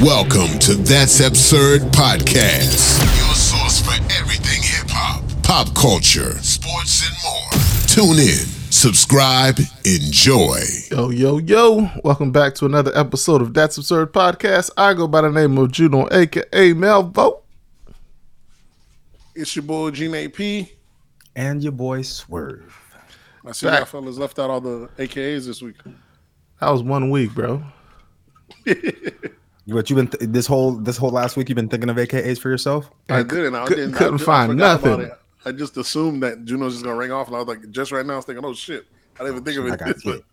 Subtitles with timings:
[0.00, 7.16] Welcome to That's Absurd Podcast, your source for everything hip hop, pop culture, sports, and
[7.24, 8.14] more.
[8.14, 10.60] Tune in, subscribe, enjoy.
[10.92, 11.90] Yo, yo, yo.
[12.04, 14.70] Welcome back to another episode of That's Absurd Podcast.
[14.76, 17.42] I go by the name of Juno, aka Melvo.
[19.34, 20.72] It's your boy G Nate P.
[21.34, 22.72] And your boy Swerve.
[23.44, 23.78] I see Back.
[23.80, 25.76] y'all fellas left out all the AKAs this week.
[26.60, 27.64] That was one week, bro.
[29.68, 31.48] What you've been th- this whole this whole last week?
[31.48, 32.90] You've been thinking of AKAs for yourself?
[33.10, 33.54] I, I didn't.
[33.54, 33.94] I couldn't- didn't.
[33.94, 35.14] I couldn't just- I find forgot about nothing.
[35.44, 38.04] I just assumed that Juno's just gonna ring off, and I was like, just right
[38.04, 39.78] now, I was thinking, oh shit, I didn't even think of I it.
[39.78, 40.24] got it.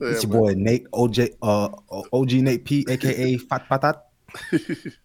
[0.00, 1.68] Yeah, it's your but- boy Nate OJ uh
[2.12, 4.00] OG Nate P aka Fat Patat.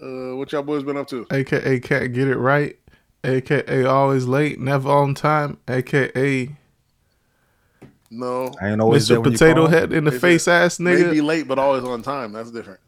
[0.00, 1.26] Uh, what y'all boys been up to?
[1.32, 2.78] AKA can't get it right.
[3.24, 5.58] AKA always late, never on time.
[5.66, 6.56] AKA
[8.10, 9.22] No, I ain't always there Mr.
[9.22, 9.66] when you Potato call.
[9.66, 11.12] Head in the They face ass nigga.
[11.12, 11.24] maybe nigga.
[11.24, 12.32] late, but always on time.
[12.32, 12.80] That's different.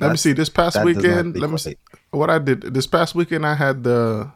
[0.00, 0.32] Let me see.
[0.32, 1.60] This past that does not weekend, let me equate.
[1.60, 1.76] see
[2.10, 2.62] what I did.
[2.62, 4.30] This past weekend, I had the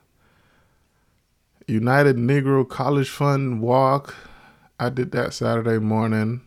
[1.67, 4.15] United Negro College Fund walk.
[4.81, 6.41] I did that Saturday morning.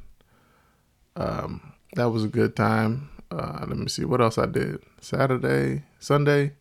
[1.16, 3.10] Um, that was a good time.
[3.32, 4.82] Uh, let me see what else I did.
[5.00, 6.54] Saturday, Sunday.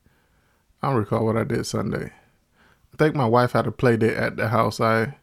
[0.83, 2.13] I don't recall what I did Sunday.
[2.93, 4.81] I think my wife had a play date at the house.
[4.81, 5.17] I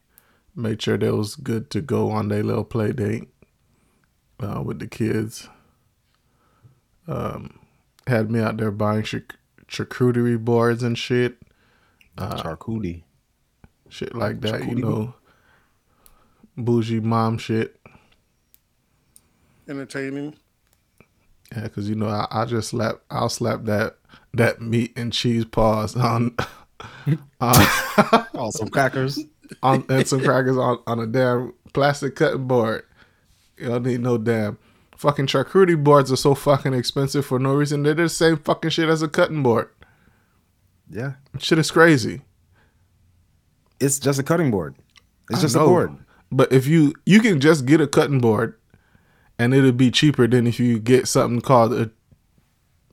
[0.56, 3.30] made sure they was good to go on their little play date
[4.40, 5.48] uh, with the kids
[8.08, 9.36] had me out there buying charc-
[9.68, 11.38] charcuterie boards and shit,
[12.18, 13.04] Charcuterie.
[13.90, 14.68] shit like that.
[14.68, 15.14] You know,
[16.58, 17.80] bougie mom shit.
[19.68, 20.36] Entertaining.
[21.56, 23.98] Yeah, because you know I, I just slap, I'll slap that
[24.34, 26.36] that meat and cheese paws on
[27.42, 27.56] on,
[28.34, 29.20] Oh, some crackers.
[29.64, 32.84] On and some crackers on on a damn plastic cutting board.
[33.58, 34.58] You don't need no damn
[34.98, 37.84] fucking charcuterie boards are so fucking expensive for no reason.
[37.84, 39.70] They're the same fucking shit as a cutting board.
[40.90, 42.22] Yeah, Shit is crazy.
[43.80, 44.76] it's just a cutting board.
[45.30, 45.96] It's I just a board.
[46.32, 48.56] But if you you can just get a cutting board,
[49.40, 51.90] and it'll be cheaper than if you get something called a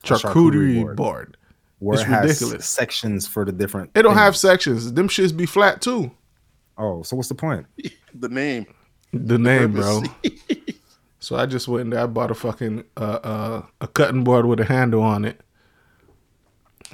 [0.05, 0.97] charcuterie, charcuterie board.
[0.97, 1.37] board.
[1.81, 2.67] Where It's it has ridiculous.
[2.67, 3.91] sections for the different.
[3.95, 4.93] It don't have sections.
[4.95, 6.11] Them shits be flat too.
[6.79, 7.67] Oh, so what's the point?
[8.15, 8.67] The name.
[9.13, 10.03] The name, bro.
[11.21, 14.59] so I just went and I bought a fucking uh, uh, a cutting board with
[14.61, 15.41] a handle on it.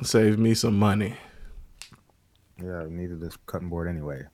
[0.02, 1.14] Saved me some money.
[2.62, 4.24] Yeah, I needed this cutting board anyway.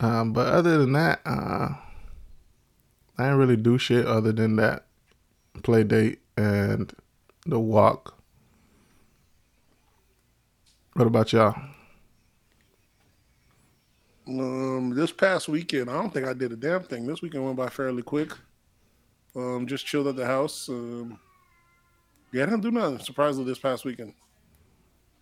[0.00, 1.70] Um, but other than that, uh,
[3.18, 4.86] I didn't really do shit other than that
[5.62, 6.92] play date and
[7.46, 8.16] the walk.
[10.94, 11.71] What about y'all?
[14.28, 17.06] Um, this past weekend, I don't think I did a damn thing.
[17.06, 18.32] This weekend went by fairly quick.
[19.34, 20.68] Um, just chilled at the house.
[20.68, 21.18] Um,
[22.32, 22.98] yeah, I didn't do nothing.
[23.00, 24.14] Surprisingly, this past weekend,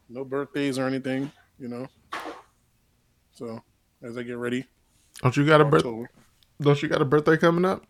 [0.08, 1.86] no birthdays or anything, you know.
[3.32, 3.62] So
[4.02, 4.66] as I get ready,
[5.22, 5.80] Don't you got a birth?
[5.80, 6.10] October.
[6.60, 7.84] Don't you got a birthday coming up?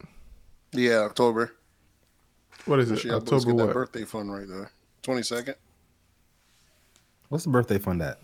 [0.72, 1.52] Yeah, October.
[2.66, 2.98] What is it?
[2.98, 3.74] She October get that what?
[3.74, 4.70] birthday fund right there.
[5.02, 5.56] Twenty second.
[7.28, 8.20] What's the birthday fund at?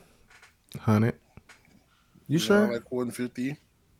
[0.80, 1.16] Hundred.
[2.28, 2.72] You sure?
[2.72, 3.56] like one fifty,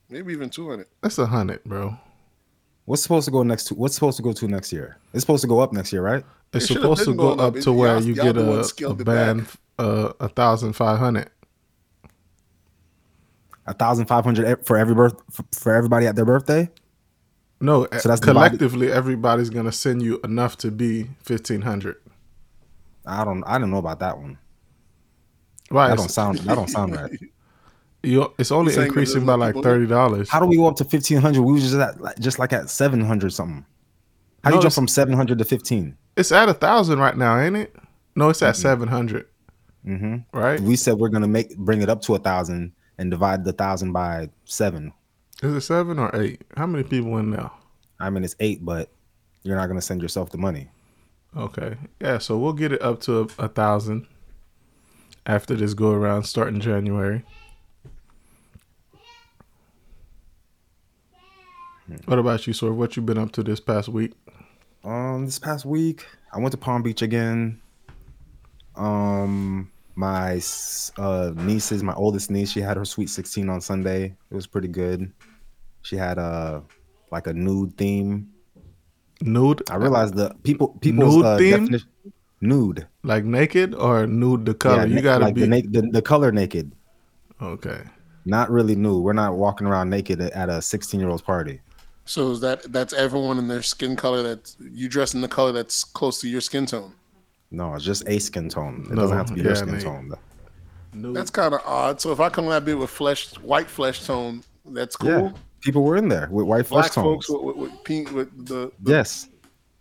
[0.09, 0.87] maybe even two hundred.
[1.03, 1.97] That's a hundred, bro.
[2.87, 3.75] What's supposed to go next to?
[3.75, 4.98] What's supposed to go to next year?
[5.12, 6.25] It's supposed to go up next year, right?
[6.53, 7.62] It's It supposed to go up up.
[7.62, 9.47] to where y'all- you y'all get a, ones a band
[9.78, 11.31] uh, a thousand five hundred.
[13.66, 16.70] A thousand five hundred for every birth for, for everybody at their birthday.
[17.60, 18.22] No, So that's divided-
[18.59, 21.97] collectively everybody's gonna send you enough to be fifteen hundred.
[23.04, 23.42] I don't.
[23.44, 24.38] I don't know about that one.
[25.70, 25.88] Right?
[25.88, 26.38] That don't sound.
[26.41, 27.10] That don't sound right.
[28.03, 30.31] You, it's only saying that increasing by like thirty dollars.
[30.31, 31.43] How do we go up to fifteen hundred?
[31.43, 33.65] We was just at like, just like at seven hundred something.
[34.45, 35.97] How do you jump from seven hundred to fifteen?
[36.17, 37.75] It's at a thousand right now, ain't it?
[38.15, 39.27] No, it's at seven hundred.
[39.84, 40.39] Mm-hmm.
[40.39, 40.61] Right?
[40.61, 43.93] We said we're gonna make bring it up to a thousand and divide the thousand
[43.93, 44.93] by seven.
[45.43, 46.43] Is it seven or eight?
[46.57, 47.53] How many people in now?
[47.99, 48.91] I mean, it's eight, but
[49.42, 50.69] you're not gonna send yourself the money.
[51.37, 52.19] Okay, yeah.
[52.19, 54.07] So we'll get it up to a, a thousand
[55.27, 57.25] after this go around starting January.
[62.06, 62.72] What about you, sir?
[62.72, 64.12] What you been up to this past week?
[64.84, 67.60] Um, this past week I went to Palm Beach again.
[68.74, 70.41] Um, my
[70.98, 74.15] uh nieces, my oldest niece, she had her sweet sixteen on Sunday.
[74.30, 75.12] It was pretty good.
[75.83, 76.62] She had a
[77.10, 78.30] like a nude theme.
[79.22, 81.50] Nude, I realized the people people's Nude uh, theme?
[81.62, 81.89] definition
[82.42, 82.86] nude.
[83.03, 84.86] like naked or nude the color.
[84.86, 86.72] Yeah, you gotta like be the, na- the the color naked.
[87.41, 87.80] okay.
[88.28, 89.04] Not really nude.
[89.04, 91.60] We're not walking around naked at a 16 year old's party.
[92.06, 95.53] So is that that's everyone in their skin color that you dress in the color
[95.53, 96.92] that's close to your skin tone?
[97.50, 98.86] No, it's just a skin tone.
[98.91, 99.82] It No, doesn't have to be your skin Nate.
[99.82, 100.12] tone.
[100.94, 102.00] That's kind of odd.
[102.00, 105.10] So if I come in that bit with flesh, white flesh tone, that's cool.
[105.10, 107.26] Yeah, people were in there with white flesh Black tones.
[107.26, 109.28] folks with, with, with pink with the, the Yes,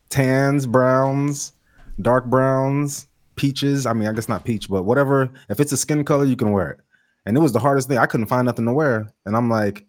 [0.10, 1.54] tans, browns,
[2.02, 3.86] dark browns, peaches.
[3.86, 5.30] I mean, I guess not peach, but whatever.
[5.50, 6.80] If it's a skin color, you can wear it.
[7.26, 7.98] And it was the hardest thing.
[7.98, 9.86] I couldn't find nothing to wear, and I'm like,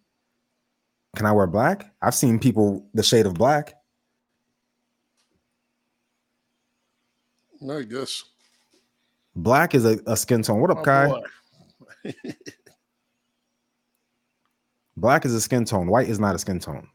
[1.15, 3.75] "Can I wear black?" I've seen people the shade of black.
[7.71, 8.25] I guess.
[9.35, 10.61] Black is a, a skin tone.
[10.61, 11.13] What up, Oh, Kai?
[14.97, 15.89] Black is a skin tone.
[15.89, 16.89] White is not a skin tone.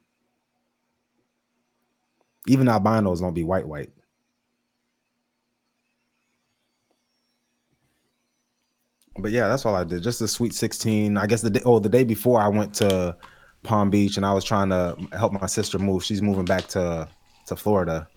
[2.48, 3.92] Even albinos don't be white white.
[9.18, 10.02] But yeah, that's all I did.
[10.02, 11.16] Just a sweet 16.
[11.18, 13.16] I guess the day oh the day before I went to
[13.64, 16.04] Palm Beach and I was trying to help my sister move.
[16.04, 17.08] She's moving back to
[17.48, 18.08] to Florida.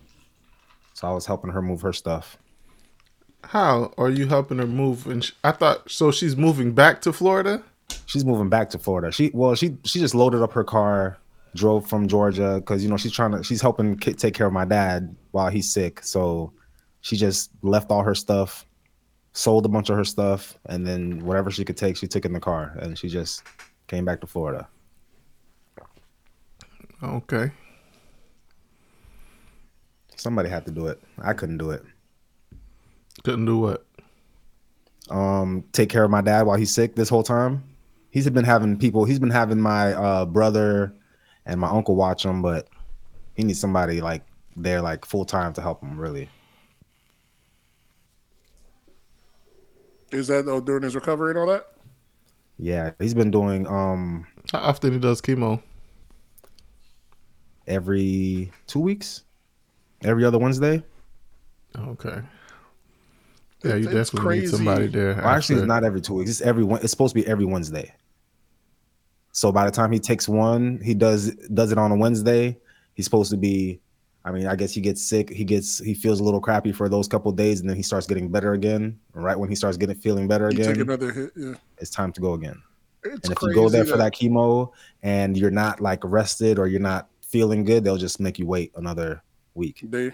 [0.93, 2.37] So I was helping her move her stuff.
[3.43, 5.05] How are you helping her move?
[5.07, 6.11] And sh- I thought so.
[6.11, 7.63] She's moving back to Florida.
[8.07, 9.11] She's moving back to Florida.
[9.11, 11.17] She well, she she just loaded up her car,
[11.53, 14.53] drove from Georgia because you know she's trying to she's helping ki- take care of
[14.53, 16.01] my dad while he's sick.
[16.03, 16.53] So
[17.01, 18.65] she just left all her stuff,
[19.33, 22.33] sold a bunch of her stuff, and then whatever she could take, she took in
[22.33, 23.43] the car, and she just
[23.87, 24.67] came back to Florida.
[27.03, 27.51] Okay.
[30.15, 31.01] Somebody had to do it.
[31.21, 31.83] I couldn't do it.
[33.23, 33.85] Couldn't do what?
[35.09, 37.63] Um, take care of my dad while he's sick this whole time.
[38.09, 39.05] He's been having people.
[39.05, 40.93] He's been having my uh, brother
[41.45, 42.67] and my uncle watch him, but
[43.35, 44.23] he needs somebody like
[44.55, 45.99] there, like full time to help him.
[45.99, 46.29] Really.
[50.11, 51.67] Is that oh, during his recovery and all that?
[52.57, 55.61] Yeah, he's been doing um How often he does chemo?
[57.67, 59.23] Every two weeks,
[60.03, 60.83] every other Wednesday.
[61.77, 62.21] Oh, okay.
[63.63, 65.15] Yeah, you it's definitely need somebody there.
[65.15, 66.29] Well, actually, it's not every two weeks.
[66.29, 66.81] It's every one.
[66.81, 67.93] It's supposed to be every Wednesday.
[69.31, 72.57] So by the time he takes one, he does does it on a Wednesday.
[72.93, 73.79] He's supposed to be.
[74.23, 75.29] I mean, I guess he gets sick.
[75.29, 77.83] He gets he feels a little crappy for those couple of days, and then he
[77.83, 78.99] starts getting better again.
[79.13, 81.31] Right when he starts getting feeling better You take again, another hit.
[81.35, 81.53] Yeah.
[81.79, 82.61] it's time to go again.
[83.03, 84.71] It's And if you go there for that chemo
[85.03, 88.71] and you're not like rested or you're not feeling good, they'll just make you wait
[88.77, 89.21] another
[89.55, 89.81] week.
[89.83, 90.13] They.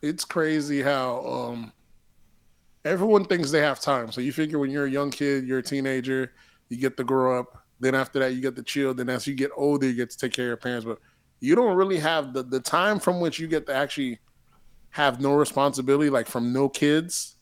[0.00, 1.72] It's crazy how um
[2.86, 4.10] everyone thinks they have time.
[4.10, 6.32] So you figure when you're a young kid, you're a teenager,
[6.70, 7.66] you get to grow up.
[7.80, 8.94] Then after that, you get to chill.
[8.94, 10.86] Then as you get older, you get to take care of your parents.
[10.86, 11.00] But
[11.40, 14.20] you don't really have the, the time from which you get to actually
[14.88, 17.36] have no responsibility, like from no kids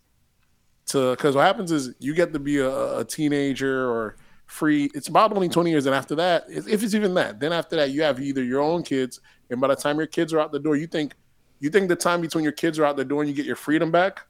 [0.87, 4.91] to because what happens is you get to be a, a teenager or free.
[4.95, 5.87] It's about only 20 years.
[5.87, 8.83] And after that, if it's even that, then after that, you have either your own
[8.83, 9.21] kids,
[9.51, 11.15] and by the time your kids are out the door, you think
[11.59, 13.57] you think the time between your kids are out the door and you get your
[13.57, 14.21] freedom back,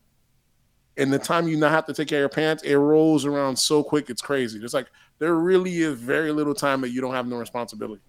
[0.96, 3.56] and the time you not have to take care of your parents, it rolls around
[3.56, 4.60] so quick, it's crazy.
[4.62, 4.86] It's like
[5.18, 8.02] there really is very little time that you don't have no responsibility.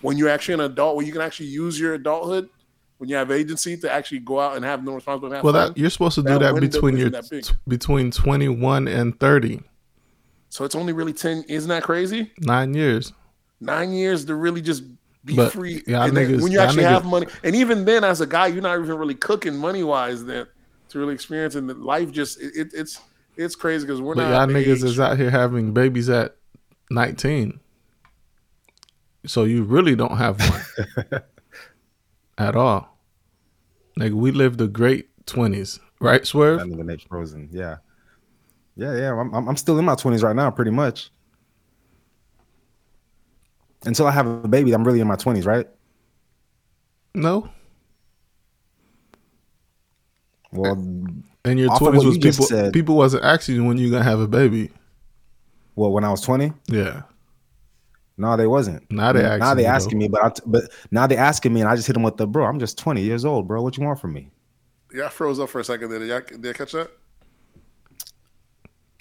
[0.00, 2.48] When you're actually an adult, when you can actually use your adulthood,
[2.98, 5.36] when you have agency to actually go out and have no responsibility.
[5.36, 9.18] have Well, that you're supposed to do that that between your that between 21 and
[9.18, 9.62] 30,
[10.50, 11.42] so it's only really ten.
[11.48, 12.30] Isn't that crazy?
[12.38, 13.12] nine years.
[13.60, 14.82] Nine years to really just
[15.24, 15.82] be But, free.
[15.86, 18.46] y'all and niggas- when you actually niggas- have money, and even then, as a guy,
[18.48, 20.24] you're not even really cooking money wise.
[20.24, 20.46] Then
[20.90, 23.00] to really experience and life, just it, it, it's
[23.36, 24.48] it's crazy because we're But not.
[24.48, 26.36] y'all niggas age- is out here having babies at
[26.90, 27.60] 19.
[29.26, 31.22] So you really don't have one
[32.38, 32.98] at all.
[33.96, 36.60] Like we lived the great 20s, right, Swerve?
[36.60, 37.50] That nigga Nate Frozen.
[37.52, 37.76] Yeah.
[38.80, 39.12] Yeah, yeah.
[39.12, 41.10] I'm, I'm I'm still in my 20s right now, pretty much.
[43.84, 45.68] Until I have a baby, I'm really in my 20s, right?
[47.14, 47.50] No.
[50.52, 50.72] Well,
[51.44, 52.72] In your 20s what was you people said.
[52.72, 54.70] people wasn't asking you when you gonna have a baby.
[55.76, 57.02] well, when I was 20, Yeah.
[58.16, 58.90] no, they wasn't.
[58.90, 61.60] Now they now asking they asking me, but I t- but now they asking me,
[61.60, 62.46] and I just hit them with the bro.
[62.46, 63.62] I'm just 20 years old, bro.
[63.62, 64.30] What you want from me?
[64.92, 65.98] Yeah, I froze up for a second there.
[65.98, 66.90] Did y'all, did y'all catch that?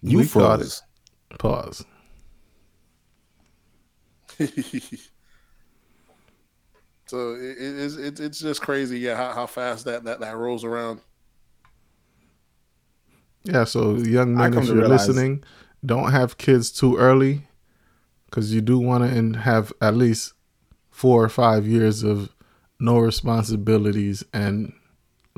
[0.01, 0.82] You We caught froze.
[1.38, 1.86] Pause.
[7.06, 10.38] so it, it is it, it's just crazy, yeah, how, how fast that, that that
[10.38, 11.01] rolls around.
[13.44, 15.44] Yeah, so young men, if you're realize- listening,
[15.86, 17.48] don't have kids too early
[18.25, 20.34] because you do want to and have at least
[20.91, 22.29] four or five years of
[22.79, 24.74] no responsibilities and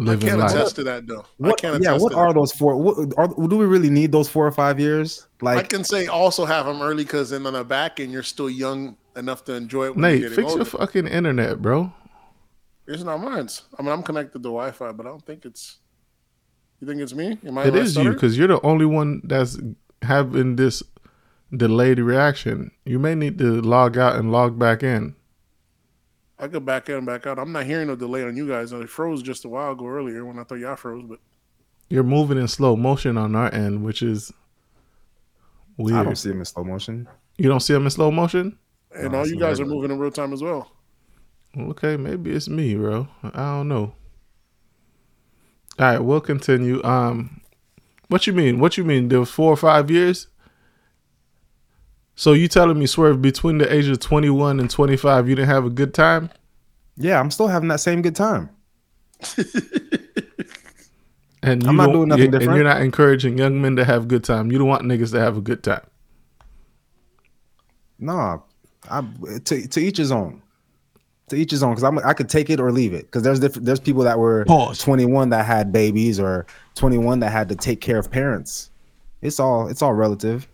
[0.10, 0.52] I can't life.
[0.52, 1.26] attest to that though.
[1.44, 2.36] I What, can't attest yeah, what are that.
[2.36, 2.76] those four?
[2.78, 5.28] What, are, do we really need those four or five years?
[5.42, 8.24] Like I can say also have them early because then on the back end you're
[8.24, 9.98] still young enough to enjoy it.
[9.98, 10.58] Nate, fix older.
[10.58, 11.92] your fucking internet, bro.
[12.88, 13.48] It's not mine.
[13.78, 15.78] I mean, I'm connected to Wi-Fi, but I don't think it's.
[16.80, 17.38] You think it's me?
[17.46, 19.60] Am I It is you because you're the only one that's
[20.02, 20.82] having this
[21.56, 22.72] delayed reaction.
[22.86, 25.16] You may need to log out and log back in.
[26.42, 27.38] I could back in and back out.
[27.38, 28.72] I'm not hearing no delay on you guys.
[28.72, 31.20] It froze just a while ago earlier when I thought y'all froze, but
[31.88, 34.34] You're moving in slow motion on our end, which is
[35.78, 36.00] weird.
[36.00, 37.08] I don't see him in slow motion.
[37.38, 38.58] you don't see him in slow motion?
[38.94, 40.72] and No, all you guys are moving in real time as well.
[41.56, 43.08] Okay, maybe it's me, bro.
[43.24, 43.94] I don't know.
[45.78, 46.84] All right, we'll continue.
[46.84, 47.42] Um,
[48.08, 48.60] what you mean?
[48.60, 49.10] What you mean?
[49.10, 50.28] There was four or five years.
[52.16, 55.36] So you telling me, Swerve, between the age of twenty one and twenty five, you
[55.36, 56.30] didn't have a good time?
[56.98, 58.50] Yeah, I'm still having that same good time.
[61.44, 62.56] And you I'm not don't- doing nothing and different.
[62.56, 64.52] you're not encouraging young men to have good time.
[64.52, 65.82] You don't want niggas to have a good time.
[67.98, 68.40] Nah,
[68.88, 69.02] I
[69.46, 70.44] to to each his own.
[71.30, 73.06] To each his own, because I'm I could take it or leave it.
[73.06, 74.80] Because there's different there's people that were Pause.
[74.80, 78.70] 21 that had babies or 21 that had to take care of parents.
[79.24, 80.48] It's all it's all relative.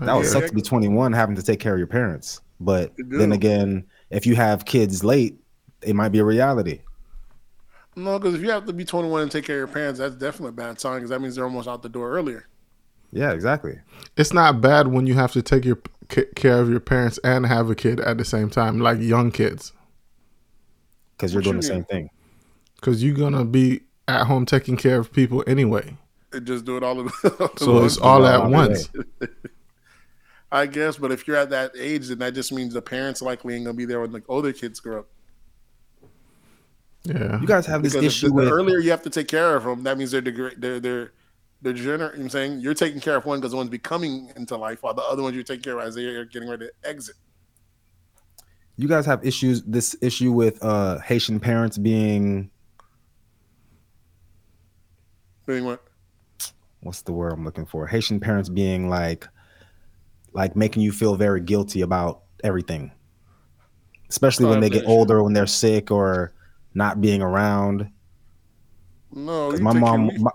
[0.00, 0.30] That would Yeah.
[0.30, 2.40] suck to be 21 having to take care of your parents.
[2.60, 5.38] But then again, if you have kids late,
[5.82, 6.80] it might be a reality.
[7.96, 10.14] No, because if you have to be 21 and take care of your parents, that's
[10.16, 12.46] definitely a bad sign because that means they're almost out the door earlier.
[13.12, 13.78] Yeah, exactly.
[14.16, 15.78] It's not bad when you have to take your
[16.10, 19.30] c- care of your parents and have a kid at the same time, like young
[19.30, 19.72] kids,
[21.16, 22.10] Because you're What doing you the same thing.
[22.74, 25.96] because you're gonna be at home taking care of people anyway.
[26.32, 27.00] They just do it all.
[27.00, 27.12] Of,
[27.58, 28.90] So it's all all at once.
[30.56, 33.54] I guess, but if you're at that age, then that just means the parents likely
[33.54, 35.08] ain't gonna be there when the older kids grow up.
[37.04, 37.40] Yeah.
[37.40, 39.54] You guys have this Because issue the, with the earlier you have to take care
[39.54, 41.12] of them, that means they're degra- they're they're
[41.62, 44.56] they're gener- you know I'm saying you're taking care of one because one's becoming into
[44.56, 47.16] life, while the other ones you take care of as they're getting ready to exit.
[48.76, 52.50] you guys have issues this issue with uh Haitian parents being
[55.46, 55.82] Meaning what?
[56.80, 57.86] what's the word I'm looking for?
[57.86, 59.28] Haitian parents being like
[60.36, 62.92] like making you feel very guilty about everything.
[64.08, 66.32] Especially when they get older, when they're sick or
[66.74, 67.90] not being around.
[69.12, 70.30] No, 'Cause you my mom my,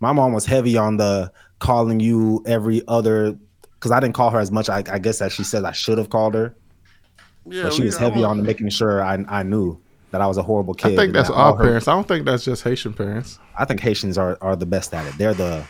[0.00, 3.36] my mom was heavy on the calling you every other
[3.74, 5.98] because I didn't call her as much I, I guess as she said I should
[5.98, 6.54] have called her.
[7.46, 10.42] yeah, but she was heavy on making sure I I knew that I was a
[10.42, 10.92] horrible kid.
[10.92, 11.88] I think that's that all her- parents.
[11.88, 13.38] I don't think that's just Haitian parents.
[13.58, 15.16] I think Haitians are, are the best at it.
[15.18, 15.64] They're the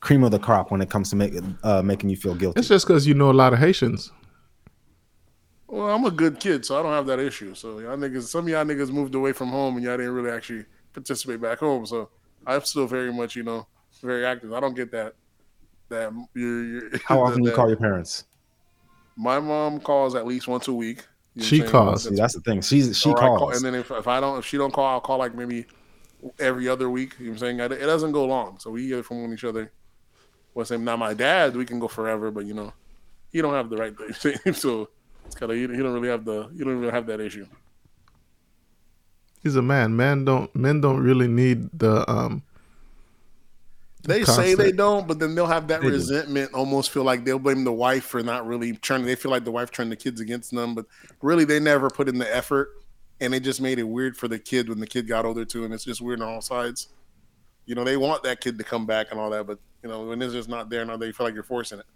[0.00, 2.58] cream of the crop when it comes to make, uh, making you feel guilty.
[2.60, 4.12] It's just because you know a lot of Haitians.
[5.66, 7.54] Well, I'm a good kid, so I don't have that issue.
[7.54, 10.30] So y'all niggas, some of y'all niggas moved away from home, and y'all didn't really
[10.30, 10.64] actually
[10.94, 11.84] participate back home.
[11.84, 12.08] So
[12.46, 13.66] I'm still very much, you know,
[14.02, 14.52] very active.
[14.52, 15.14] I don't get that.
[15.90, 18.24] That you're, you're How often you call your parents?
[19.16, 21.04] My mom calls at least once a week.
[21.34, 21.72] You know She what I'm saying?
[21.84, 22.04] calls.
[22.04, 22.60] See, that's the thing.
[22.62, 23.56] She's she Or I call- calls.
[23.56, 25.66] and then if, if I don't, if she don't call, I'll call like maybe
[26.38, 27.14] every other week.
[27.18, 27.72] You know what I'm saying?
[27.72, 29.72] It doesn't go long, so we get it from each other.
[30.58, 30.82] What's name?
[30.82, 32.72] Now my dad, we can go forever, but you know,
[33.30, 34.88] he don't have the right thing, so
[35.24, 37.46] it's kind of he, he don't really have the he don't really have that issue.
[39.40, 39.94] He's a man.
[39.94, 42.42] Man don't men don't really need the um
[44.02, 45.92] They say they don't, but then they'll have that They do.
[45.92, 46.52] resentment.
[46.52, 49.06] Almost feel like they'll blame the wife for not really turning.
[49.06, 50.86] They feel like the wife turned the kids against them, but
[51.22, 52.70] really they never put in the effort,
[53.20, 55.64] and they just made it weird for the kid when the kid got older too,
[55.64, 56.88] and it's just weird on all sides.
[57.64, 60.04] You know, they want that kid to come back and all that, but you know
[60.04, 61.86] when it's just not there now, they feel like you're forcing it.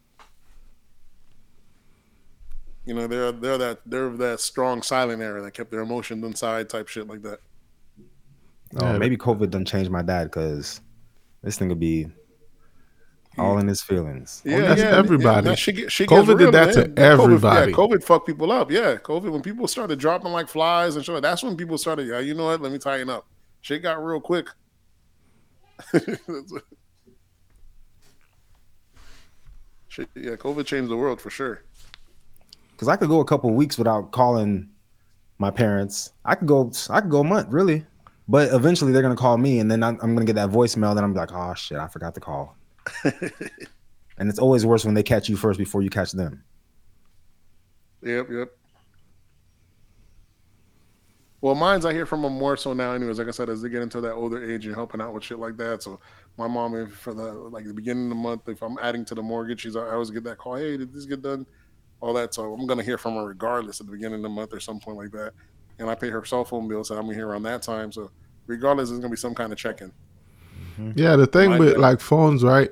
[2.84, 6.68] You know, they're they're that they're that strong silent era that kept their emotions inside,
[6.68, 7.38] type shit like that.
[8.80, 8.98] oh, Yeah.
[8.98, 10.80] maybe COVID done change my dad because
[11.42, 12.08] this thing would be
[13.38, 14.42] all in his feelings.
[14.44, 15.48] Yeah, that's everybody.
[15.48, 16.88] that shit get- shit COVID gets did real, that to man.
[16.94, 17.70] COVID- everybody.
[17.70, 18.70] yeah, COVID fucked people up.
[18.70, 22.08] Yeah, COVID when people started dropping like flies and shit, that's when people started.
[22.08, 22.60] Yeah, you know what?
[22.60, 23.26] Let me tighten up.
[23.60, 24.48] Shit got real quick.
[25.92, 26.20] shit,
[29.99, 31.62] yeah, COVID changed the world for sure.
[32.72, 34.68] Because I could go a couple weeks without calling
[35.38, 36.12] my parents.
[36.25, 36.72] I could go.
[36.90, 37.84] I could go a month, really.
[38.28, 40.94] But eventually, they're gonna call me, and then I'm, I'm gonna get that voicemail.
[40.94, 42.56] Then I'm like, oh shit, I forgot to call.
[43.04, 46.42] and it's always worse when they catch you first before you catch them.
[48.02, 48.49] Yep, yep.
[51.40, 52.92] Well, mine's I hear from them more so now.
[52.92, 55.25] Anyways, like I said, as they get into that older age and helping out with
[55.25, 55.82] shit like that.
[55.82, 55.99] So
[56.38, 59.14] my mom, if for the like the beginning of the month, if I'm adding to
[59.14, 60.56] the mortgage, she's I always get that call.
[60.56, 61.46] Hey, did this get done?
[62.00, 62.34] All that.
[62.34, 64.80] So I'm gonna hear from her regardless at the beginning of the month or some
[64.80, 65.32] point like that.
[65.78, 67.92] And I pay her cell phone bill, so I'm gonna hear around that time.
[67.92, 68.10] So
[68.46, 69.92] regardless, there's gonna be some kind of check-in.
[70.78, 70.92] Mm-hmm.
[70.98, 71.78] Yeah, the thing Mine with does.
[71.78, 72.70] like phones, right?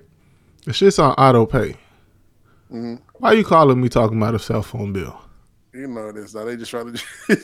[0.66, 1.76] It's just on auto pay.
[2.72, 2.96] Mm-hmm.
[3.14, 5.20] Why are you calling me talking about a cell phone bill?
[5.72, 6.34] You know this.
[6.34, 6.88] Now they just try to.
[7.28, 7.34] I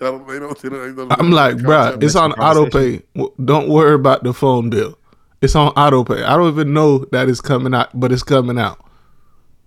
[0.00, 3.02] don't, they don't, they don't, they don't I'm like, bro, it's on auto pay.
[3.44, 4.98] Don't worry about the phone bill.
[5.44, 6.22] It's on auto pay.
[6.22, 8.82] I don't even know that it's coming out, but it's coming out.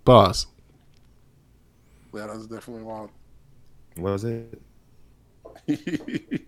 [0.06, 0.48] Boss.
[2.12, 3.12] Yeah, that's definitely wild.
[3.96, 4.60] What was it?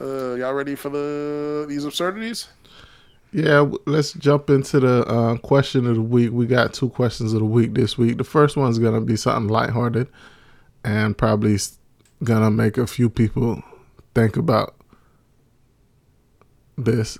[0.00, 2.48] uh, y'all ready for the these absurdities?
[3.34, 6.32] Yeah, let's jump into the uh, question of the week.
[6.32, 8.16] We got two questions of the week this week.
[8.16, 10.08] The first one's gonna be something lighthearted,
[10.82, 11.58] and probably
[12.24, 13.62] gonna make a few people
[14.14, 14.75] think about
[16.76, 17.18] this.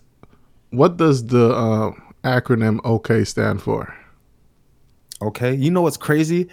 [0.71, 1.93] What does the uh,
[2.25, 3.95] acronym OK stand for?
[5.23, 5.55] Okay.
[5.55, 6.49] You know what's crazy?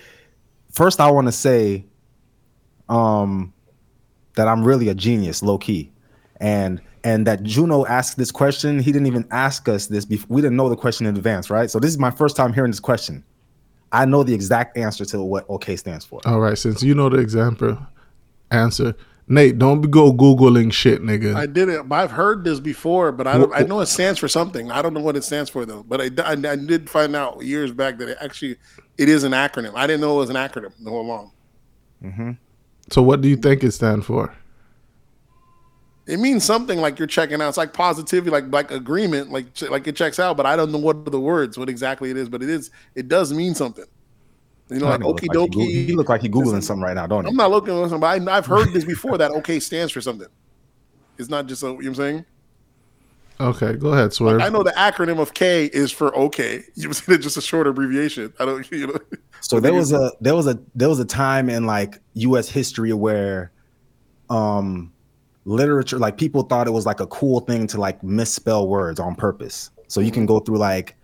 [0.72, 1.86] First, I want to say,
[2.90, 3.54] um,
[4.36, 5.92] that I'm really a genius, low key,
[6.38, 8.80] and and that Juno asked this question.
[8.80, 10.06] He didn't even ask us this.
[10.06, 11.70] Before, we didn't know the question in advance, right?
[11.70, 13.24] So this is my first time hearing this question.
[13.92, 16.20] I know the exact answer to what OK stands for.
[16.26, 17.78] All right, since you know the example
[18.52, 18.96] answer,
[19.27, 21.36] Nate, don't go googling shit, nigga.
[21.36, 21.86] I did it.
[21.89, 24.70] I've heard this before, but I don't, I know it stands for something.
[24.70, 25.84] I don't know what it stands for though.
[25.84, 28.58] But I, I, I did find out years back that it actually
[28.98, 29.74] it is an acronym.
[29.75, 31.32] I didn't know it was an acronym the whole long.
[32.89, 34.36] so what do you think it stands for?
[36.06, 37.48] It means something like you're checking out.
[37.48, 40.36] It's like positivity, like like agreement, like like it checks out.
[40.36, 42.27] But I don't know what are the words, what exactly it is.
[42.27, 43.86] But it is it does mean something.
[44.70, 45.88] You know, like You look okie like you dokie.
[45.89, 47.29] You look like you're googling something right now, don't you?
[47.29, 49.17] I'm not looking at something, but I, I've heard this before.
[49.17, 50.27] That okay stands for something.
[51.17, 52.25] It's not just a, you know what I'm saying.
[53.39, 54.41] Okay, go ahead, Swerve.
[54.41, 56.63] I know the acronym of K is for okay.
[56.75, 58.34] You was just a short abbreviation.
[58.39, 59.00] I don't, you know.
[59.41, 62.48] So there was a there was a there was a time in like U.S.
[62.48, 63.51] history where,
[64.29, 64.93] um,
[65.46, 69.15] literature like people thought it was like a cool thing to like misspell words on
[69.15, 69.72] purpose.
[69.88, 70.96] So you can go through like,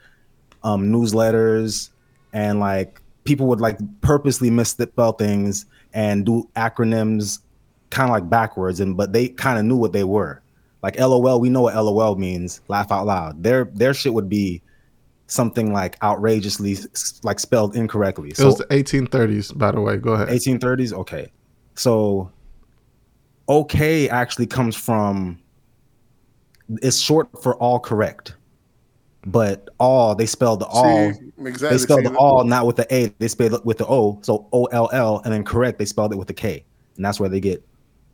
[0.63, 1.89] um, newsletters
[2.33, 7.37] and like people would like purposely misspell things and do acronyms,
[7.91, 8.79] kind of like backwards.
[8.79, 10.41] And but they kind of knew what they were.
[10.81, 12.61] Like LOL, we know what LOL means.
[12.69, 13.43] Laugh out loud.
[13.43, 14.63] Their their shit would be
[15.27, 16.75] something like outrageously
[17.21, 18.29] like spelled incorrectly.
[18.29, 19.97] it So was the 1830s, by the way.
[19.97, 20.29] Go ahead.
[20.29, 21.31] 1830s, okay.
[21.75, 22.31] So
[23.47, 25.37] okay actually comes from
[26.81, 28.33] it's short for all correct.
[29.31, 31.69] But all they spelled the all See, exactly.
[31.69, 34.19] they spelled See, the all not with the A, they spelled it with the O.
[34.23, 36.63] So O L L and then correct they spelled it with the K.
[36.95, 37.63] And that's where they get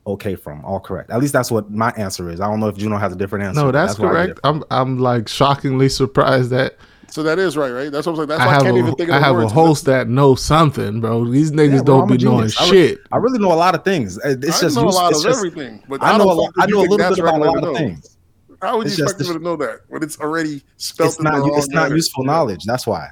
[0.06, 0.64] okay from.
[0.64, 1.10] All correct.
[1.10, 2.40] At least that's what my answer is.
[2.40, 3.60] I don't know if Juno has a different answer.
[3.60, 4.40] no, but that's, correct.
[4.44, 6.76] I'm I'm like shockingly surprised that
[7.08, 7.90] So that is right, right?
[7.90, 8.28] That's what I'm saying.
[8.28, 10.42] That's why I I, can't even think of I the have a host that knows
[10.44, 11.24] something, bro.
[11.24, 12.60] These niggas Yeah, bro, don't be knowing genius.
[12.60, 12.98] I re- shit.
[13.12, 14.18] I really know a lot of things.
[14.24, 16.52] It's I just know a lot of just- everything, but I know a lot.
[16.58, 18.15] I know a little bit about a lot of things.
[18.62, 21.10] How would you expect just- people to know that when it's already spelled?
[21.10, 21.34] It's in not.
[21.44, 21.96] the It's not manner?
[21.96, 22.64] useful knowledge.
[22.64, 23.08] That's why.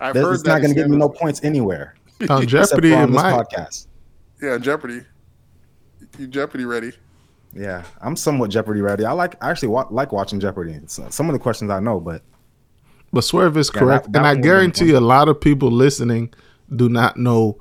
[0.00, 0.48] I've There's- heard It's that.
[0.50, 1.94] not going to give me no points anywhere
[2.30, 3.86] On Jeopardy, for it on this podcast.
[4.42, 5.02] Yeah, Jeopardy.
[6.18, 6.92] You Jeopardy ready?
[7.52, 9.04] Yeah, I'm somewhat Jeopardy ready.
[9.04, 10.78] I like I actually wa- like watching Jeopardy.
[10.86, 12.22] So uh, some of the questions I know, but
[13.12, 16.32] But Swerve is Yeah, correct, that- that and I guarantee a lot of people listening
[16.74, 17.58] do not know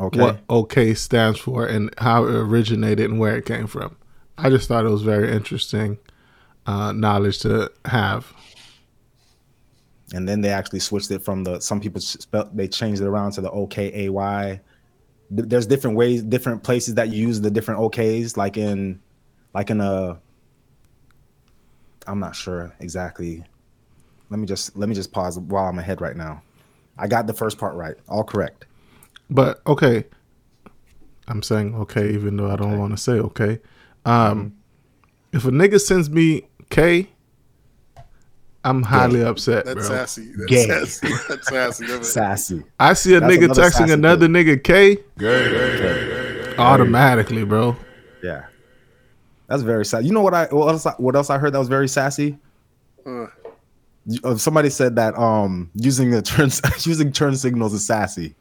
[0.00, 0.20] okay.
[0.20, 3.96] what OK stands for and how it originated and where it came from.
[4.38, 5.98] I just thought it was very interesting
[6.66, 8.32] uh, knowledge to have.
[10.12, 13.32] And then they actually switched it from the some people spell they changed it around
[13.32, 14.60] to the O K A Y.
[15.30, 19.00] There's different ways, different places that you use the different OKs, like in
[19.52, 20.20] like in a
[22.06, 23.42] I'm not sure exactly.
[24.30, 26.42] Let me just let me just pause while I'm ahead right now.
[26.98, 27.96] I got the first part right.
[28.08, 28.66] All correct.
[29.28, 30.04] But okay,
[31.26, 33.58] I'm saying okay, even though I don't want to say okay.
[34.06, 34.54] Um,
[35.32, 37.08] if a nigga sends me K,
[38.64, 39.96] I'm highly upset, That's bro.
[39.96, 40.32] sassy.
[40.36, 40.66] That's Gay.
[40.66, 41.08] sassy.
[41.28, 41.86] That's sassy.
[41.88, 42.64] That's Sassy.
[42.80, 44.34] I see a That's nigga another texting sassy another thing.
[44.34, 44.98] nigga K,
[46.58, 47.76] automatically, bro.
[48.22, 48.46] Yeah.
[49.46, 50.04] That's very sad.
[50.04, 52.38] You know what I what else I, what else I heard that was very sassy?
[53.06, 53.26] Uh,
[54.06, 56.50] You- uh, Somebody said that um using the turn
[56.84, 58.34] using turn signals is sassy.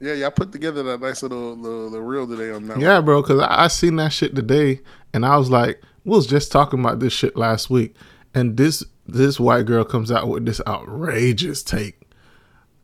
[0.00, 0.26] Yeah, yeah.
[0.26, 2.76] I put together that nice little the, the reel today on that.
[2.76, 2.80] one.
[2.80, 4.80] Yeah, bro, because I, I seen that shit today,
[5.12, 7.94] and I was like, we was just talking about this shit last week,
[8.34, 12.00] and this this white girl comes out with this outrageous take,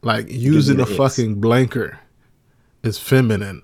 [0.02, 0.96] like using a icks.
[0.96, 1.98] fucking blanker
[2.82, 3.62] is feminine.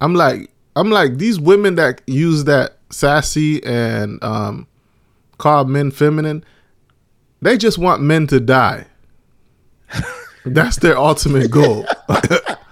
[0.00, 4.66] I'm like, I'm like these women that use that sassy and um
[5.38, 6.44] call men feminine,
[7.40, 8.86] they just want men to die.
[10.44, 11.86] That's their ultimate goal.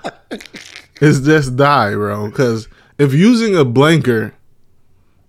[1.00, 2.28] is just die, bro.
[2.28, 2.68] Because
[2.98, 4.34] if using a blanker,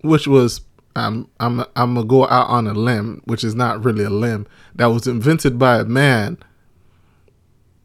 [0.02, 0.60] which was
[0.96, 4.46] I'm I'm I'm gonna go out on a limb, which is not really a limb,
[4.74, 6.38] that was invented by a man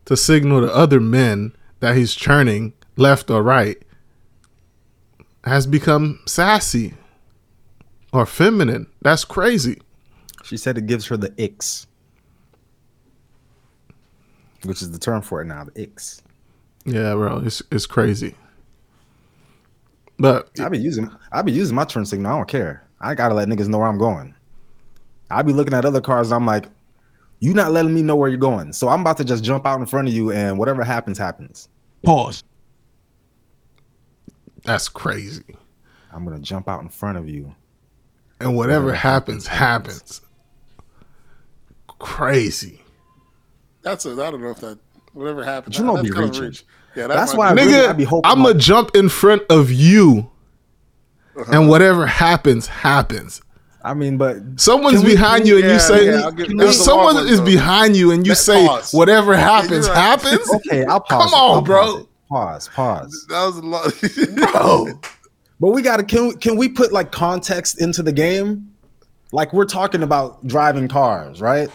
[0.06, 3.82] to signal to other men that he's churning left or right,
[5.44, 6.94] has become sassy
[8.12, 8.88] or feminine.
[9.02, 9.82] That's crazy.
[10.44, 11.88] She said it gives her the icks,
[14.64, 15.64] which is the term for it now.
[15.64, 16.22] The icks.
[16.86, 18.36] Yeah, bro, it's it's crazy.
[20.18, 22.32] But I be using I be using my turn signal.
[22.32, 22.84] I don't care.
[23.00, 24.36] I gotta let niggas know where I'm going.
[25.30, 26.32] I be looking at other cars.
[26.32, 26.66] I'm like,
[27.40, 28.74] you not letting me know where you're going.
[28.74, 31.70] So I'm about to just jump out in front of you, and whatever happens, happens.
[32.04, 32.44] Pause.
[34.64, 35.56] that's crazy.
[36.12, 37.56] I'm gonna jump out in front of you.
[38.40, 40.22] And whatever Whatever happens, happens, happens.
[42.00, 42.82] Crazy.
[43.82, 44.12] That's a.
[44.12, 44.80] I don't know if that.
[45.14, 45.74] Whatever happened.
[45.74, 46.44] But you know that's be kinda reaching.
[46.44, 46.66] reach.
[46.96, 49.10] Yeah, that That's why be- I really- Nigga, I be hoping I'm gonna jump in
[49.10, 50.30] front of you,
[51.38, 51.52] Uh-huh.
[51.52, 53.42] and whatever happens, happens.
[53.84, 56.74] I mean, but Someone's Can we- behind you, and yeah, you say, yeah, I'll if
[56.74, 57.46] someone one, is though.
[57.46, 58.92] behind you, and you That- say, pause.
[58.94, 60.20] whatever happens, you're right.
[60.22, 60.52] happens.
[60.54, 61.32] okay, I'll pause.
[61.32, 61.42] Come it.
[61.44, 61.86] on, I'll bro.
[61.86, 63.26] Pause, pause, pause.
[63.30, 64.52] That was a lot.
[64.54, 65.00] Bro,
[65.62, 68.68] But we gotta can can we put like context into the game?
[69.32, 71.70] Like we're talking about driving cars, right?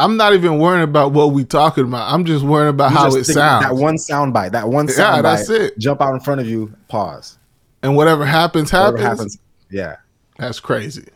[0.00, 2.12] I'm not even worrying about what we talking about.
[2.12, 3.64] I'm just worrying about You how it sounds.
[3.66, 5.60] That one sound bite, that one Yeah, sound that's bite.
[5.60, 5.78] it.
[5.78, 7.38] Jump out in front of you, pause.
[7.82, 9.18] and whatever happens, Whatever happens.
[9.18, 9.38] happens.
[9.70, 9.96] Yeah.
[10.38, 11.06] That's crazy.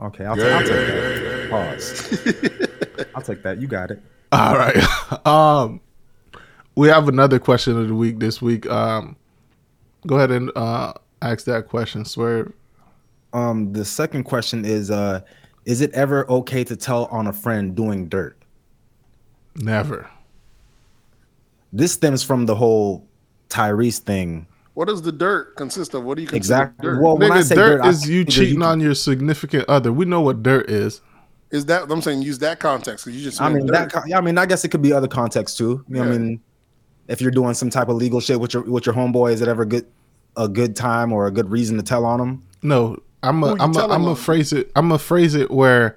[0.00, 1.50] Okay, I'll, take, I'll take that.
[1.50, 3.06] Pause.
[3.14, 3.60] I'll take that.
[3.60, 4.02] You got it.
[4.32, 4.76] All right.
[5.26, 5.80] Um,
[6.76, 8.64] we have another question of the week this week.
[8.70, 9.16] Um,
[10.06, 12.04] go ahead and uh, ask that question.
[12.04, 12.52] Swear.
[13.32, 15.20] Um, the second question is uh
[15.70, 18.36] is it ever okay to tell on a friend doing dirt?
[19.56, 20.10] Never.
[21.72, 23.06] This stems from the whole
[23.48, 24.46] Tyrese thing.
[24.74, 26.04] what does the dirt consist of?
[26.04, 26.82] What do you consider Exactly.
[26.88, 27.02] dirt?
[27.02, 28.94] Well, when I Nigga, say dirt dirt, I is you figure cheating can- on your
[28.94, 29.92] significant other.
[29.92, 31.00] We know what dirt is.
[31.50, 33.40] is that I'm saying use that context because you just.
[33.40, 33.92] I mean dirt.
[33.92, 34.02] that.
[34.08, 35.84] Yeah, I mean, I guess it could be other contexts too.
[35.88, 36.40] You know, I mean,
[37.08, 39.48] if you're doing some type of legal shit with your with your homeboy, is it
[39.48, 39.86] ever good
[40.36, 42.42] a good time or a good reason to tell on them?
[42.62, 44.16] No, I'm Who a, you I'm a, telling I'm a on?
[44.16, 44.70] phrase it.
[44.76, 45.96] I'm a phrase it where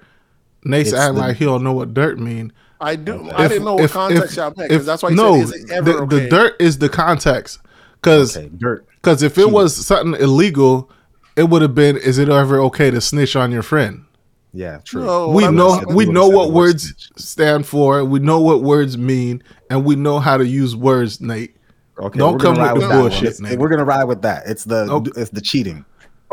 [0.64, 2.52] Nate's It's acting the- like he don't know what dirt mean.
[2.80, 3.30] I do.
[3.30, 5.16] I If- didn't know what if- context if- y'all meant if- because that's why you
[5.16, 6.18] no, said is it ever the, okay?
[6.20, 7.58] the dirt is the context.
[8.00, 8.84] Because Okay, dirt.
[8.96, 10.90] Because if it was something illegal,
[11.36, 14.04] it would have been: Is it ever okay to snitch on your friend?
[14.52, 15.04] Yeah, true.
[15.04, 17.10] No, we what I'm know we What know what words snitch?
[17.16, 18.04] stand for.
[18.04, 21.56] We know what words mean, and we know how to use words, Nate.
[21.98, 23.58] Okay, Don't we're come gonna ride with the that bullshit, It's- nigga.
[23.58, 24.42] We're gonna ride with that.
[24.46, 25.12] It's the Okay.
[25.16, 25.84] it's the cheating.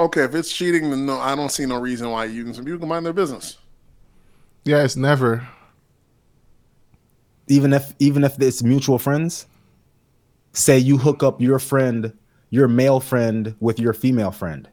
[0.02, 2.56] Okay, if it's cheating, then no, I don't see no reason why you can.
[2.56, 3.58] Some people can mind their business.
[4.66, 5.48] Yeah, it's never.
[7.48, 9.46] Even if even if it's mutual friends,
[10.54, 12.14] say you hook up your friend,
[12.50, 14.68] your male friend, with your female friend,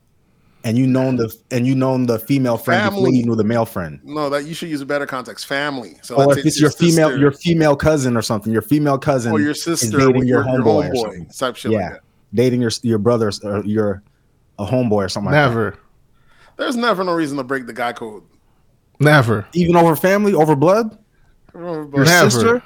[0.64, 3.18] and you known the and you known the female friend before Family.
[3.18, 4.00] you knew the male friend.
[4.04, 5.46] No, that you should use a better context.
[5.46, 5.96] Family.
[6.00, 8.96] So Or if say it's your female, sister your female cousin or something, your female
[8.98, 11.26] cousin or your is sister, dating with your your, your homeboy, or homeboy, something.
[11.26, 12.00] type shit yeah, like that.
[12.32, 14.02] dating your your brother or your
[14.58, 15.48] a homeboy or something like that.
[15.48, 15.78] Never.
[16.56, 18.24] There's never no reason to break the guy code.
[19.00, 19.46] Never.
[19.52, 20.98] Even over family, over blood,
[21.54, 22.30] your Never.
[22.30, 22.62] sister,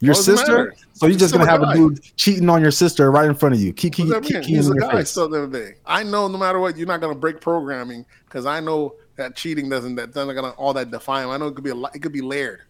[0.00, 0.52] your does it sister.
[0.52, 0.74] matter?
[0.94, 3.34] So you're just still gonna a have a dude cheating on your sister right in
[3.34, 3.72] front of you.
[3.74, 4.42] Kiki, What does that mean?
[4.42, 5.10] kiki He's in a your guy face.
[5.10, 5.74] still at the end day.
[5.84, 9.68] I know no matter what, you're not gonna break programming because I know that cheating
[9.68, 11.24] doesn't that doesn't gonna all that define.
[11.24, 11.30] him.
[11.30, 11.94] I know it could be a lot.
[11.94, 12.60] It could be layered.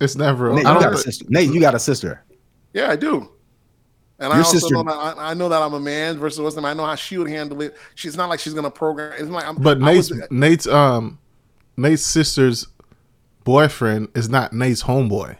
[0.00, 0.52] It's never.
[0.52, 1.24] Nate, I you don't got a sister.
[1.28, 2.24] Nate, you got a sister.
[2.72, 3.30] Yeah, I do.
[4.22, 6.64] And I also sister- know that I, I know that I'm a man versus Western.
[6.64, 7.76] I know how she would handle it.
[7.94, 9.12] She's not like she's gonna program.
[9.18, 9.56] It's like I'm.
[9.56, 11.18] But I Nate's was- Nate's um
[11.76, 12.66] Nate's sister's
[13.44, 15.36] boyfriend is not Nate's homeboy.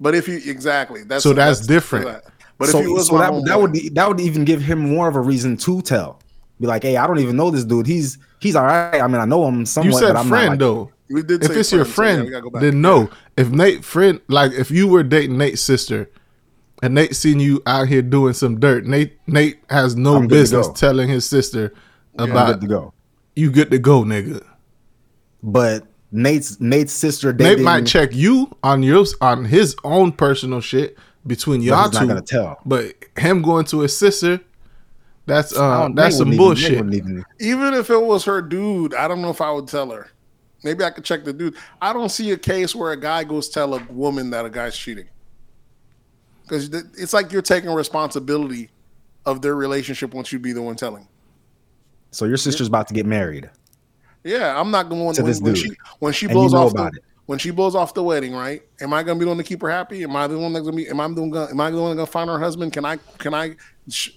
[0.00, 2.22] but if you exactly that's So that's different.
[2.58, 4.60] But so if you was so my that, that would be, that would even give
[4.60, 6.20] him more of a reason to tell.
[6.60, 7.86] Be like, hey, I don't even know this dude.
[7.86, 9.00] He's he's all right.
[9.00, 9.92] I mean, I know him somewhat.
[9.92, 10.92] You said but I'm friend not like, though.
[11.08, 11.42] we did.
[11.42, 13.08] If say it's your so yeah, friend, go then no.
[13.38, 16.10] If Nate friend like if you were dating Nate's sister
[16.82, 20.68] and Nate seen you out here doing some dirt, Nate Nate has no I'm business
[20.74, 21.72] telling his sister
[22.18, 22.94] I'm about good to go.
[23.36, 24.44] you good to go, nigga.
[25.42, 30.98] But Nate's Nate's sister Nate might check you on your on his own personal shit
[31.26, 32.06] between but y'all he's not two.
[32.08, 32.58] gonna tell.
[32.66, 34.40] But him going to his sister,
[35.26, 36.94] that's I uh that's some wouldn't even- bullshit.
[36.94, 40.08] even- even if it was her dude, I don't know if I would tell her.
[40.62, 41.54] Maybe I could check the dude.
[41.80, 44.76] I don't see a case where a guy goes tell a woman that a guy's
[44.76, 45.08] cheating.
[46.50, 48.70] Because it's like you're taking responsibility
[49.24, 51.06] of their relationship once you be the one telling.
[52.10, 53.48] So your sister's about to get married.
[54.24, 55.62] Yeah, I'm not going To when, this when dude.
[55.62, 57.04] she when she blows you know off the, it.
[57.26, 58.62] when she blows off the wedding, right?
[58.80, 60.02] Am I gonna be the one to keep her happy?
[60.02, 60.88] Am I the one that's gonna be?
[60.88, 61.30] Am I the one?
[61.30, 62.72] Gonna, am I the one gonna find her husband?
[62.72, 62.96] Can I?
[63.18, 63.54] Can I?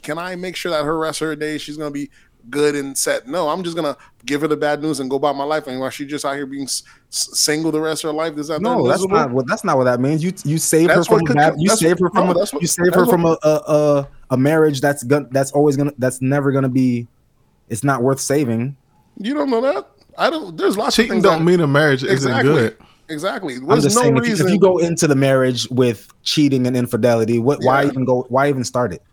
[0.01, 2.09] Can I make sure that her rest of her days she's gonna be
[2.49, 3.27] good and set?
[3.27, 5.67] No, I'm just gonna give her the bad news and go about my life.
[5.67, 6.67] And while she's just out here being
[7.13, 9.83] single the rest of her life, is that No, that's not what that's not what
[9.85, 10.23] that means.
[10.23, 12.61] You you save That's her from what a you save her from no, a, what-
[12.61, 15.93] you save her what- from a, a a a marriage that's gonna that's always gonna
[15.97, 17.07] that's never gonna be
[17.69, 18.75] it's not worth saving.
[19.19, 19.87] You don't know that?
[20.17, 20.57] I don't.
[20.57, 22.77] There's lots of Cheating things don't that- mean a marriage isn't good.
[23.09, 23.55] Exactly.
[23.55, 24.47] I'm There's just no saying if you, reason.
[24.47, 28.49] if you go into the marriage with cheating and infidelity, what why even go why
[28.49, 29.03] even start it?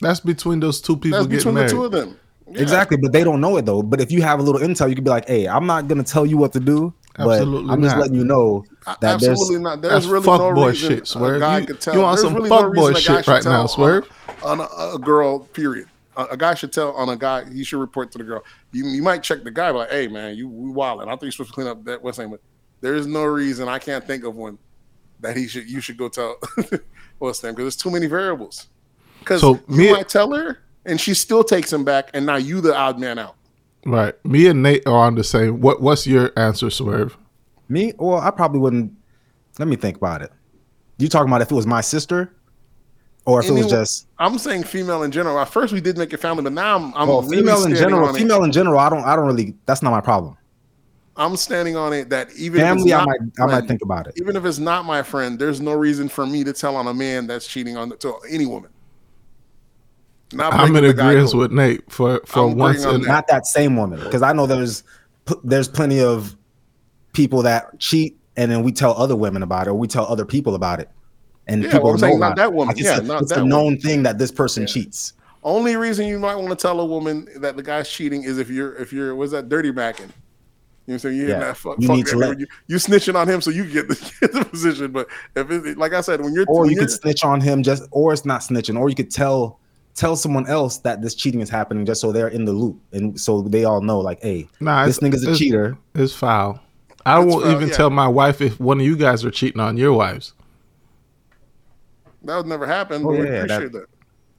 [0.00, 2.16] That's between those two people that's getting between the two of them.
[2.50, 2.62] Yeah.
[2.62, 3.82] Exactly, but they don't know it though.
[3.82, 6.02] But if you have a little intel, you could be like, "Hey, I'm not gonna
[6.02, 8.00] tell you what to do, but Absolutely I'm just not.
[8.02, 9.82] letting you know that Absolutely there's not.
[9.82, 11.40] There's That's really fuck no boy reason shit, a Swerve.
[11.40, 11.94] guy You- could tell.
[11.94, 14.08] you want there's some really fuck no boy reason shit right tell now, on- Swerve.
[14.42, 15.88] On, a, a girl, period.
[16.16, 17.44] A, a guy should tell on a guy.
[17.52, 18.44] He should report to the girl.
[18.72, 21.08] You, you might check the guy, like, "Hey, man, you we wilding.
[21.08, 22.40] I think you're supposed to clean up that what's name." But
[22.80, 24.58] there is no reason I can't think of one
[25.20, 25.68] that he should.
[25.68, 26.36] You should go tell
[27.18, 28.68] what's name because there's too many variables.
[29.20, 32.36] Because So, you me- might tell her, and she still takes him back, and now
[32.36, 33.34] you the odd man out.
[33.86, 34.14] Right.
[34.24, 35.60] Me and Nate are on the same.
[35.60, 37.16] What What's your answer, Swerve?
[37.68, 37.92] me.
[37.98, 38.92] Well, I probably wouldn't.
[39.58, 40.32] Let me think about it.
[40.98, 42.34] You talking about if it was my sister,
[43.24, 45.38] or if it was just I'm saying female in general.
[45.38, 47.74] At first, we did make it family, but now I'm, I'm well, really female in
[47.74, 48.08] general.
[48.08, 48.18] on it.
[48.18, 49.04] Female in general, I don't.
[49.04, 49.54] I don't really.
[49.66, 50.36] That's not my problem.
[51.16, 53.20] I'm standing on it that even Family, if I it's might.
[53.20, 54.14] not I might friend, think about it.
[54.20, 56.94] even if it's not my friend, there's no reason for me to tell on a
[56.94, 58.70] man that's cheating on to any woman.
[60.32, 62.84] Not I'm in breaking the guy agreement with Nate for for I'm once.
[62.84, 63.08] on In, that.
[63.08, 64.84] Not that same woman, because I know there's
[65.42, 66.36] there's plenty of
[67.14, 70.24] people that cheat, and then we tell other women about it, or we tell other
[70.26, 70.90] people about it,
[71.46, 72.68] and Yeah, people well, I'm know about not that woman.
[72.68, 73.48] Like, it's Yeah, a, not it's that a woman.
[73.50, 75.14] known thing that this person cheats.
[75.42, 78.50] Only reason you might want to tell a woman that the guy's cheating is if
[78.50, 80.12] you're if you're what's that dirty backing.
[80.86, 81.16] You know what I'm saying?
[81.16, 81.38] You Yeah.
[81.40, 83.88] that fuck, You fuck need to that, you, you snitching on him so you get
[83.88, 84.90] the, get the position.
[84.90, 87.40] But if it, like I said, when you're or when you you're, could snitch on
[87.40, 89.60] him just or it's not snitching or you could tell
[89.98, 93.20] tell someone else that this cheating is happening just so they're in the loop and
[93.20, 96.60] so they all know like hey Nah, this it's- nigga's a it's- cheater it's foul.
[97.06, 97.74] I It's won't foul, even yeah.
[97.74, 100.34] tell my wife if one of you guys are cheating on your wives.
[102.24, 103.02] that would never happen.
[103.02, 103.86] Oh, but we yeah, that- appreciate that.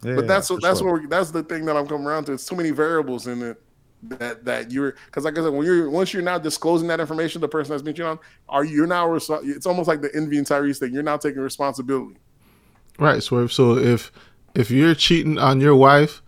[0.01, 0.93] Yeah, but that's what that's sure.
[0.93, 2.31] what we're, that's the thing that I'm coming around to.
[2.33, 3.61] It's too many variables in it
[4.03, 7.41] that that you're because like I said, when you're once you're now disclosing that information,
[7.41, 10.09] to the person that's been cheating on, are you- you're now it's almost like the
[10.15, 10.93] Envy and Tyrese thing.
[10.93, 12.15] You're now taking responsibility.
[12.97, 13.51] Right, Swerve.
[13.51, 14.11] So if
[14.59, 16.21] if you're cheating on your wife,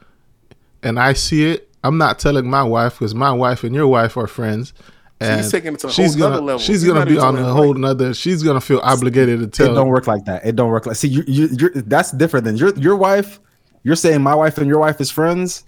[0.84, 4.18] and I see it, I'm not telling my wife because my wife and your wife
[4.18, 4.74] are friends.
[5.20, 6.60] And he's taking it to a she's whole gonna level.
[6.60, 8.14] she's He's gonna be on a her, whole like- nother.
[8.16, 9.72] She's gonna feel obligated to tell.
[9.72, 12.44] it don't work like that it don't work like see you you you're that's different
[12.46, 13.40] than your your wife
[13.84, 15.64] you're saying my wife and your wife is friends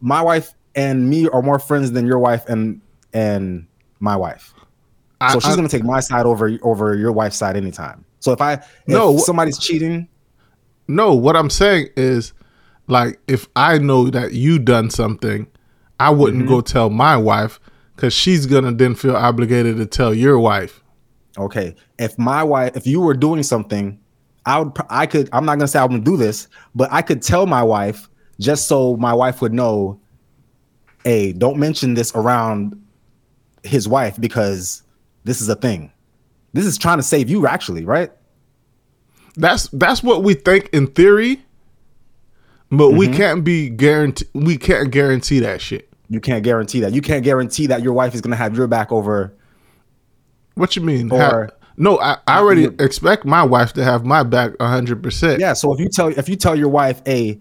[0.00, 2.80] my wife and me are more friends than your wife and
[3.12, 3.66] and
[4.00, 4.52] my wife
[5.20, 8.32] I- so she's I- gonna take my side over over your wife's side anytime so
[8.32, 10.08] if i if No, somebody's cheating
[10.94, 12.32] No, what I'm saying is,
[12.86, 15.46] like, if I know that you done something,
[15.98, 16.48] I wouldn't Mm-hmm.
[16.52, 17.60] go tell my wife
[17.96, 20.82] because she's gonna then feel obligated to tell your wife.
[21.38, 23.96] okay if my wife if you were doing something
[24.46, 27.22] i would i could i'm not gonna say i'm gonna do this but i could
[27.22, 28.08] tell my wife
[28.40, 30.00] just so my wife would know
[31.04, 32.74] hey don't mention this around
[33.62, 34.82] his wife because
[35.24, 35.92] this is a thing
[36.52, 38.10] this is trying to save you actually right
[39.36, 41.40] That's that's what we think in theory,
[42.70, 43.16] but we Mm-hmm.
[43.16, 44.26] can't be guarantee.
[44.34, 45.88] We can't guarantee that shit.
[46.08, 48.90] you can't guarantee that you can't guarantee that your wife is gonna have your back
[48.92, 49.32] over
[50.54, 51.10] What you mean?
[51.12, 55.40] Or- no, I, I already expect my wife to have my back hundred percent.
[55.40, 57.40] yeah so if you tell if you tell your wife hey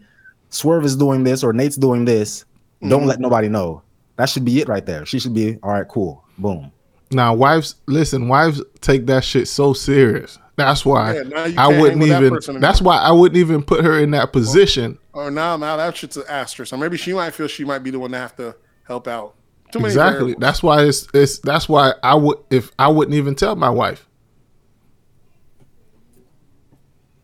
[0.49, 2.45] swerve is doing this or nate's doing this
[2.81, 3.07] don't Mm-hmm.
[3.09, 3.81] let nobody know
[4.17, 6.71] that should be it right there she should be all right cool boom
[7.11, 10.37] Now, wives, listen, wives take that shit so serious.
[10.57, 12.61] That's why Yeah, I wouldn't hang with that even.
[12.61, 14.99] That's why I wouldn't even put her in that position.
[15.13, 16.69] Or now, now that shit's an asterisk.
[16.69, 19.35] So maybe she might feel she might be the one to have to help out.
[19.71, 20.19] Too many Exactly.
[20.19, 20.41] variables.
[20.41, 21.39] That's why it's it's.
[21.39, 24.07] That's why I would if I wouldn't even tell my wife.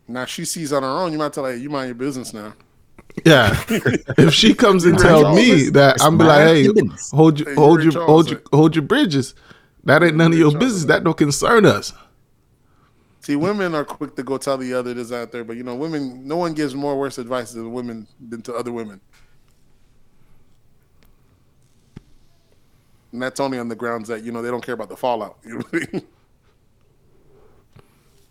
[0.08, 1.12] Now she sees on her own.
[1.12, 2.54] You might tell her, hey, "You mind your business now."
[3.24, 3.62] Yeah.
[4.18, 6.68] if she comes and Ray tell me that I'm be like, hey,
[7.12, 9.34] hold your hold your hold your hold your bridges.
[9.86, 10.84] That ain't none of your business.
[10.86, 11.92] That don't concern us.
[13.20, 15.76] See, women are quick to go tell the other this out there, but you know,
[15.76, 16.26] women.
[16.26, 19.00] No one gives more worse advice to women than to other women.
[23.12, 25.38] And that's only on the grounds that you know they don't care about the fallout.
[25.44, 26.06] You know what I mean?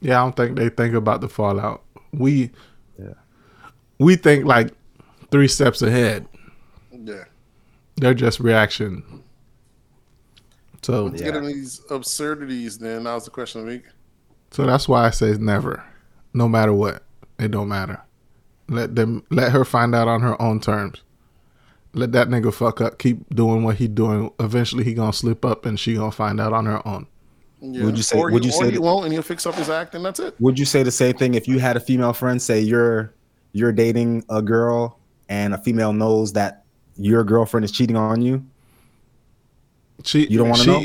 [0.02, 1.84] Yeah, I don't think they think about the fallout.
[2.12, 2.52] We
[3.00, 3.13] yeah.
[3.98, 4.74] we think like
[5.32, 6.28] three steps ahead.
[6.91, 7.24] yeah.
[7.96, 9.24] They're just reaction
[10.86, 12.78] So Let's get into these absurdities.
[12.78, 13.86] Then that was the question of the week.
[14.52, 15.84] so that's why I say never.
[16.34, 17.02] No matter what.
[17.39, 18.00] It don't matter.
[18.69, 21.02] Let them let her find out on her own terms.
[21.93, 24.30] Let that nigga fuck up, keep doing what he doing.
[24.39, 27.08] Eventually he gonna slip up and she gonna find out on her own.
[27.62, 27.86] Yeah.
[27.86, 29.56] Would you say- Or would he, you or say he won't, and he'll fix up
[29.56, 30.36] his act, and that's it.
[30.39, 33.12] Would you say the same thing if you had a female friend say you're
[33.54, 36.63] you're dating a girl and a female knows that
[36.95, 38.45] your girlfriend is cheating on you?
[40.03, 40.84] She You don't wanna she, know?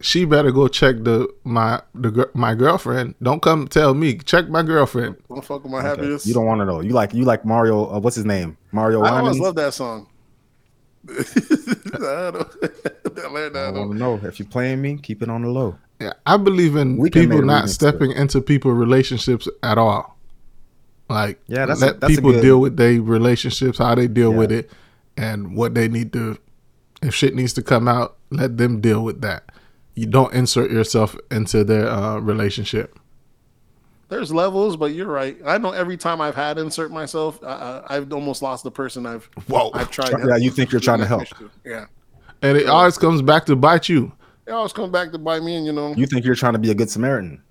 [0.00, 3.14] She better go check the my the gir- my girlfriend.
[3.22, 4.16] Don't come tell me.
[4.18, 5.16] Check my girlfriend.
[5.28, 5.88] Don't fuck with my Okay.
[5.88, 6.26] happiness.
[6.26, 6.80] You don't want to know.
[6.80, 7.92] You like you like Mario.
[7.92, 8.56] Uh, what's his name?
[8.72, 9.02] Mario.
[9.02, 10.06] I always love that song.
[11.08, 12.48] I don't,
[13.24, 13.74] I learned I that.
[13.74, 15.76] want to know if you're playing me, keep it on the low.
[16.00, 20.16] Yeah, I believe in We people not remix stepping into people relationships at all.
[21.10, 24.06] Like, Yeah, that's a- let that's a people good- deal with their relationships, how they
[24.06, 24.70] deal with it,
[25.16, 26.38] and what they need to.
[27.02, 29.50] If shit needs to come out, let them deal with that.
[29.94, 32.98] You don't insert yourself into their uh, relationship.
[34.08, 35.36] There's levels, but you're right.
[35.44, 39.04] I know every time I've had insert myself, I, I, I've almost lost the person
[39.04, 39.70] I've Whoa!
[39.74, 40.12] I've tried.
[40.26, 41.24] Yeah, you think you're trying to help.
[41.64, 41.86] Yeah,
[42.40, 44.12] And it always comes back to bite you.
[44.46, 46.58] it always comes back to bite me, and you know, You think you're trying to
[46.58, 47.42] be a good Samaritan?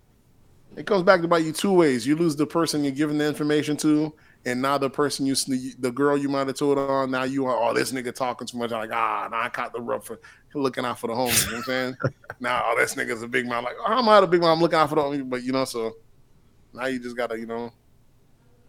[0.75, 2.05] it comes back to bite you two ways.
[2.07, 4.13] You lose the person you're giving the information to,
[4.47, 7.45] and now the person you, sne- the girl you might have told on, now you
[7.47, 8.71] are, oh, this nigga talking too much.
[8.71, 10.21] I'm like, ah, now I caught the rub for
[10.55, 11.45] looking out for the homie.
[11.45, 11.97] You know what I'm saying?
[12.39, 13.65] now, oh, this nigga's a big man.
[13.65, 14.51] Like, oh, I'm not a big man.
[14.51, 15.29] I'm looking out for the homie.
[15.29, 15.97] But, you know, so
[16.73, 17.73] now you just got to, you know,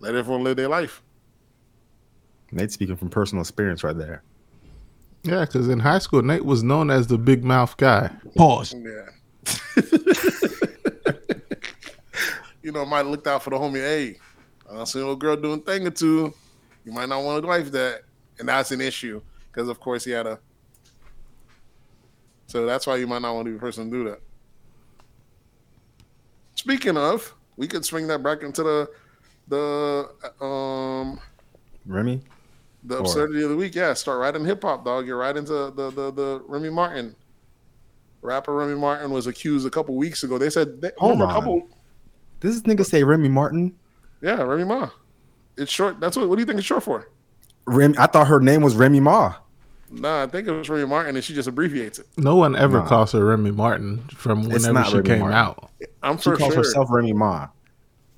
[0.01, 1.01] let everyone live their life.
[2.51, 4.25] Nate speaking from personal experience right there.
[5.23, 8.11] Yeah, because in high school, Nate was known as the big mouth guy.
[8.37, 8.75] Pause.
[8.75, 9.11] Yeah.
[12.65, 13.77] you know, might have looked out for the homie.
[13.77, 14.17] Hey,
[14.71, 16.33] I a little girl doing thing or two.
[16.85, 18.03] You might not want to wife that,
[18.39, 20.39] and that's an issue because, of course, he had a.
[22.47, 24.21] So that's why you might not want to be the person to do that.
[26.55, 28.91] Speaking of, we could swing that back into the
[29.49, 31.21] the um
[31.87, 32.21] Remy,
[32.85, 33.75] the Or- absurdity of the week.
[33.75, 35.07] Yeah, start right in hip hop, dog.
[35.07, 37.15] You're right into the the the Remy Martin.
[38.21, 40.39] Rapper Remy Martin was accused a couple weeks ago.
[40.39, 41.33] They said they, Hold a on.
[41.35, 41.69] couple.
[42.41, 43.75] this nigga say Remy Martin.
[44.21, 44.91] Yeah, Remy Ma.
[45.57, 46.01] It's short.
[46.01, 46.29] That's what.
[46.29, 47.09] What do you think it's short for?
[47.67, 49.35] Remy, I thought her name was Remy Ma.
[49.91, 52.07] Nah, I think it was Remy Martin, and she just abbreviates it.
[52.17, 52.87] No one ever Nah.
[52.87, 55.37] calls her Remy Martin from whenever she Remy came Martin.
[55.39, 55.71] out.
[56.03, 56.37] I'm for sure.
[56.37, 56.63] She calls sure.
[56.65, 57.49] herself Remy Ma.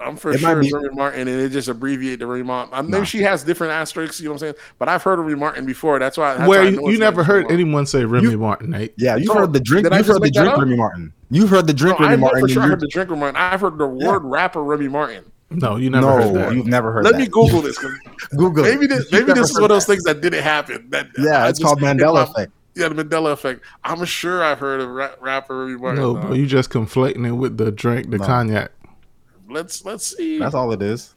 [0.02, 2.42] I'm for It might sure be- it's Remy Martin, and it just abbreviate the Remy
[2.44, 2.72] Martin.
[2.74, 3.04] I know Nah.
[3.04, 4.18] she has different asterisks.
[4.18, 4.54] You know what I'm saying?
[4.78, 5.98] But I've heard of Remy Martin before.
[5.98, 6.34] That's why.
[6.36, 7.52] That's Where why I you, know you never heard Martin.
[7.60, 8.94] anyone say Remy Martin, Nate?
[8.96, 9.86] Yeah, you've So, heard the drink.
[9.92, 10.58] I You've heard the drink up?
[10.58, 11.12] Remy Martin.
[11.30, 12.40] You've heard the drink No, I Remy know Martin.
[12.40, 13.36] for sure I you- heard the drink Remy Martin.
[13.36, 15.24] I've heard the word rapper Remy Martin.
[15.52, 16.54] No, you never heard no, that.
[16.54, 17.18] you've never heard Let that.
[17.18, 17.76] me Google this.
[18.36, 18.62] Google.
[18.64, 19.92] Maybe this, You've maybe this is heard one of those that.
[19.94, 20.88] things that didn't happen.
[20.90, 22.52] That Yeah, I it's just- called in Mandela my- effect.
[22.76, 23.62] Yeah, the Mandela effect.
[23.82, 26.00] I'm sure I've heard of rap, rapper Remy Martin.
[26.00, 26.22] no, dog.
[26.22, 28.24] bro, you just conflating it with the drink, the No.
[28.24, 28.70] cognac.
[29.48, 30.38] let's let's see.
[30.38, 31.14] That's all it is.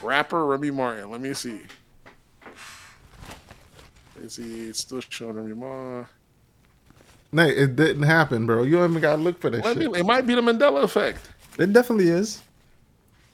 [0.00, 1.10] Rapper Remy Martin.
[1.10, 1.60] Let me see.
[4.20, 4.72] Let's see.
[4.72, 6.06] Still showing Remy Martin.
[7.32, 8.62] Nate, it didn't happen, bro.
[8.62, 9.96] You don't even gotta look for this Let me, shit.
[9.96, 11.28] it might be the Mandela effect.
[11.58, 12.42] It definitely is.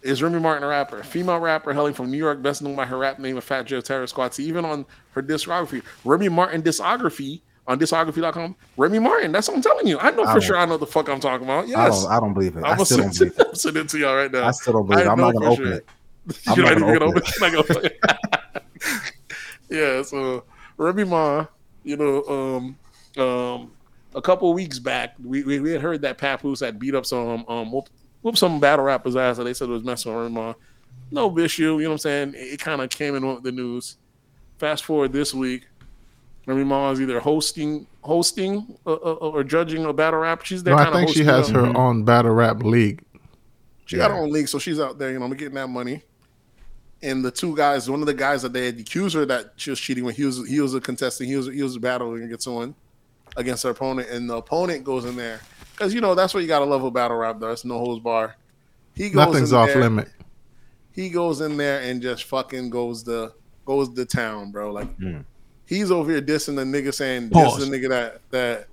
[0.02, 1.02] Is Remy Martin a rapper?
[1.02, 3.80] Female rapper hailing from New York, best known by her rap name of Fat Joe
[3.80, 4.34] Terror Squad.
[4.34, 9.32] See, even on her discography, Remy Martin discography on discography.com, Remy Martin.
[9.32, 9.98] That's what I'm telling you.
[9.98, 11.64] I know I for sure I know the fuck I'm talking about.
[11.64, 12.02] I Yes.
[12.02, 12.12] don't.
[12.12, 12.64] I don't believe it.
[12.64, 13.56] I I'm still don't believe it.
[13.56, 14.46] send it to y'all right now.
[14.46, 15.08] I still don't believe it.
[15.08, 15.72] I I'm not gonna open sure.
[15.74, 15.86] it.
[16.48, 17.40] I'm You're not not even gonna open open it.
[17.40, 19.14] Gonna open it.
[19.70, 20.44] yeah, so
[20.76, 21.46] Remy Ma,
[21.82, 22.22] you know,
[23.16, 23.72] um, um,
[24.14, 27.44] a couple weeks back, we, we, we had heard that Papoose had beat up some
[27.48, 27.82] um
[28.24, 30.54] whoop, whoop some battle rappers ass, and they said it was messing with Remy
[31.10, 32.32] No issue, you know what I'm saying?
[32.36, 33.96] It, kind of came in with the news.
[34.58, 35.66] Fast forward this week,
[36.46, 40.44] Remy Ma is either hosting, hosting, uh, uh, or judging a battle rap.
[40.44, 40.74] She's there.
[40.74, 43.02] No, I think she has a- her own battle rap league.
[43.86, 46.02] she got her own league, so she's out there, you know, getting that money.
[47.02, 49.68] And the two guys, one of the guys that they had accused her that she
[49.68, 52.44] was cheating with, he was he was a contestant, he was he was battling against
[52.44, 52.74] someone
[53.36, 55.40] against her opponent, and the opponent goes in there
[55.74, 57.38] because you know that's what you gotta love a battle rap.
[57.40, 58.36] Though it's no holds bar.
[58.94, 60.08] He goes Nothing's in off there, limit.
[60.92, 63.32] He goes in there and just fucking goes the
[63.64, 64.72] goes the town, bro.
[64.72, 65.24] Like Mm.
[65.66, 67.56] he's over here dissing the nigga, saying Pause.
[67.56, 68.68] this is the nigga that that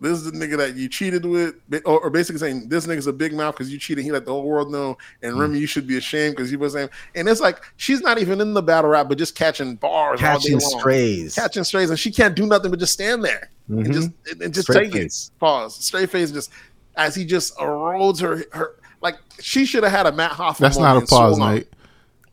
[0.00, 1.54] this is the nigga that you cheated with,
[1.86, 4.04] or, or basically saying this nigga's a big mouth because you cheated.
[4.04, 5.40] He let the whole world know, and Hmm.
[5.40, 6.90] Remy, you should be ashamed because you was saying.
[7.14, 10.26] And it's like she's not even in the battle rap, but just catching bars, all
[10.28, 10.80] Catching day long.
[10.80, 11.34] strays.
[11.34, 13.92] catching strays, and she can't do nothing but just stand there and Mhm.
[13.92, 15.30] just and, and just Straight take face.
[15.34, 15.38] it.
[15.40, 15.76] Pause.
[15.84, 16.50] Straight face, just
[16.96, 18.44] as he just erodes her.
[18.52, 20.66] Her like she should have had a Matt Hoffman.
[20.66, 21.68] That's not a pause, mate.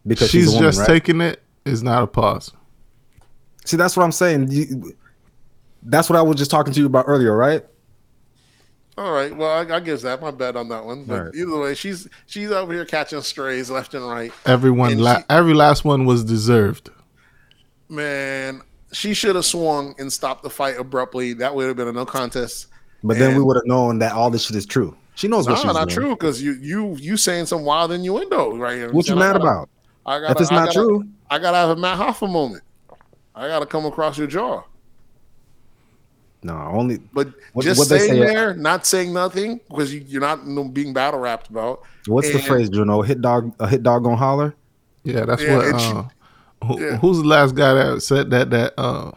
[0.05, 0.87] Because She's, she's, woman, just right?
[0.87, 1.41] taking it.
[1.65, 2.51] Is not a pause.
[3.63, 4.51] See, that's what I'm saying.
[4.51, 4.93] You,
[5.85, 7.63] that's what I was just talking to you about earlier, right?
[8.97, 9.35] All right.
[9.35, 11.05] Well, I, I guess that my bet on that one.
[11.05, 11.35] But Right.
[11.35, 14.31] either way, she's she's over here catching strays left and right.
[14.45, 16.91] Everyone, And la- she- every last one was deserved.
[17.89, 18.61] Man,
[18.91, 21.33] she should have swung and stopped the fight abruptly.
[21.33, 22.67] That would have been a no contest.
[23.03, 24.95] But then we would have known that all this shit is true.
[25.15, 25.95] She knows what No, she's not doing.
[25.99, 28.91] true because you you you saying some wild innuendo right here.
[28.91, 29.69] What you And mad gotta- about?
[30.05, 32.63] I gotta, If it's I not gotta- true, I gotta have a Matt Hoffa moment.
[33.35, 34.63] I gotta come across your jaw.
[36.43, 40.21] No, only But What- just what saying say- there, not saying nothing because you, you're
[40.21, 41.81] not you know, being battle rapped about.
[42.07, 43.01] what's the phrase, Juno?
[43.01, 44.55] Hit dog, a hit dog gonna holler.
[45.03, 45.65] Yeah, that's Yeah, what.
[45.75, 46.03] Uh,
[46.65, 46.97] who, yeah.
[46.97, 48.49] Who's the last guy that said that?
[48.51, 49.11] That uh,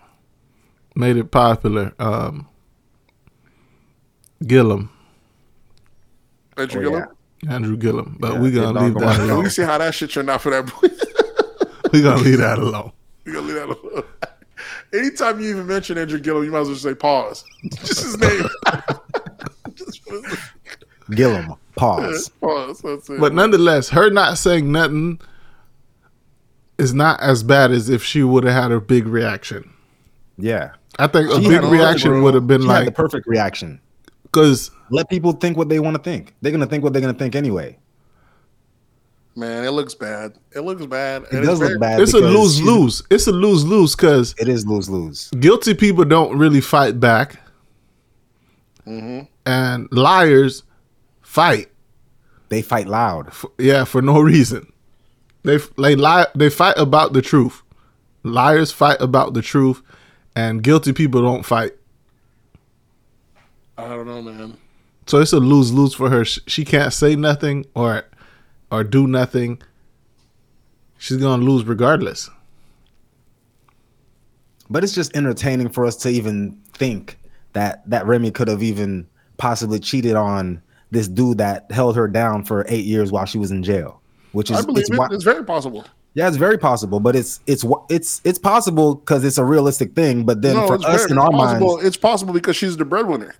[0.97, 1.93] made it popular.
[1.99, 2.49] Um,
[4.47, 4.91] Gillum,
[6.57, 7.09] Andrew Oh, Gillum?
[7.49, 8.17] Andrew Gillum.
[8.21, 9.19] But Yeah, we hit gonna leave that holler.
[9.19, 9.51] Let me alone.
[9.51, 10.89] see how that shit turned out for that boy.
[11.93, 12.93] we gonna leave that alone.
[13.27, 14.05] You gonna leave that alone.
[14.93, 17.45] Anytime you even mention Andrew Gillum, you might as well just say pause.
[17.71, 18.49] just his name.
[21.11, 21.55] Gillum.
[21.77, 22.31] Pause.
[22.41, 22.81] pause.
[22.81, 23.21] That's it.
[23.21, 25.21] But nonetheless, her not saying nothing
[26.79, 29.73] is not as bad as if she would have had a big reaction.
[30.39, 30.73] Yeah.
[30.99, 33.81] I think a big a- reaction would have been She had the perfect reaction.
[34.25, 36.35] because Let people think what they want to think.
[36.41, 37.79] They're gonna think what they're gonna think anyway.
[39.39, 40.33] Man, it looks bad.
[40.55, 41.25] It looks bad.
[41.31, 42.01] It does look bad.
[42.01, 43.03] it's a lose lose.
[43.11, 45.29] It's a lose lose because It is lose lose.
[45.39, 47.39] guilty people don't really fight back,
[48.87, 49.21] mm-hmm.
[49.45, 50.63] and liars
[51.21, 51.69] fight.
[52.49, 53.29] They fight loud.
[53.29, 54.73] f- Yeah, for no reason.
[55.43, 56.27] They f- they lie.
[56.35, 57.63] They fight about the truth.
[58.23, 59.83] Liars fight about the truth,
[60.35, 61.73] and guilty people don't fight.
[63.77, 64.57] I don't know, man.
[65.07, 66.25] So it's a lose lose for her.
[66.25, 68.05] Sh- She can't say nothing or
[68.71, 69.61] or do nothing.
[70.99, 72.31] She's gonna lose regardless.
[74.69, 77.19] But it's just entertaining for us to even think
[77.53, 79.07] that that Remy could have even
[79.37, 80.61] possibly cheated on
[80.91, 84.01] this dude that held her down for eight years while she was in jail.
[84.33, 85.13] Which is I believe it's it.
[85.13, 85.87] It's very possible.
[86.15, 90.25] yeah, it's very possible, but it's it's it's it's possible because it's a realistic thing.
[90.25, 91.75] But then no, for us very in our possible.
[91.77, 93.35] minds, It's possible because she's the breadwinner.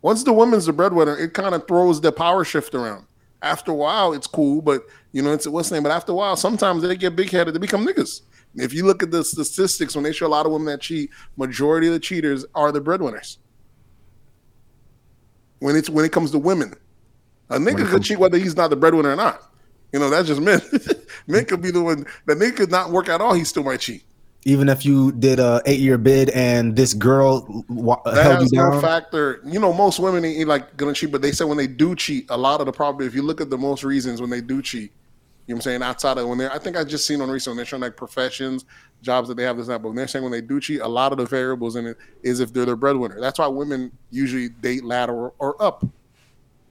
[0.00, 3.06] Once the woman's the breadwinner, it kind of throws the power shift around.
[3.42, 5.82] After a while, it's cool, but you know, it's what's the name.
[5.82, 7.54] But after a while, sometimes they get big headed.
[7.54, 8.22] They become niggas.
[8.54, 11.10] If you look at the statistics, when they show a lot of women that cheat,
[11.36, 13.38] majority of the cheaters are the breadwinners.
[15.58, 16.74] When it's when it comes to women,
[17.50, 19.42] a nigga could cheat whether he's not the breadwinner or not.
[19.92, 20.60] You know, that's just men.
[21.26, 23.34] men could be the one that nigga could not work at all.
[23.34, 24.04] He still might cheat.
[24.44, 28.52] Even if you did a eight year bid and this girl That held you has
[28.52, 29.40] no down, factor.
[29.44, 32.26] You know, most women ain't like gonna cheat, but they say when they do cheat,
[32.30, 33.06] a lot of the problem.
[33.06, 34.92] If you look at the most reasons when they do cheat,
[35.46, 37.30] you know what I'm saying outside of when they're, I think I just seen on
[37.30, 38.64] recently they're showing like professions,
[39.00, 40.88] jobs that they have this that, but when they're saying when they do cheat, a
[40.88, 43.20] lot of the variables in it is if they're the breadwinner.
[43.20, 45.84] That's why women usually date lateral or up,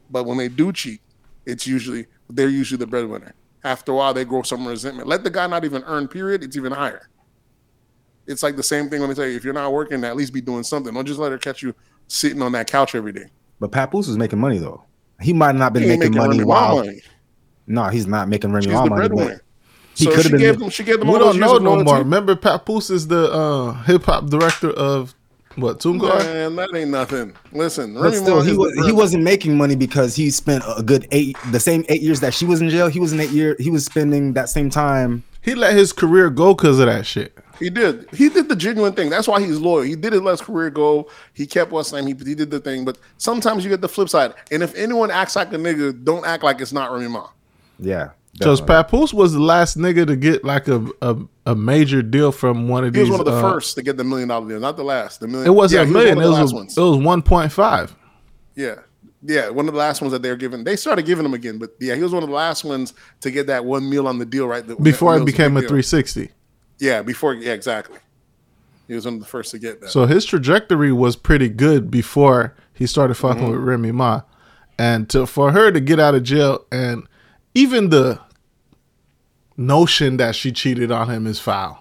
[0.10, 1.02] but when they do cheat,
[1.46, 3.34] it's usually they're usually the breadwinner.
[3.64, 5.08] After a while, they grow some resentment.
[5.08, 6.08] Let the guy not even earn.
[6.08, 6.44] Period.
[6.44, 7.10] It's even higher.
[8.28, 10.42] It's like the same thing when they say if you're not working, at least be
[10.42, 10.94] doing something.
[10.94, 11.74] Don't just let her catch you
[12.08, 13.26] sitting on that couch every day.
[13.60, 14.84] but Papoose is making money though.
[15.22, 16.76] He might not been He ain't making, money Remy while.
[16.78, 17.02] money.
[17.68, 19.10] No, he's not making Remy She's Ma money.
[19.10, 19.42] But
[19.96, 20.60] he So could she have gave been.
[20.62, 20.70] them.
[20.70, 22.00] She gave them We don't know no more.
[22.00, 25.14] Remember, Papoose is the uh, hip hop director of
[25.56, 26.20] what Toongar?
[26.20, 27.34] Man, that ain't nothing.
[27.52, 30.82] Listen, But Remy still, Ma he was he wasn't making money because he spent a
[30.82, 32.88] good eight, the same eight years that she was in jail.
[32.88, 33.56] He was in eight year.
[33.60, 35.24] He was spending that same time.
[35.42, 37.38] He let his career go because of that shit.
[37.62, 38.08] He did.
[38.12, 39.10] He did the genuine thing.
[39.10, 39.84] That's why he's loyal.
[39.84, 41.10] He didn't let his career go.
[41.34, 42.06] He kept what's name.
[42.08, 42.84] He, he did the thing.
[42.84, 44.34] But sometimes you get the flip side.
[44.52, 47.30] And if anyone acts like a nigga, don't act like it's not Remy Ma.
[47.80, 48.62] Yeah, Because.
[48.62, 52.84] Papoose was the last nigga to get like a, a, a major deal from one
[52.84, 53.08] of He these.
[53.08, 54.84] He was one of the uh, first to get the million dollar deal, not the
[54.84, 55.20] last.
[55.20, 55.48] The million.
[55.48, 56.18] It wasn't Yeah, a million.
[56.18, 56.98] He It was one of was, the last it ones.
[56.98, 57.96] was one point five.
[58.56, 58.76] Yeah.
[59.24, 60.64] Yeah, one of the last ones that they were giving.
[60.64, 63.30] They started giving them again, but yeah, he was one of the last ones to
[63.30, 64.66] get that one meal on the deal, right?
[64.66, 65.76] The- Before that it became a big deal.
[65.76, 66.32] three sixty.
[66.82, 67.34] Yeah, before.
[67.36, 68.00] Yeah, exactly.
[68.88, 69.90] He was one of the first to get that.
[69.92, 73.52] So his trajectory was pretty good before he started fucking Mm-hmm.
[73.52, 74.22] with Remy Ma,
[74.78, 77.08] and to for her to get out of jail and
[77.56, 78.20] even the
[79.56, 81.78] notion that she cheated on him is foul.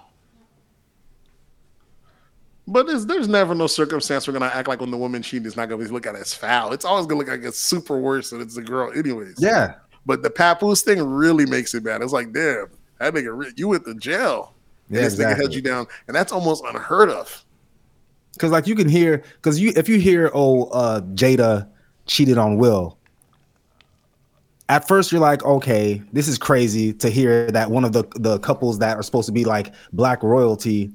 [2.67, 5.57] But there's, there's never no circumstance we're gonna act like when the woman cheating is
[5.57, 6.73] not gonna be looked at as foul.
[6.73, 9.37] It's always gonna look like it's super worse and it's the girl, anyways.
[9.39, 9.75] yeah,
[10.07, 12.03] But the papoose thing really makes it bad.
[12.03, 12.67] It's like, damn,
[12.99, 14.55] that nigga, re- you went to jail.
[14.91, 15.43] And Yeah, this nigga exactly.
[15.45, 17.45] held you down, and that's almost unheard of.
[18.35, 21.69] because like you can hear because you if you hear oh uh Jada
[22.07, 22.99] cheated on Will.
[24.69, 28.39] At first, you're like, okay, this is crazy to hear that one of the the
[28.39, 30.93] couples that are supposed to be like black royalty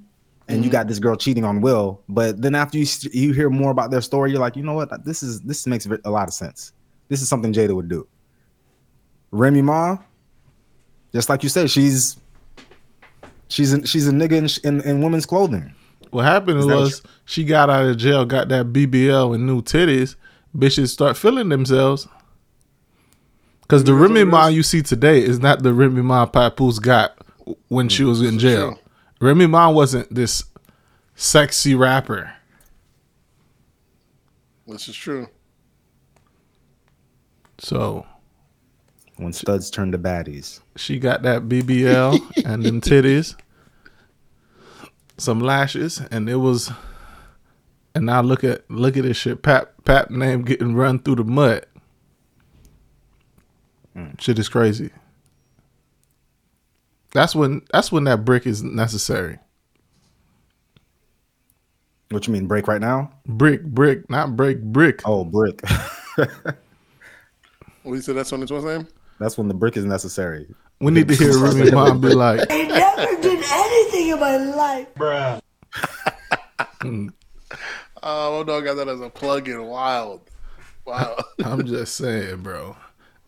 [0.47, 2.01] and you got this girl cheating on Will.
[2.07, 5.03] But then after you you hear more about their story, you're like, you know what?
[5.03, 6.71] This is this makes a lot of sense.
[7.09, 8.07] This is something Jada would do.
[9.31, 9.97] Remy Ma,
[11.13, 12.17] just like you said, she's
[13.47, 15.73] she's a, she's a nigga in, sh- in, in women's clothing.
[16.11, 19.61] What happened Is that was she got out of jail, got that BBL and new
[19.61, 20.15] titties.
[20.55, 22.07] Bitches start feeling themselves.
[23.67, 26.25] Cause the You know what Remy Ma you see today is not the Remy Ma
[26.25, 27.17] Papoose got
[27.67, 28.79] when she mm, was in jail.
[29.19, 30.43] Remy Ma wasn't this
[31.15, 32.33] sexy rapper.
[34.67, 35.27] This is true.
[37.57, 38.05] So
[39.17, 40.59] When studs turn to baddies.
[40.75, 43.35] she got that BBL and them titties,
[45.17, 46.71] some lashes, and it was.
[47.93, 49.41] And now look at look at this shit.
[49.41, 51.65] Pap Pap name getting run through the mud.
[53.95, 54.19] Mm.
[54.19, 54.89] Shit is crazy.
[57.11, 59.39] That's when that's when that brick is necessary.
[62.09, 63.13] What you mean, break right now?
[63.25, 65.01] Brick, brick, not break, brick.
[65.05, 65.61] Oh, brick.
[67.85, 68.87] What you said that's on its what's name?
[69.19, 70.47] That's when the brick is necessary.
[70.81, 74.87] We need to hear Remy mom be like, I never did anything in my life.
[74.95, 75.41] bruh."
[78.03, 79.63] Oh, my dog got that as a plug-in.
[79.65, 80.29] Wild.
[80.85, 81.17] Wow.
[81.43, 82.75] I'm just saying, bro.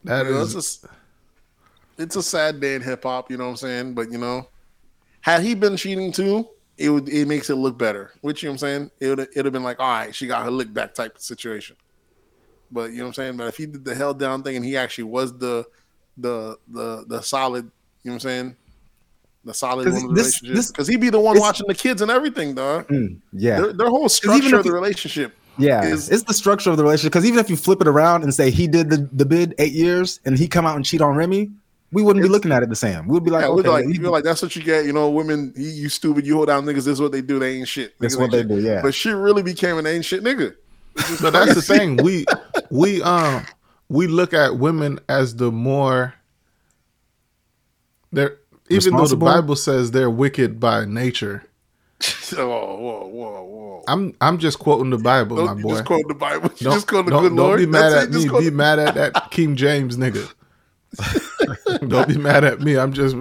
[0.03, 0.89] That You know, is it's, a,
[2.03, 3.93] it's a sad day in hip hop, you know what I'm saying?
[3.95, 4.47] But you know,
[5.21, 8.11] had he been cheating too, it would it makes it look better.
[8.21, 8.91] Which you know what I'm saying?
[8.99, 11.21] It would it'd have been like, all right, she got her lick back type of
[11.21, 11.75] situation.
[12.71, 13.37] But you know what I'm saying?
[13.37, 15.65] But if he did the held down thing and he actually was the
[16.17, 17.65] the the the solid,
[18.03, 18.55] you know what I'm saying?
[19.45, 20.73] The solid 'Cause one of the this- relationship.
[20.73, 22.87] Because he'd be the one watching the kids and everything, dog.
[22.89, 23.61] Mm, yeah.
[23.61, 25.33] Their, their whole structure of the you- relationship.
[25.59, 27.13] Yeah, is- it's the structure of the relationship.
[27.13, 29.71] Because even if you flip it around and say he did the, the bid eight
[29.73, 31.49] years and he come out and cheat on Remy,
[31.93, 33.07] we wouldn't be looking at it the same.
[33.07, 34.85] We'd be like, Yeah, okay, like, he- you like that's what you get.
[34.85, 36.75] You know, women, you, you stupid, you hold down niggas.
[36.75, 37.39] This is what they do.
[37.39, 37.93] They ain't shit.
[37.99, 38.47] That's Niggas what they shit.
[38.49, 38.81] do, yeah.
[38.81, 40.55] But she really became an ain't shit nigga.
[41.21, 41.95] But that's the thing.
[41.97, 42.25] We
[42.69, 43.45] we um
[43.89, 46.13] we look at women as the more
[48.11, 48.37] they're
[48.69, 51.43] even though the Bible says they're wicked by nature.
[52.31, 52.37] whoa,
[52.77, 53.83] whoa, whoa, whoa.
[53.87, 55.69] I'm I'm just quoting the Bible, Don't my boy.
[55.71, 56.51] just quote the Bible.
[56.57, 57.59] You Don't, just quote the don't- good don't Lord.
[57.59, 58.27] be mad That's at me.
[58.27, 60.33] quote Be the- mad at that King James nigga.
[61.87, 62.77] don't be mad at me.
[62.77, 63.15] I'm just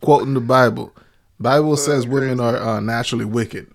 [0.00, 0.92] quoting the Bible.
[1.40, 3.68] Bible says women are uh, naturally wicked,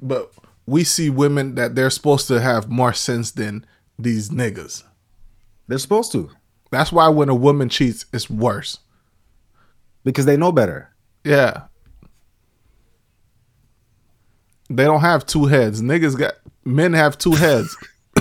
[0.00, 0.32] but
[0.66, 3.66] we see women that they're supposed to have more sense than
[3.98, 4.82] these niggas.
[5.68, 6.30] they're supposed to
[6.70, 8.78] That's why when a woman cheats, it's worse.
[10.04, 10.94] because they know better.
[11.24, 11.64] Yeah.
[14.70, 15.82] They don't have two heads.
[15.82, 16.34] Niggas got
[16.64, 17.76] men have two heads.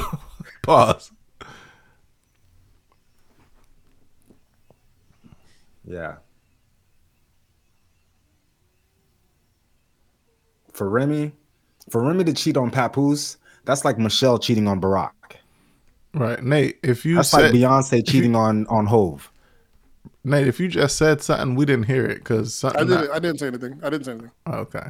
[0.63, 1.11] Pause.
[5.85, 6.17] Yeah.
[10.73, 11.31] For Remy,
[11.89, 15.11] for Remy to cheat on Papoose, that's like Michelle cheating on Barack.
[16.13, 16.77] Right, Nate.
[16.83, 19.31] If you That's said like Beyonce cheating on on Hove.
[20.23, 23.09] Nate, if you just said something, we didn't hear it because I didn't.
[23.11, 23.79] I didn't say anything.
[23.81, 24.31] I didn't say anything.
[24.47, 24.87] okay.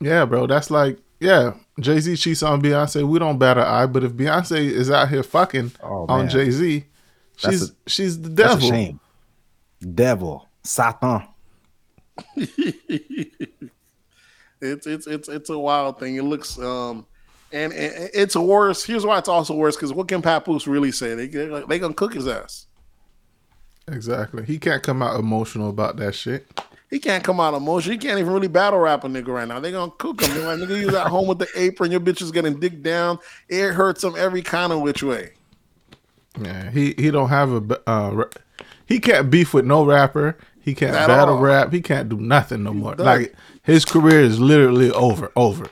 [0.00, 0.46] Yeah, bro.
[0.46, 1.54] That's like yeah.
[1.80, 3.06] Jay Z cheats on Beyonce.
[3.06, 6.28] We don't bat an eye, but if Beyonce is out here fucking Oh, on.
[6.28, 6.84] Jay Z,
[7.36, 8.68] she's a- she's the That's devil.
[8.68, 9.00] a shame.
[9.94, 11.22] Devil, Satan.
[14.60, 16.16] It's it's it's it's a wild thing.
[16.16, 17.06] It looks um,
[17.52, 18.84] and, and it's worse.
[18.84, 21.14] Here's why it's also worse because what can Papoose really say?
[21.14, 22.66] They they they gonna cook his ass.
[23.86, 24.44] Exactly.
[24.44, 26.46] He can't come out emotional about that shit.
[26.90, 27.92] He can't come out emotional.
[27.92, 29.60] He can't even really battle rap a nigga right now.
[29.60, 30.34] They gonna cook him.
[30.34, 31.90] They're like, nigga, you at home with the apron.
[31.90, 33.18] Your bitch is getting dick down.
[33.48, 35.32] It hurts him every kind of which way.
[36.40, 38.24] Yeah, he he don't have a uh,
[38.86, 40.36] he can't beef with no rapper.
[40.60, 41.72] He can't At battle rap.
[41.72, 42.94] He can't do nothing no more.
[42.94, 45.32] Like his career is literally over.
[45.34, 45.66] Over.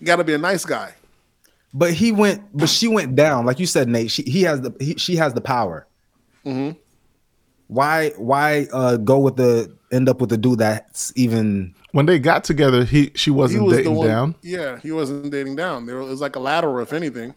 [0.00, 0.94] You got to be a nice guy.
[1.72, 3.46] But he went, but she went down.
[3.46, 4.10] Like you said, Nate.
[4.10, 5.86] She he has the he, she has the power.
[6.44, 6.76] Mhm.
[7.68, 12.18] Why why uh go with the end up with the dude that's even When they
[12.18, 14.08] got together, he she wasn't was dating one.
[14.08, 14.34] down.
[14.42, 15.86] Yeah, he wasn't dating down.
[15.86, 17.34] There was like a lateral, if anything.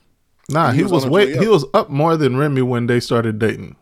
[0.49, 2.99] Nah, He he, was was, way way he was up more than Remy when they
[2.99, 3.75] started dating.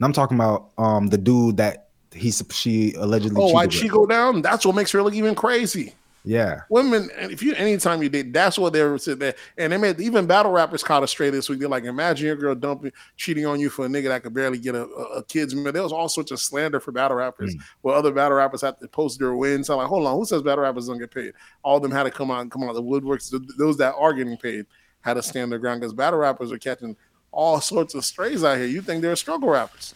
[0.00, 3.74] I'm talking about um the dude that he she allegedly Oh, why'd with.
[3.76, 4.40] she go down?
[4.40, 5.92] That's what makes her look even crazy.
[6.24, 6.60] Yeah.
[6.68, 9.34] Women, and if you anytime you date, that's what they were said there.
[9.56, 11.60] And they made even battle rappers caught us straight this week.
[11.60, 14.58] They're like, imagine your girl dumping, cheating on you for a nigga that could barely
[14.58, 15.72] get a, a, a kid's meal.
[15.72, 17.60] There was all sorts of slander for battle rappers, hmm.
[17.80, 19.70] where other battle rappers had to post their wins.
[19.70, 21.32] I'm like, hold on, who says battle rappers don't get paid?
[21.62, 23.34] All of them had to come out and come out the woodworks.
[23.56, 24.66] Those that are getting paid
[25.00, 26.96] had to stand their ground because battle rappers are catching
[27.32, 28.66] all sorts of strays out here.
[28.66, 29.94] You think they're struggle rappers?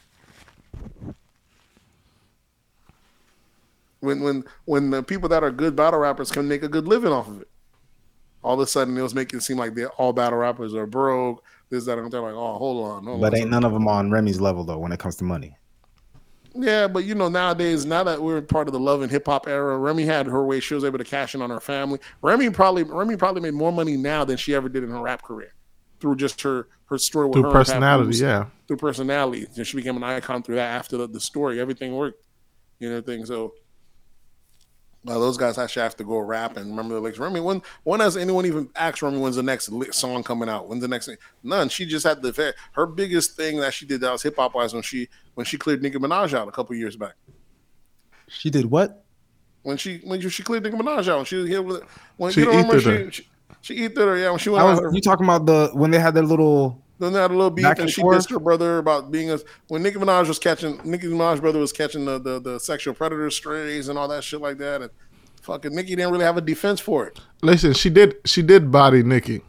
[4.04, 7.12] When when when the people that are good battle rappers can make a good living
[7.12, 7.48] off of it.
[8.42, 10.86] All of a sudden, it was making it seem like they all battle rappers are
[10.86, 11.42] broke.
[11.70, 13.40] This that and they're like, oh, hold on, hold But on.
[13.40, 15.56] ain't none of them on Remy's level though when it comes to money.
[16.54, 19.48] Yeah, but you know, nowadays, now that we're part of the love and hip hop
[19.48, 20.60] era, Remy had her way.
[20.60, 21.98] She was able to cash in on her family.
[22.22, 25.22] Remy probably Remy probably made more money now than she ever did in her rap
[25.22, 25.52] career
[26.00, 28.20] through just her her story with Through her personality, Bruce.
[28.20, 28.46] yeah.
[28.68, 30.70] Through personality, and she became an icon through that.
[30.70, 32.22] After the, the story, everything worked,
[32.78, 33.54] you know, thing So,
[35.04, 37.18] well, those guys actually have to go rap and remember the lyrics.
[37.18, 40.68] Remy, when when has anyone even asked Remy when's the next song coming out?
[40.68, 41.16] When's the next thing?
[41.42, 41.68] None.
[41.68, 44.72] She just had the her biggest thing that she did that was hip hop wise
[44.72, 47.14] when she when she cleared Nicki Minaj out a couple years back
[48.28, 49.04] She did what?
[49.62, 51.16] when she when she cleared Nicki Minaj out.
[51.16, 51.82] When she was here with
[52.16, 53.10] when She you remember her.
[53.10, 53.28] she, she
[53.62, 54.16] she ethered her.
[54.16, 56.83] Yeah, when she went was her, you talking about the when they had their little
[56.98, 58.18] then they had a little beef Back and and she forth?
[58.26, 59.38] dissed her brother about being a
[59.68, 63.30] when Nicki Minaj was catching Nicki Minaj brother was catching the, the the sexual predator
[63.30, 64.90] strays and all that shit like that and
[65.42, 67.20] fucking Nicki didn't really have a defense for it.
[67.42, 69.42] Listen, she did she did body Nicki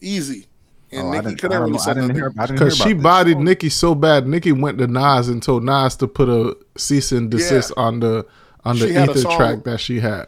[0.00, 0.46] Easy.
[0.90, 1.78] And Oh, I Nicki couldn't don't really know.
[1.78, 2.22] say I didn't nothing.
[2.22, 2.32] hear.
[2.38, 3.02] I didn't hear because she this.
[3.02, 3.42] bodied oh.
[3.42, 4.26] Nicki so bad.
[4.26, 7.82] Nicki went to Nas and told Nas to put a cease and desist Yeah.
[7.82, 8.26] on the
[8.64, 10.26] on the She ether track that she had.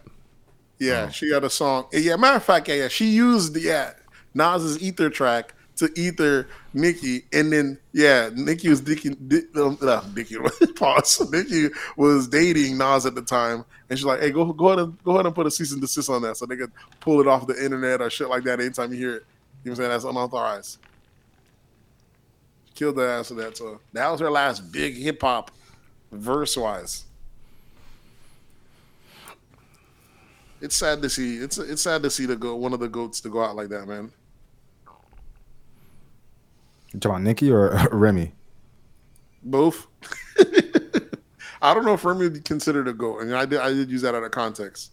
[0.79, 1.13] Yeah, oh.
[1.13, 1.87] she had a song.
[1.93, 3.93] Yeah, matter of fact, yeah, yeah, she used the yeah
[4.33, 10.03] Nas's ether track to either Nicki, and then yeah, Nicki was Nicki, Di- um, uh,
[10.15, 10.37] Nicki,
[10.77, 11.31] pause.
[11.31, 15.03] Nicki was dating Nas at the time, and she's like, "Hey, go go ahead and
[15.05, 17.27] go ahead and put a cease and desist on that, so they could pull it
[17.27, 19.25] off the internet or shit like that anytime you hear it."
[19.65, 19.91] You know what I'm saying?
[19.91, 20.79] That's unauthorized.
[22.75, 23.57] Killed the ass of that.
[23.57, 25.51] So that was her last big hip hop
[26.13, 27.05] verse wise.
[30.61, 31.37] It's sad to see.
[31.37, 33.69] It's it's sad to see the go one of the goats to go out like
[33.69, 34.13] that, man.
[36.95, 38.35] You talking about Nicki or Remy?
[39.43, 39.87] Both.
[41.63, 43.91] I don't know if Remy would be considered a goat, and I did I did
[43.91, 44.93] use that out of context.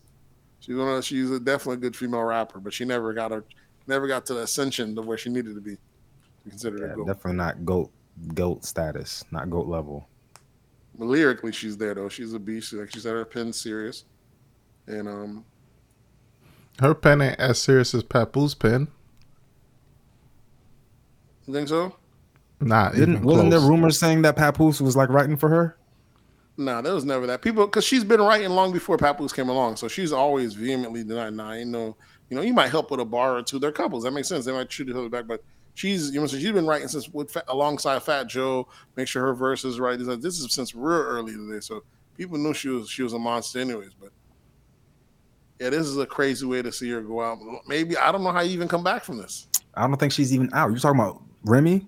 [0.60, 3.45] She's one of she's a definitely a good female rapper, but she never got her
[3.88, 5.76] never got to the ascension of where she needed to be.
[5.76, 5.82] to
[6.45, 7.08] be Considered Yeah, a goat.
[7.08, 7.91] definitely not goat
[8.34, 10.10] goat status, not goat level.
[10.97, 12.10] But lyrically, she's there though.
[12.10, 12.74] She's a beast.
[12.74, 14.06] Like she said, her pen's serious,
[14.88, 15.45] and um,
[16.80, 18.89] Her pen ain't as serious as Papoose pen.
[21.47, 21.95] You think so?
[22.59, 25.77] Nah, Didn't wasn't there rumors saying that Papoose was like writing for her?
[26.57, 27.41] Nah, there was never that.
[27.41, 31.35] People, because she's been writing long before Papoose came along, so she's always vehemently denying.
[31.37, 31.95] Nah, ain't no,
[32.29, 33.57] you know, you might help with a bar or two.
[33.57, 34.03] They're couples.
[34.03, 34.45] That makes sense.
[34.45, 37.09] They might shoot each other back, but she's, you know, so she's been writing since
[37.09, 38.67] with alongside Fat Joe.
[38.95, 39.97] Make sure her verse is right.
[39.97, 41.83] This is- This is since real early today, so
[42.15, 43.93] people knew she was she was a monster, anyways.
[43.99, 44.11] But
[45.59, 47.39] yeah, this is a crazy way to see her go out.
[47.67, 49.47] Maybe I don't know how you even come back from this.
[49.73, 50.69] I don't think she's even out.
[50.69, 51.87] You're talking about Remy?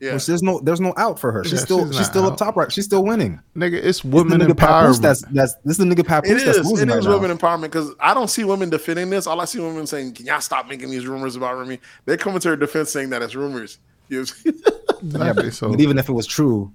[0.00, 1.44] Yeah, Which there's no there's no out for her.
[1.44, 2.32] She's Yeah, still she's she's, still out.
[2.32, 2.72] up top right.
[2.72, 3.38] She's still winning.
[3.54, 5.02] Nigga, it's This is women nigga Papoose empowerment.
[5.02, 7.18] that's that's this is the nigga Papoose It that's losing It right is now.
[7.18, 9.26] women empowerment because I don't see women defending this.
[9.26, 12.40] All I see women saying, "Can y'all stop making these rumors about Remy?" They're coming
[12.40, 13.76] to her defense saying that it's rumors.
[14.08, 14.62] You know what I'm saying?
[15.02, 15.50] Exactly.
[15.50, 16.70] So But even if it was true,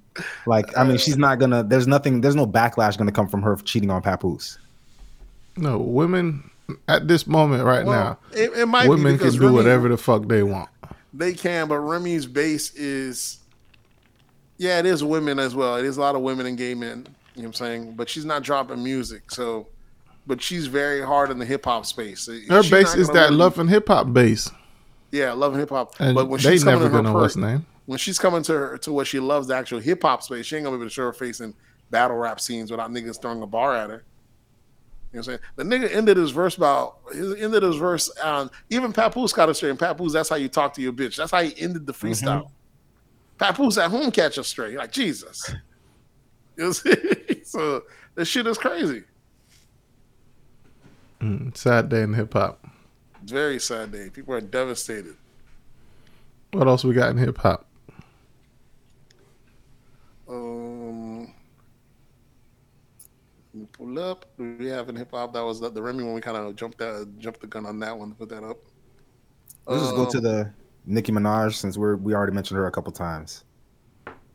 [0.48, 1.64] like I mean, she's not gonna.
[1.64, 2.22] There's nothing.
[2.22, 4.58] There's no backlash gonna come from her cheating on Papoose.
[5.58, 6.50] no, women
[6.88, 9.54] at this moment right Well, now, it, it might be women can because do Remy-
[9.56, 10.70] whatever the fuck they want.
[11.18, 13.40] They can, but Remy's base is,
[14.58, 15.76] yeah, it is women as well.
[15.78, 17.08] It is a lot of women and gay men.
[17.36, 17.94] You know what I'm saying?
[17.96, 19.68] But she's not dropping music, so.
[20.28, 22.26] But she's very hard in the hip hop space.
[22.26, 24.50] Her She's base is that love and hip hop base,
[25.12, 25.96] Yeah, love and hip hop.
[26.00, 27.66] But when they she's coming never to her per- name.
[27.86, 30.56] when she's coming to her to what she loves, the actual hip hop space, she
[30.56, 31.54] ain't gonna be able to show her face in
[31.92, 34.04] battle rap scenes without niggas throwing a bar at her.
[35.16, 35.80] You know what I'm saying?
[35.80, 39.54] The nigga ended his verse about his ended his verse on even Papoose got it
[39.54, 39.70] straight.
[39.70, 41.16] And Papoose, that's how you talk to your bitch.
[41.16, 42.52] That's how he ended the freestyle.
[43.38, 44.76] Papoose at home catch us straight.
[44.78, 45.54] Like Jesus.
[46.58, 46.72] You know
[47.44, 47.84] so
[48.16, 49.04] this shit is crazy.
[51.20, 52.66] Mm, sad day in hip hop.
[53.26, 54.10] Very sad day.
[54.10, 55.18] People are devastated.
[56.54, 57.68] What else we got in hip hop?
[60.30, 61.34] Um,
[63.56, 64.26] let me pull up.
[64.38, 65.34] Do we have in hip hop?
[65.34, 66.14] That was the, the Remy one.
[66.14, 68.58] We kind of jumped that, jumped the gun on that one to put that up.
[69.66, 70.52] Let's just go to Um, the
[70.86, 73.46] Nicki Minaj since we're we already mentioned her a couple times.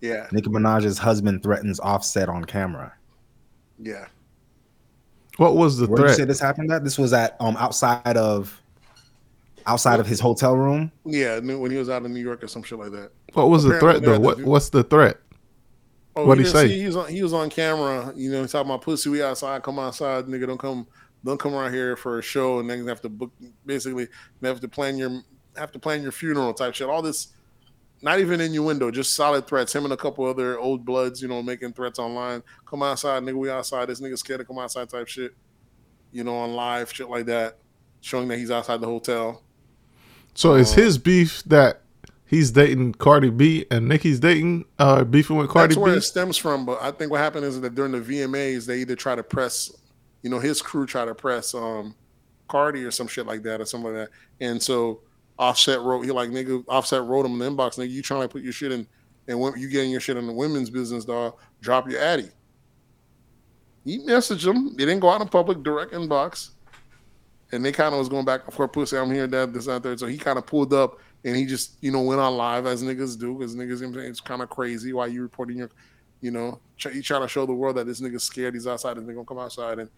[0.01, 2.93] yeah, Nicki Minaj's husband threatens Offset on camera.
[3.79, 4.07] yeah.
[5.37, 6.29] What was the Where did you say threat?
[6.29, 6.83] this happened at?
[6.85, 8.61] This was at um outside of
[9.66, 10.91] outside of his hotel room.
[11.05, 13.11] Yeah, when he was out in New York or some shit like that.
[13.35, 14.18] What was the threat though?
[14.18, 15.18] What to what's the threat?
[16.21, 16.68] Oh, What'd you he say?
[16.68, 16.79] see?
[16.81, 17.09] He was on.
[17.09, 18.12] He was on camera.
[18.16, 19.11] You know, talking about pussy.
[19.11, 19.62] We outside.
[19.62, 20.47] Come outside, nigga.
[20.47, 20.87] Don't come.
[21.25, 23.33] Don't come around here for a show, and then have to book.
[23.66, 24.09] Basically,
[24.43, 25.23] have to plan your
[25.57, 26.89] have to plan your funeral type shit.
[26.89, 27.29] All this
[28.03, 29.75] not even innuendo, just solid threats.
[29.75, 32.43] Him and a couple other old bloods, you know, making threats online.
[32.64, 33.35] Come outside, nigga.
[33.35, 33.89] We outside.
[33.89, 35.35] This nigga scared to come outside type shit.
[36.12, 37.59] You know, on live shit like that,
[38.01, 39.43] showing that he's outside the hotel.
[40.35, 40.55] So Oh.
[40.55, 41.80] is um, his beef that
[42.31, 45.74] he's dating Cardi B and Nicki's dating uh beefing with Cardi B.
[45.74, 46.64] That's where it stems from.
[46.64, 49.70] But I think what happened is that during the VMAs, they either try to press,
[50.22, 51.95] you know, his crew try to press um
[52.49, 54.45] Cardi or some shit like that or something like that.
[54.45, 55.01] And so
[55.39, 58.28] Offset wrote, he like nigga, Offset wrote him in the inbox, nigga, you trying to
[58.28, 58.87] put your shit in,
[59.26, 62.28] and when you getting your shit in the women's business, dog, drop your addy.
[63.85, 64.76] He messaged him.
[64.76, 66.51] They didn't go out in public, direct inbox.
[67.53, 69.83] And they kind of was going back and forth, pussy, I'm here, that, this, that,
[69.83, 69.99] third.
[69.99, 72.83] So he kind of pulled up and he just, you know, went on live as
[72.83, 75.71] niggas do, because niggas, it's kind of crazy why you reporting your,
[76.21, 76.61] you know,
[76.93, 79.27] you trying to show the world that this nigga's scared, he's outside, and they're gonna
[79.27, 79.79] come outside.
[79.79, 79.91] And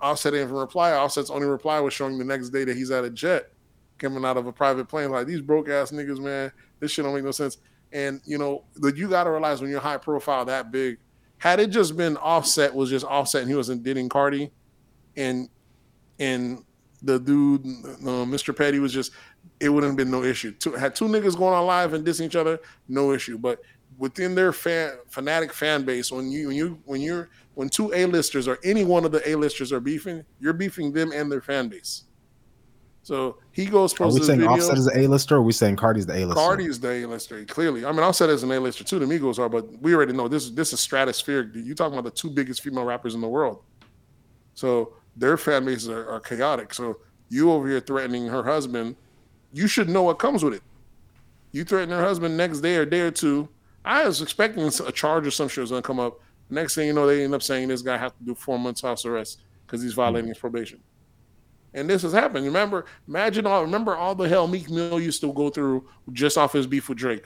[0.00, 0.92] Offset didn't even reply.
[0.92, 3.50] Offset's only reply was showing the next day that he's at a jet
[3.98, 5.10] coming out of a private plane.
[5.10, 6.50] Like these broke ass niggas, man,
[6.80, 7.58] this shit don't make no sense.
[7.92, 10.98] And you know, the, you gotta realize when you're high profile that big,
[11.38, 14.50] had it just been Offset was just Offset and he wasn't dating Cardi,
[15.16, 15.48] and
[16.18, 16.64] and
[17.02, 18.56] the dude, uh, Mr.
[18.56, 19.12] Petty was just,
[19.60, 20.52] it wouldn't have been no issue.
[20.52, 23.38] Two, had two niggas going on live and dissing each other, no issue.
[23.38, 23.62] But
[23.98, 28.48] within their fan fanatic fan base, when you when you when you're when two A-listers
[28.48, 32.04] or any one of the A-listers are beefing, you're beefing them and their fan base.
[33.04, 34.54] So he goes Are posts we saying video.
[34.54, 36.34] Offset is the A-lister or are we saying Cardi's the A-lister?
[36.34, 37.84] Cardi is the A-lister, clearly.
[37.84, 39.00] I mean, Offset is an A-lister too.
[39.00, 40.50] The Migos are, but we already know this.
[40.50, 41.54] This is stratospheric.
[41.54, 43.64] You talking about the two biggest female rappers in the world.
[44.54, 46.72] So their fan bases are, are chaotic.
[46.74, 48.94] So you over here threatening her husband,
[49.52, 50.62] you should know what comes with it.
[51.52, 53.48] You threaten her husband next day or day or two.
[53.84, 56.20] I was expecting a charge or some shit was gonna come up.
[56.50, 58.80] Next thing you know, they end up saying this guy has to do four months
[58.82, 60.80] house arrest because he's violating his probation.
[61.74, 62.44] And this has happened.
[62.44, 66.52] Remember, imagine all remember all the hell Meek Mill used to go through just off
[66.52, 67.24] his beef with Drake.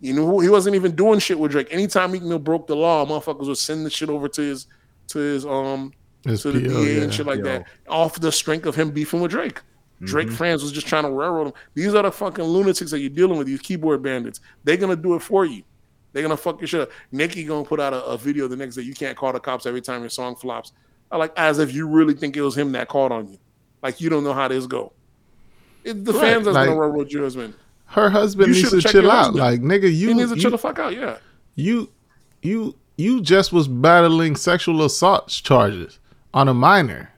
[0.00, 1.68] You know, he wasn't even doing shit with Drake.
[1.70, 4.66] Anytime Meek Mill broke the law, motherfuckers would send the shit over to his
[5.08, 5.92] to his um
[6.24, 7.02] His to the DA yeah.
[7.02, 7.44] and shit like PO.
[7.44, 9.60] that, off the strength of him beefing with Drake.
[10.02, 10.36] Drake mm-hmm.
[10.36, 11.52] fans was just trying to railroad him.
[11.74, 13.46] These are the fucking lunatics that you're dealing with.
[13.46, 14.40] These keyboard bandits.
[14.64, 15.62] They're gonna do it for you.
[16.12, 16.90] They're gonna fuck your shit up.
[17.12, 18.82] Nicki gonna put out a, a video the next day.
[18.82, 20.72] You can't call the cops every time your song flops.
[21.10, 23.38] I like as if you really think it was him that called on you.
[23.82, 24.92] Like you don't know how this go.
[25.84, 27.54] It, the Right, fans that's like- gonna railroad your husband.
[27.86, 29.34] Her husband You needs to chill out.
[29.34, 29.38] husband.
[29.38, 30.96] Like nigga, you He needs to you, chill the fuck out.
[30.96, 31.18] Yeah.
[31.54, 31.90] you
[32.42, 35.98] you you just was battling sexual assault charges
[36.32, 37.10] on a minor.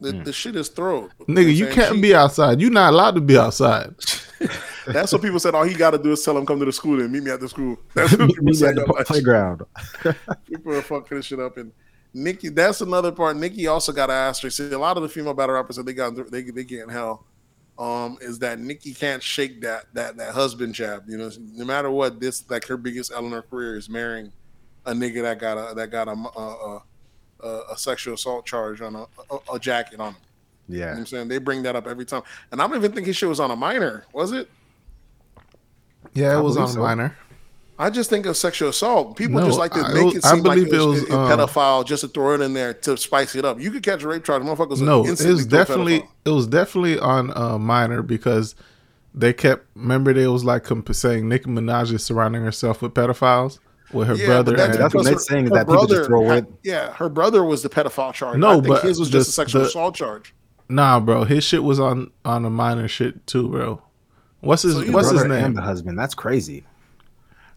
[0.00, 1.10] The, the shit is thrown.
[1.28, 2.60] Nigga, you can't be outside.
[2.60, 3.94] You're not allowed to be outside.
[4.86, 5.54] That's what people said.
[5.54, 7.30] All he got to do is tell him come to the school and meet me
[7.30, 7.78] at the school.
[7.94, 8.68] That's what people Meet me say.
[8.68, 9.62] at the playground.
[10.46, 11.56] People are fucking this shit up.
[11.56, 11.72] And
[12.12, 13.36] Nicki, that's another part.
[13.36, 14.56] Nicki also got an asterisk.
[14.58, 16.88] See, a lot of the female battle rappers that they got, they they get in
[16.88, 17.24] hell.
[17.76, 21.04] Um, is that Nicki can't shake that that that husband jab?
[21.08, 24.32] You know, no matter what, this like her biggest Eleanor career is marrying
[24.86, 26.82] a nigga that got a that got a a, a,
[27.44, 30.16] a sexual assault charge on a, a, a jacket on him.
[30.68, 30.98] You know what Yeah.
[30.98, 33.28] I'm saying they bring that up every time, and I don't even think his shit
[33.28, 34.50] was on a minor, was it?
[36.14, 36.80] Yeah, it I was on believe a so.
[36.80, 37.16] minor.
[37.76, 39.16] I just think of sexual assault.
[39.16, 41.08] People No, just like to I- make it I seem like believe it was, it
[41.08, 43.58] was, a um, pedophile just to throw it in there to spice it up.
[43.60, 44.80] You could catch a rape charge, motherfuckers.
[44.80, 46.08] No, it was definitely pedophile.
[46.26, 48.54] it was definitely on uh, minor because
[49.12, 53.58] they kept remember they was like comp- saying Nicki Minaj is surrounding herself with pedophiles
[53.94, 54.56] with her Yeah, brother.
[54.56, 57.08] that's, That's what they're saying is her that people just brother throw away- Yeah, her
[57.08, 58.38] brother was the pedophile charge.
[58.38, 60.34] No, I think but his was just a sexual the- assault charge.
[60.68, 63.80] nah, bro, his shit was on on a minor shit too, bro.
[64.40, 65.44] What's his So What's his name?
[65.44, 65.98] and the husband.
[65.98, 66.64] That's crazy.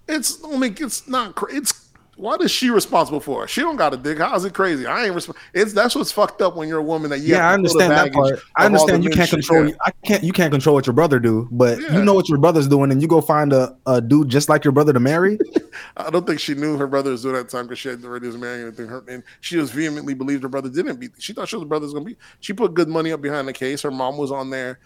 [0.08, 1.87] It's only it's not cra- it's
[2.18, 3.48] what is she responsible for?
[3.48, 4.18] She don't got a dick.
[4.18, 4.88] How is it crazy?
[4.88, 7.48] I ain't resp- It's that's what's fucked up when you're a woman that you Yeah,
[7.48, 8.40] I have to feel understand that part.
[8.56, 9.68] I understand you can't control.
[9.70, 9.76] Yeah.
[9.86, 10.24] I can't.
[10.24, 11.96] You can't control what your brother do, but Yeah.
[11.96, 14.64] you know what your brother's doing, and you go find a, a dude just like
[14.66, 15.38] your brother to marry.
[15.98, 18.28] I don't think she knew her brother was doing that time because she had already
[18.28, 18.88] was marrying anything.
[18.88, 21.12] Her and she was vehemently believed her brother didn't beat.
[21.20, 22.18] She thought she was her brother's gonna be.
[22.40, 23.84] She put good money up behind the case.
[23.84, 24.80] Her mom was on there,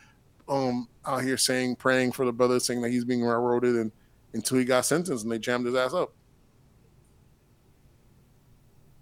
[0.50, 3.92] um, out here saying, praying for the brother, saying that he's being railroaded, and
[4.34, 6.14] until he got sentenced, and they jammed his ass up.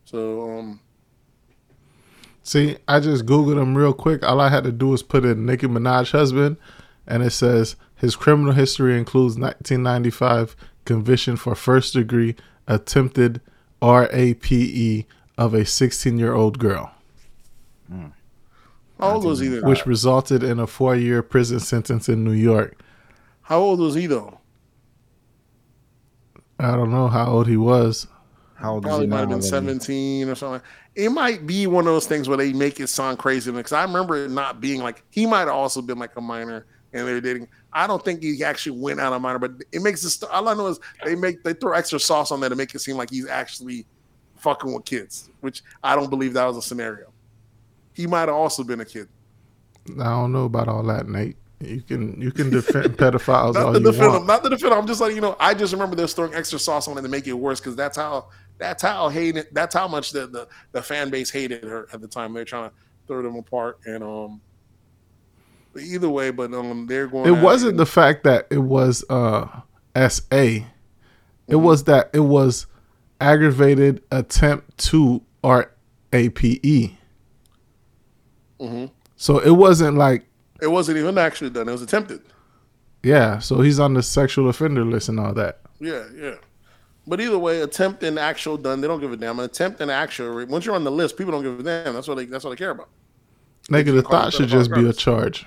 [0.09, 0.79] So, um,
[2.41, 4.23] See, I just googled him real quick.
[4.23, 6.57] All I had to do was put in Nicki Minaj husband,
[7.05, 12.35] and it says his criminal history includes 1995 conviction for first degree
[12.65, 13.39] attempted
[13.83, 15.05] RAPE
[15.37, 16.91] of a 16 year old girl,
[18.99, 19.63] how old was he then?
[19.63, 22.81] which resulted in a four year prison sentence in New York.
[23.43, 24.39] How old was he though?
[26.59, 28.07] I don't know how old he was.
[28.59, 29.19] How old is Probably he might now?
[29.21, 29.49] have been then?
[29.79, 30.61] 17 or something.
[30.95, 33.51] It might be one of those things where they make it sound crazy.
[33.51, 36.65] Because I remember it not being like he might have also been like a minor
[36.91, 37.47] and they're dating.
[37.71, 40.21] I don't think he actually went out of minor, but it makes this.
[40.23, 42.79] All I know is they make they throw extra sauce on there to make it
[42.79, 43.85] seem like he's actually
[44.37, 47.13] fucking with kids, which I don't believe that was a scenario.
[47.93, 49.07] He might have also been a kid.
[49.99, 51.37] I don't know about all that, Nate.
[51.61, 54.27] You can you can defend pedophiles Not all to you defend him, want.
[54.27, 54.73] not to defend.
[54.73, 55.35] I'm just letting you know.
[55.39, 57.97] I just remember they're throwing extra sauce on it to make it worse because that's
[57.97, 58.29] how
[58.59, 62.07] that's how hated that's how much the, the the fan base hated her at the
[62.07, 62.33] time.
[62.33, 62.75] They're trying to
[63.07, 64.41] throw them apart and um.
[65.79, 67.27] Either way, but um, they're going.
[67.33, 69.47] It wasn't the fact that it was uh
[69.95, 70.25] SA.
[70.31, 70.63] It
[71.47, 71.63] Mm-hmm.
[71.63, 72.65] was that it was
[73.21, 75.71] aggravated attempt to or
[76.11, 76.91] APE.
[78.59, 78.85] Mm-hmm.
[79.15, 80.25] So it wasn't like
[80.61, 81.69] It wasn't even actually done.
[81.69, 82.21] It was attempted.
[83.03, 83.39] yeah.
[83.39, 85.59] So he's on the sexual offender list and all that.
[85.79, 86.35] Yeah, yeah.
[87.09, 89.39] But either way, attempt and actual done, they don't give a damn.
[89.39, 91.95] An attempt and actual, once you're on the list, people don't give a damn.
[91.95, 92.87] That's what they that's what they care about.
[93.67, 95.43] Nigga, you the call thought should just be a charge.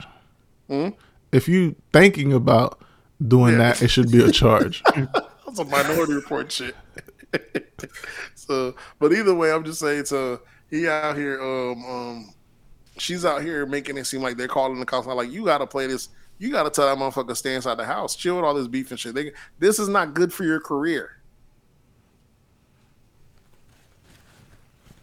[0.69, 0.89] Hmm?
[1.31, 2.81] If you thinking about
[3.29, 3.59] doing Yeah.
[3.59, 4.83] that, it should be a charge.
[4.95, 6.75] That's a minority report shit.
[8.35, 10.07] so, but either way, I'm just saying.
[10.07, 12.35] So he out here, um, um,
[12.99, 15.07] she's out here making it seem like they're calling the cops.
[15.07, 16.09] I'm Like you got to play this.
[16.39, 18.17] You got to tell that motherfucker stay inside the house.
[18.17, 19.15] Chill with all this beef and shit.
[19.15, 21.22] They, this is not good for your career.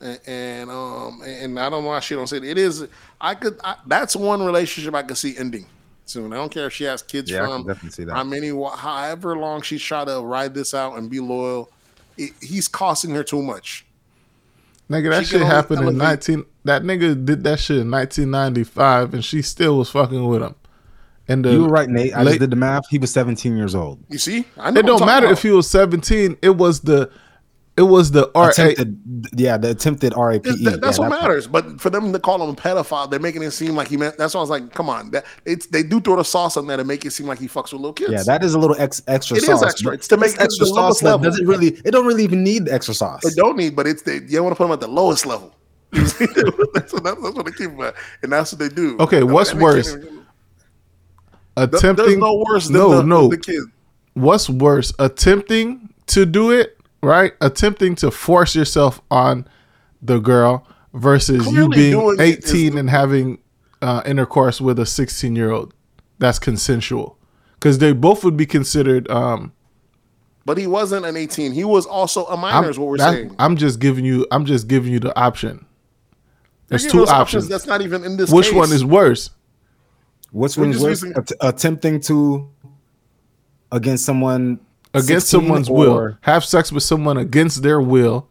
[0.02, 2.44] And, and um, and I don't know why she don't say it.
[2.46, 2.88] It is.
[3.20, 3.60] I could.
[3.64, 5.66] I, that's one relationship I could see ending
[6.06, 6.32] soon.
[6.34, 8.14] I don't care if she has kids Yeah, from can definitely see that.
[8.16, 11.70] how many, however long she's trying to ride this out and be loyal.
[12.18, 13.86] It, he's costing her too much.
[14.90, 16.46] Nigga, that She shit happened in elevate- nineteen.
[16.66, 20.42] That nigga did that shit in nineteen ninety five, and she still was fucking with
[20.42, 20.56] him.
[21.28, 22.14] And You were right, Nate.
[22.16, 22.88] I late- just did the math.
[22.90, 24.00] He was 17 years old.
[24.10, 26.38] You see, I know It don't matter if he was seventeen.
[26.42, 27.12] It was the,
[27.80, 28.52] it was the R A.
[28.52, 29.00] Attempted,
[29.40, 30.44] yeah, the attempted RAPE.
[30.44, 31.48] That- Yeah, that's what that's- matters.
[31.48, 34.18] But for them to call him a pedophile, they're making it seem like he meant.
[34.18, 36.68] That's why I was like, come on, that it's they do throw the sauce on
[36.68, 38.12] there to make it seem like he fucks with little kids.
[38.12, 39.48] Yeah, that is a little ex, extra sauce.
[39.48, 39.94] It is extra.
[39.94, 41.24] It's to make this it extra the lowest sauce level.
[41.24, 41.68] doesn't really.
[41.86, 43.24] It don't really even need the extra sauce.
[43.24, 44.20] they don't need, but it's they.
[44.28, 45.56] You want to put them at the lowest level.
[45.94, 48.98] That's, what, that's, that's what they keep them at, and that's what they do.
[49.00, 49.96] Okay, And what's worse?
[51.58, 51.96] attempting.
[52.06, 53.28] There's no worse than no, the, no.
[53.30, 53.64] the kid.
[54.14, 54.94] What's worse?
[55.00, 57.34] Attempting to do it right?
[57.42, 59.48] Attempting to force yourself on
[60.02, 63.40] the girl versus you being doing it is- eighteen and having
[63.82, 65.74] uh, intercourse with a sixteen year old.
[66.20, 67.18] That's consensual
[67.54, 69.10] because they both would be considered.
[69.10, 69.54] Um,
[70.46, 71.52] But he wasn't an 18.
[71.54, 73.36] He was also a minor, I'm, is what we're that- saying.
[73.40, 74.26] I'm just giving you.
[74.32, 75.66] I'm just giving you the option.
[76.68, 77.48] There's two giving us options.
[77.48, 78.56] That's not even in this Which case.
[78.56, 79.30] one is worse?
[80.32, 81.02] Which We're one's just worse?
[81.04, 82.50] using- Att- attempting to
[83.72, 84.60] against someone
[84.94, 88.28] Against someone's or- will, have sex with someone against their will.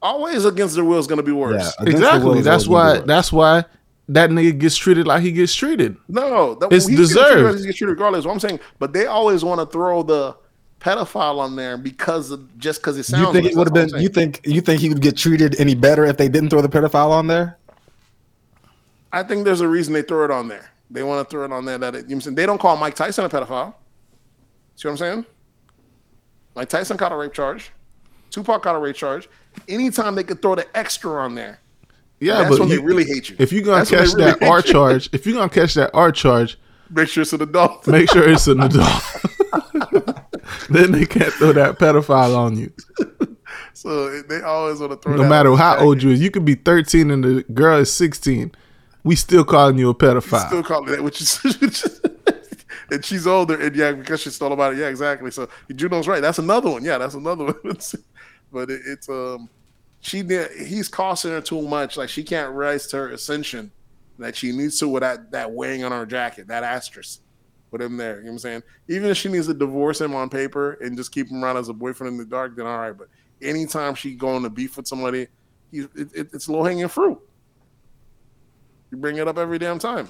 [0.00, 1.74] always against their will is going to be worse?
[1.78, 2.42] Yeah, against the will exactly.
[2.42, 2.98] That's why.
[3.00, 3.64] That's why
[4.10, 5.96] that nigga gets treated like he gets treated.
[6.08, 7.58] No, that, It's he's gonna treat deserved.
[7.60, 8.24] her- He's treated regardless.
[8.26, 10.36] What I'm saying, but they always want to throw the
[10.78, 13.26] pedophile on there because of, just because it sounds.
[13.26, 13.54] You think nice.
[13.54, 14.00] it would have been?
[14.02, 16.68] You think you think he would get treated any better if they didn't throw the
[16.68, 17.56] pedophile on there?
[19.12, 20.70] I think there's a reason they throw it on there.
[20.90, 22.34] They want to throw it on there that it, you know what I'm saying?
[22.34, 23.74] they don't call Mike Tyson a pedophile.
[24.76, 25.26] See what I'm saying?
[26.54, 27.70] Mike Tyson caught a rape charge.
[28.30, 29.28] Tupac caught a rape charge.
[29.68, 31.60] Anytime they could throw the extra on there,
[32.20, 33.36] Yeah, that's but when you- they really hate you.
[33.38, 36.10] if you're gonna That's catch really that R charge, if you're gonna catch that R
[36.10, 36.58] charge,
[36.90, 37.86] make sure it's an adult.
[37.86, 39.02] make sure it's an adult.
[40.70, 42.72] then they can't throw that pedophile on you.
[43.76, 45.16] So they always want to throw.
[45.16, 48.52] No matter how old you is, you could be 13 and the girl is 16.
[49.02, 50.46] We still calling you a pedophile.
[50.46, 51.38] Still call it that, which is
[52.94, 54.78] and she's older, and yeah, because she's still about it.
[54.78, 55.30] Yeah, exactly.
[55.30, 56.22] So Juno's right.
[56.22, 56.84] That's another one.
[56.84, 57.78] Yeah, that's another one.
[58.52, 59.48] but it, it's um,
[60.00, 60.50] she did.
[60.52, 61.96] He's costing her too much.
[61.96, 63.72] Like she can't rise to her ascension
[64.18, 67.20] that she needs to with that that weighing on her jacket, that asterisk.
[67.70, 68.18] Put him there.
[68.18, 68.62] You know what I'm saying?
[68.88, 71.68] Even if she needs to divorce him on paper and just keep him around as
[71.68, 72.96] a boyfriend in the dark, then all right.
[72.96, 73.08] But
[73.42, 75.26] anytime she going to beef with somebody,
[75.72, 77.18] he, it, it, it's low hanging fruit.
[78.92, 80.08] You bring it up every damn time.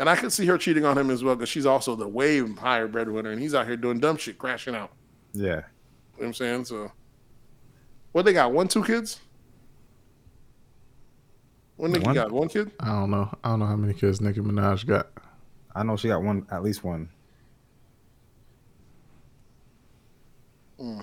[0.00, 2.40] And I could see her cheating on him as well because she's also the way
[2.54, 4.92] higher breadwinner, and he's out here doing dumb shit, crashing out.
[5.34, 5.42] Yeah.
[5.42, 5.62] You know
[6.16, 6.64] what I'm saying?
[6.64, 6.90] So,
[8.12, 8.50] what they got?
[8.50, 9.20] One, two kids?
[11.76, 12.14] What Nicki One.
[12.14, 12.32] got?
[12.32, 12.72] One kid?
[12.80, 13.30] I don't know.
[13.44, 15.08] I don't know how many kids Nicki Minaj got.
[15.74, 17.10] I know she got one, at least one.
[20.78, 21.00] Hmm.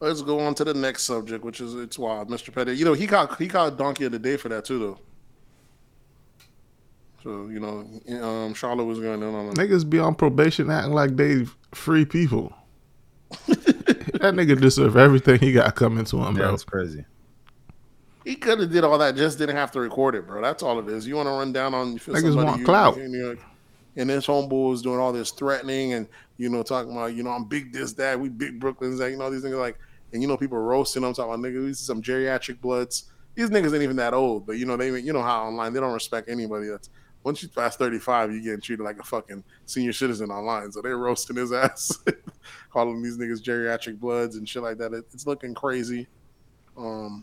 [0.00, 2.52] Let's go on to the next subject, which is it's wild, Mr.
[2.52, 2.72] Petty.
[2.72, 4.98] You know he got he got donkey of the day for that too, though.
[7.22, 7.84] So you know,
[8.24, 9.54] um, Charlotte was going in on him.
[9.54, 12.52] Niggas be on probation acting like they free people.
[13.46, 16.50] that nigga deserve everything he got coming to him, Yeah, bro.
[16.52, 17.04] that's crazy.
[18.24, 20.42] He could have did all that, just didn't have to record it, bro.
[20.42, 21.06] That's all it is.
[21.06, 22.96] You want to run down on you feel Niggas somebody, want you- clout.
[22.98, 23.42] And, you're like-
[23.96, 26.06] and this homeboy was doing all this threatening and
[26.36, 29.16] you know talking about you know I'm big this that we big Brooklyn's that you
[29.16, 29.76] know these niggas like
[30.12, 33.10] and you know people roasting them talking about niggas these are some geriatric bloods.
[33.34, 35.80] These niggas ain't even that old, but you know they you know how online they
[35.80, 36.90] don't respect anybody that's
[37.28, 40.72] once you pass 35, you getting treated like a fucking senior citizen online.
[40.72, 41.98] So they're roasting his ass,
[42.72, 44.94] calling these niggas geriatric bloods and shit like that.
[44.94, 46.06] It- it's looking crazy.
[46.76, 47.22] Um,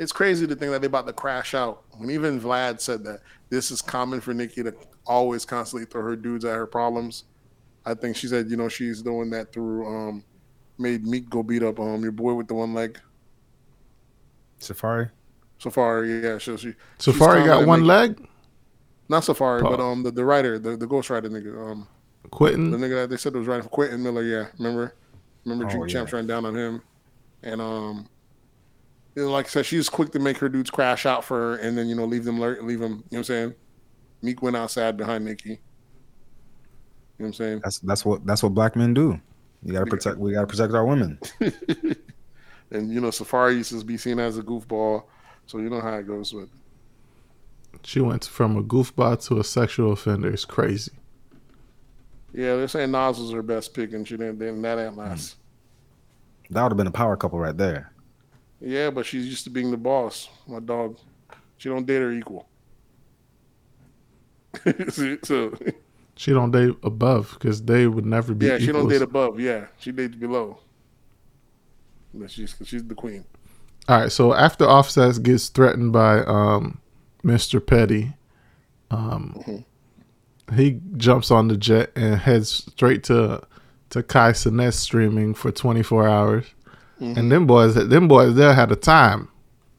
[0.00, 1.84] it's crazy to think that they're about to crash out.
[1.96, 4.74] When even Vlad said that this is common for Nicki to
[5.06, 7.24] always constantly throw her dudes at her problems.
[7.86, 10.24] I think she said, you know, she's doing that through um
[10.76, 12.98] made Meek go beat up um your boy with the one leg.
[14.60, 15.10] Safaree.
[15.60, 16.38] Safaree, yeah.
[16.38, 18.28] So she Safaree got one Nicki- leg.
[19.08, 21.86] not Safaree, but um the, the writer, the, the Ghost Rider nigga, um
[22.22, 22.28] the
[22.76, 24.46] nigga that they said was writing for Quentin Miller, yeah.
[24.58, 24.94] Remember?
[25.44, 25.92] Remember Oh, Drink yeah.
[25.94, 26.82] Champs ran down on him.
[27.42, 28.08] And um
[29.16, 31.56] you know, like I said, she's quick to make her dudes crash out for her
[31.56, 33.54] and then, you know, leave them lurk leave them, you know what I'm saying?
[34.22, 35.48] Meek went outside behind Nicki.
[35.50, 35.58] You know
[37.18, 37.60] what I'm saying?
[37.64, 39.18] That's that's what that's what black men do.
[39.64, 40.18] You gotta protect.
[40.18, 41.18] We gotta protect our women.
[42.70, 45.04] And you know, Safaree used to be seen as a goofball.
[45.48, 46.50] So you know how it goes with
[47.82, 50.30] She went from a goofball to a sexual offender.
[50.32, 50.92] It's crazy.
[52.34, 55.36] Yeah, they're saying Nas was her best pick and she didn't then that ain't last.
[56.48, 56.54] Hmm.
[56.54, 57.92] That would have been a power couple right there.
[58.60, 60.28] Yeah, but she's used to being the boss.
[60.46, 60.98] My dog.
[61.56, 62.48] She don't date her equal.
[65.24, 65.52] So
[66.16, 68.46] She don't date above because they would never be.
[68.46, 69.40] yeah, she don't date above.
[69.40, 70.58] Yeah, she dates below.
[72.12, 73.24] But she's she's the queen.
[73.88, 76.78] All right, so after Offset gets threatened by um,
[77.24, 77.64] Mr.
[77.64, 78.12] Petty,
[78.90, 79.64] um,
[80.54, 83.42] he jumps on the jet and heads straight to
[83.90, 86.44] to Kai Cenat streaming for 24 hours.
[87.00, 89.28] And them boys, them boys, there had a time.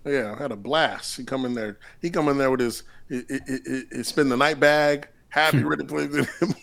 [0.06, 1.18] Yeah, had a blast.
[1.18, 1.78] He come in there.
[2.02, 5.86] He come in there with his his, his, his spend the night bag, happy, ready
[5.86, 6.08] to play.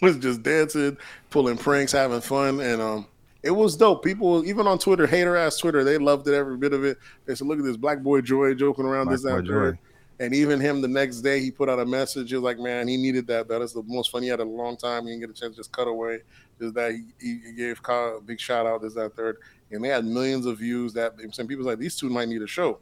[0.02, 0.96] was just dancing,
[1.30, 3.06] pulling pranks, having fun, and um,
[3.46, 4.04] it was dope.
[4.04, 6.98] People, even on Twitter, hater ass Twitter, they loved it every bit of it.
[7.24, 9.78] They said, "Look at this black boy Joy joking around Black this Boy
[10.18, 10.34] and.
[10.34, 12.30] Even him, the next day, he put out a message.
[12.30, 13.46] He was like, "Man, he needed that.
[13.48, 15.04] That is the most fun he had in a long time.
[15.04, 16.20] He didn't get a chance to just cut away.
[16.60, 18.82] Just that he, he gave Kyle a big shout out.
[18.82, 19.38] This that third,
[19.70, 20.92] and they had millions of views.
[20.92, 22.80] That some people like these two might need a show,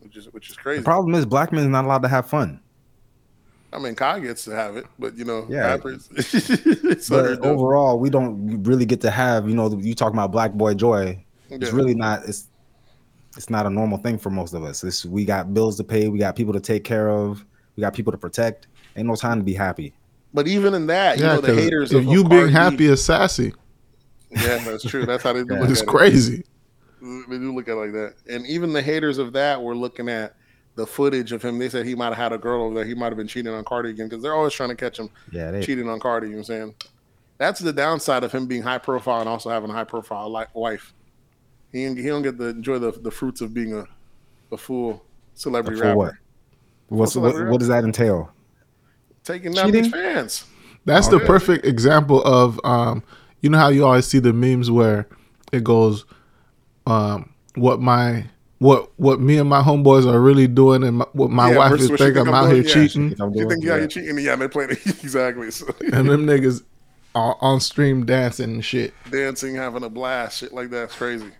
[0.00, 0.80] which is which is crazy.
[0.80, 2.60] The problem is black men is not allowed to have fun.
[3.72, 5.76] I mean, Kai gets to have it, but you know, Yeah.
[5.76, 6.08] rappers.
[7.04, 9.48] so But overall, we don't really get to have.
[9.48, 11.24] You know, you talking about black boy joy.
[11.50, 12.24] It's really not.
[12.28, 12.48] It's
[13.36, 14.82] it's not a normal thing for most of us.
[14.82, 16.08] It's we got bills to pay.
[16.08, 17.44] We got people to take care of.
[17.76, 18.68] We got people to protect.
[18.96, 19.94] Ain't no time to be happy.
[20.32, 22.86] But even in that, you Yeah, know, the 'cause haters if of, you being happy
[22.86, 23.52] is sassy.
[24.30, 25.06] Yeah, that's true.
[25.06, 25.54] That's how they do.
[25.54, 25.60] Yeah.
[25.60, 25.90] look It's at it.
[25.90, 26.42] crazy.
[27.28, 28.14] They do look at it like that.
[28.28, 30.34] And even the haters of that were looking at
[30.76, 31.58] the footage of him.
[31.58, 32.84] They said he might have had a girl over there.
[32.84, 35.10] He might have been cheating on Cardi again because they're always trying to catch him
[35.32, 36.28] Yeah, they, cheating on Cardi.
[36.28, 36.74] You know what I'm saying?
[37.38, 40.44] That's the downside of him being high profile and also having a high profile li-
[40.54, 40.92] wife.
[41.72, 43.84] He he don't get to enjoy the, the fruits of being a
[44.52, 45.02] a full
[45.34, 45.96] celebrity For rapper.
[45.96, 46.12] what?
[46.88, 48.30] What's Full what, celebrity what does that entail?
[49.24, 49.90] Taking down these Cheating?
[49.90, 50.44] fans.
[50.84, 51.26] That's Oh, the yeah.
[51.26, 53.02] perfect example of um,
[53.40, 55.08] you know how you always see the memes where
[55.52, 56.04] it goes,
[56.86, 58.26] um, what my
[58.58, 61.78] what what me and my homeboys are really doing, and my, what my Yeah, wife
[61.80, 62.62] is thinking think I'm I'm out here.
[62.62, 63.76] Yeah, cheating, I'm You think yeah, yeah.
[63.76, 64.18] you're cheating?
[64.18, 65.50] Yeah, they're playing it exactly.
[65.50, 66.64] So and them niggas
[67.14, 68.94] are on stream dancing and shit.
[69.10, 71.32] dancing, having a blast, shit like that's crazy.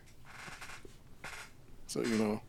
[1.86, 2.42] So you know,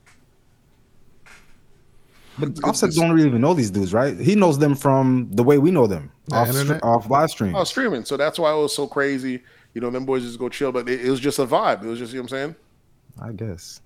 [2.37, 4.17] But Offset don't really even know these dudes, right?
[4.19, 6.83] He knows them from the way we know them The off, internet?
[6.83, 7.55] off live stream.
[7.55, 8.05] oh, streaming.
[8.05, 9.43] So that's why it was so crazy.
[9.73, 11.83] You know, them boys just go chill, but it, it was just a vibe.
[11.83, 12.55] It was just, you know what I'm saying?
[13.21, 13.81] I guess.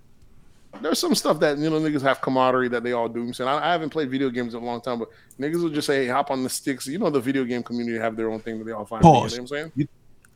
[0.79, 3.21] There's some stuff that you know niggas have camaraderie that they all do.
[3.21, 5.09] I'm saying I, I haven't played video games in a long time, but
[5.39, 6.87] niggas will just say, hey, hop on the sticks.
[6.87, 9.01] You know, the video game community have their own thing that they all find.
[9.03, 9.33] Pause.
[9.33, 9.87] You know what I'm saying?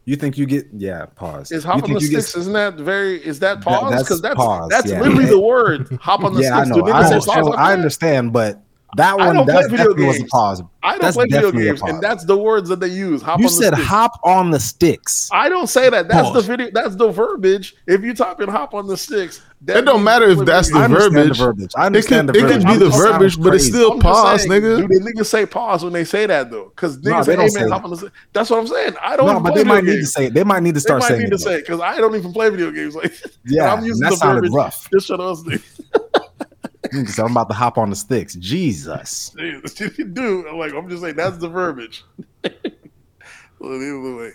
[0.08, 1.52] You think you get yeah, pause.
[1.52, 2.38] Is you hop on think the you get- sticks?
[2.38, 3.26] Isn't that very?
[3.26, 3.92] Is that That- pause?
[3.92, 5.00] that's Because that's pause, that's yeah.
[5.02, 5.98] literally the word.
[6.02, 6.78] Hop on the yeah, I sticks.
[6.78, 6.86] know.
[6.86, 8.62] Do I, understand, I understand, but
[8.98, 10.62] that I one don't play video definitely was a pause.
[10.84, 13.24] I don't That's play video games, and that's the words that they use.
[13.24, 13.88] Hop you on the said sticks.
[13.90, 15.30] hop on the sticks.
[15.34, 16.08] I don't say that.
[16.08, 16.34] That's Pause.
[16.46, 16.70] the video.
[16.72, 17.76] That's the verbiage.
[17.88, 20.68] If you type in "hop on the sticks," that It don't matter if play that's
[20.68, 21.38] video the I understand verbiage.
[21.38, 21.72] the verbiage.
[21.76, 23.92] I It understand could the it could be the It sounds verbiage, but it's still
[23.94, 24.78] I'm pause, saying, nigga.
[24.78, 26.70] Do the niggas say pause when they say that though?
[26.76, 27.74] Because No, niggas they say, don't "Hey say man, that.
[27.74, 28.96] hop on the." That's what I'm saying.
[29.02, 29.28] I don't.
[29.28, 30.14] No, but they might video need to games.
[30.14, 30.30] say.
[30.30, 31.32] They might need to start They start might saying need it.
[31.32, 32.96] to say because I don't even play video games.
[32.96, 33.14] Like,
[33.46, 34.54] Yeah, I'm using that the sounded verbiage.
[34.54, 34.90] rough.
[34.94, 35.44] Just shut us.
[35.44, 37.24] niggas.
[37.24, 38.36] I'm about to hop on the sticks.
[38.36, 39.30] Jesus.
[39.38, 42.04] Dude, I'm like, I'm just saying that's the verbiage.
[43.60, 44.32] well, either way.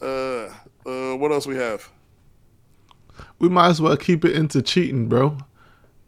[0.00, 0.46] Uh,
[0.88, 1.88] uh, what else we have?
[3.38, 5.38] We might as well keep it into cheating, bro.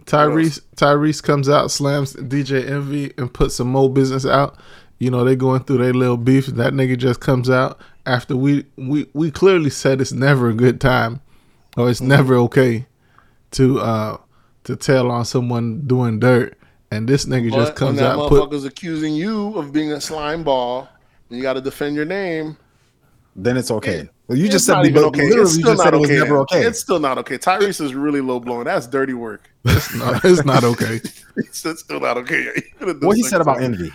[0.04, 4.58] Tyrese Tyrese comes out, slams DJ Envy, and puts some more business out.
[4.98, 6.46] You know they going through their little beef.
[6.46, 10.80] That nigga just comes out after we we we clearly said it's never a good
[10.80, 11.20] time,
[11.76, 12.86] or it's never okay
[13.52, 14.16] to uh
[14.64, 16.56] to tell on someone doing dirt.
[16.90, 19.92] And this nigga just But when comes that out put motherfucker's accusing you of being
[19.92, 20.88] a slime ball,
[21.28, 22.56] and you got to defend your name.
[23.36, 24.08] Then it's okay.
[24.30, 25.24] It- you it's just said even okay.
[25.28, 26.16] Literally, It's still not it okay.
[26.18, 26.64] never okay.
[26.66, 27.36] It's still not okay.
[27.38, 28.64] Tyrese is really low blowing.
[28.64, 29.50] That's dirty work.
[29.64, 31.00] it's not, it's not okay.
[31.36, 32.48] it's still not okay.
[33.00, 33.92] what he said about envy.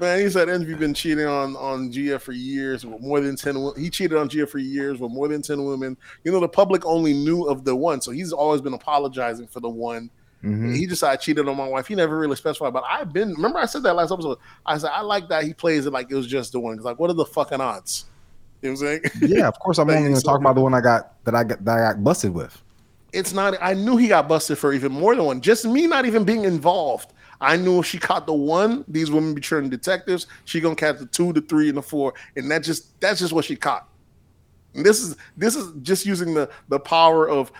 [0.00, 3.56] Man, he said Envy been cheating on on Gia for years with more than ten.
[3.76, 5.96] He cheated on Gia for years with more than ten women.
[6.24, 9.60] You know, the public only knew of the one, so he's always been apologizing for
[9.60, 10.10] the one.
[10.42, 10.76] Mhm.
[10.76, 11.86] He just said I cheated on my wife.
[11.86, 13.34] He never really specified, but I've been.
[13.34, 14.38] Remember, I said that last episode.
[14.66, 16.74] I said I like that he plays it like it was just the one.
[16.74, 18.06] Because like, what are the fucking odds?
[18.64, 19.30] You know what I'm saying?
[19.30, 19.78] Yeah, of course.
[19.78, 21.92] I'm only going to talk about the one I got that I got that I
[21.92, 22.62] got busted with.
[23.12, 23.54] it's not.
[23.60, 25.40] I knew he got busted for even more than one.
[25.42, 27.12] Just me not even being involved.
[27.42, 30.28] I knew if she caught the one, these women be turning detectives.
[30.46, 33.34] She gonna catch the two, the three, and the four, and that just that's just
[33.34, 33.86] what she caught.
[34.72, 37.52] And this is this is just using the the power of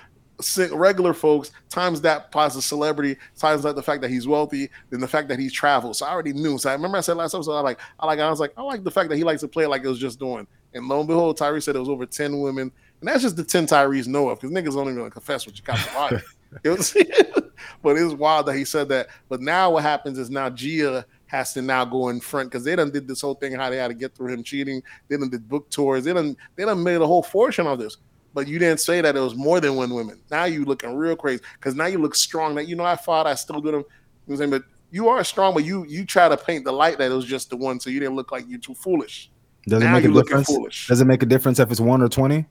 [0.73, 4.99] regular folks times that plus a celebrity times that the fact that he's wealthy then
[4.99, 5.97] the fact that he's traveled.
[5.97, 6.57] So I already knew.
[6.57, 8.63] So I remember I said last episode I like I like I was like I
[8.63, 10.47] like the fact that he likes to play like it was just doing.
[10.75, 12.71] And lo and behold, Tyrese said it was over ten women,
[13.01, 15.57] and that's just the ten Tyrese know of because niggas don't even gonna confess what
[15.57, 16.23] you got to know what I'm
[17.83, 19.09] but it's wild that he said that.
[19.29, 22.77] But now what happens is now Gia has to now go in front because they
[22.77, 24.83] done did this whole thing how they had to get through him cheating.
[25.09, 26.05] They done did book tours.
[26.05, 27.97] They done they done made a whole fortune of this.
[28.33, 30.21] But you didn't say that it was more than one woman.
[30.31, 32.55] Now you looking real crazy because now you look strong.
[32.57, 33.81] That you know I fought, I still do them.
[33.81, 33.87] You know
[34.27, 34.51] what I'm saying?
[34.51, 37.27] But you are strong, but you you try to paint the light that it was
[37.27, 39.31] just the one, so you didn't look like you too foolish.
[39.67, 40.47] Does Now it make a difference?
[40.47, 40.89] foolish.
[40.89, 42.47] Does it make a difference if it's one or twenty?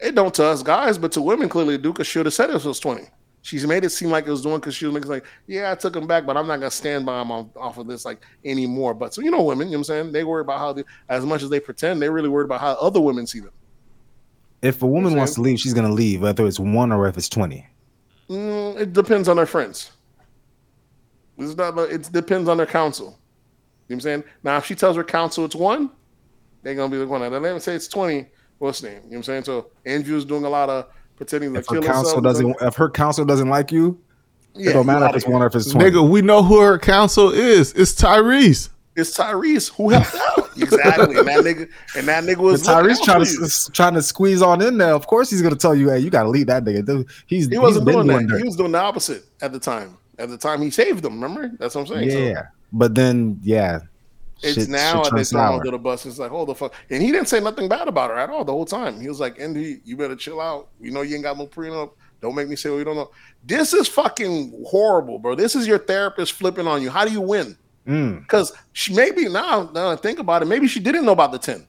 [0.00, 2.78] It don't to us guys, but to women clearly Duka should have said it was
[2.78, 3.02] 20.
[3.42, 5.74] She's made it seem like it was doing because she was making like, yeah, I
[5.74, 8.22] took him back, but I'm not gonna stand by him on, off of this like
[8.44, 8.94] anymore.
[8.94, 10.12] But so you know, women, you know what I'm saying?
[10.12, 12.72] They worry about how they, as much as they pretend, they really worried about how
[12.74, 13.52] other women see them.
[14.60, 15.18] If a woman saying?
[15.18, 17.66] wants to leave, she's gonna leave, whether it's one or if it's twenty.
[18.28, 19.92] Mm, it depends on their friends.
[21.38, 21.78] It's not.
[21.78, 23.06] It depends on their counsel.
[23.06, 23.16] You know
[23.86, 24.24] what I'm saying?
[24.42, 25.90] Now, if she tells her counsel it's one,
[26.62, 27.20] they're gonna be the one.
[27.20, 28.26] Now, let me say it's 20.
[28.58, 28.96] What's the name?
[28.96, 29.44] You know what I'm saying?
[29.44, 30.86] So Andrew's doing a lot of
[31.16, 32.24] pretending to If her kill counsel herself.
[32.24, 33.98] doesn't, if her counsel doesn't like you,
[34.54, 35.90] yeah, it don't matter if it's one or if it's twenty.
[35.90, 37.72] Nigga, we know who her counsel is.
[37.74, 38.70] It's Tyrese.
[38.96, 40.50] It's Tyrese who helped out.
[40.56, 41.16] exactly.
[41.18, 44.42] And that nigga and that nigga was looking Tyrese trying to s- trying to squeeze
[44.42, 44.92] on in there.
[44.94, 47.58] Of course, he's gonna tell you, "Hey, you gotta leave that nigga." Dude, He's He
[47.58, 48.26] wasn't been doing that.
[48.26, 48.38] dirt.
[48.38, 49.96] He was doing the opposite at the time.
[50.18, 51.52] At the time he saved them, remember?
[51.60, 52.10] That's what I'm saying.
[52.10, 53.82] So yeah, but then yeah,
[54.42, 56.06] it's shit- now shit they throw under the bus.
[56.06, 56.74] It's like, oh the fuck.
[56.90, 59.00] And he didn't say nothing bad about her at all the whole time.
[59.00, 60.68] He was like, Andy, you better chill out.
[60.80, 61.92] You know you ain't got no prenup.
[62.20, 63.10] Don't make me say what you don't know.
[63.44, 65.34] This is fucking horrible, bro.
[65.34, 66.90] This is your therapist flipping on you.
[66.90, 67.56] How do you win?
[67.86, 68.20] Mm.
[68.20, 71.38] Because she maybe now, now I think about it, maybe she didn't know about the
[71.38, 71.66] 10.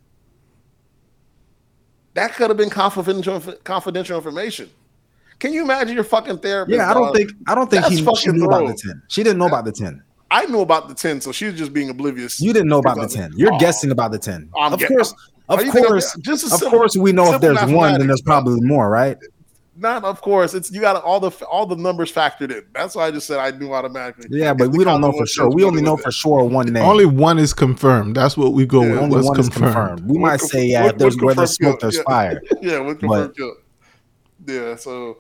[2.16, 4.70] That could have been confidential confidential information.
[5.40, 6.76] Can you imagine your fucking therapist?
[6.76, 7.16] Yeah, I don't dog?
[7.16, 9.02] think I don't think he she fucking knew about the ten.
[9.08, 10.04] She didn't know about the ten.
[10.32, 12.40] I knew about the 10, so she was just being oblivious.
[12.40, 13.32] You didn't know about the Because I- ten.
[13.36, 14.50] You're Oh, guessing about the ten.
[14.58, 15.14] I'm of gue- course,
[15.50, 18.62] of course, just a of simple- course, we know if there's one, then there's probably
[18.62, 19.18] more, right?
[19.82, 20.54] Not of course.
[20.54, 22.64] It's you got all the all the numbers factored in.
[22.76, 24.28] That's why I just said I knew automatically.
[24.30, 25.50] Yeah, but we don't know for sure.
[25.50, 26.14] We only know for it.
[26.14, 26.84] sure one name.
[26.84, 28.16] Only one is confirmed.
[28.18, 29.00] That's what we go Yeah, with.
[29.00, 29.74] only What's one is confirmed.
[29.74, 30.02] confirmed.
[30.12, 32.04] We What might conf- say, yeah, what- there's what where there's confirmed smoke, there's kill?
[32.04, 32.42] fire.
[32.62, 33.54] yeah, with confirmed kill.
[34.48, 35.18] Yeah, so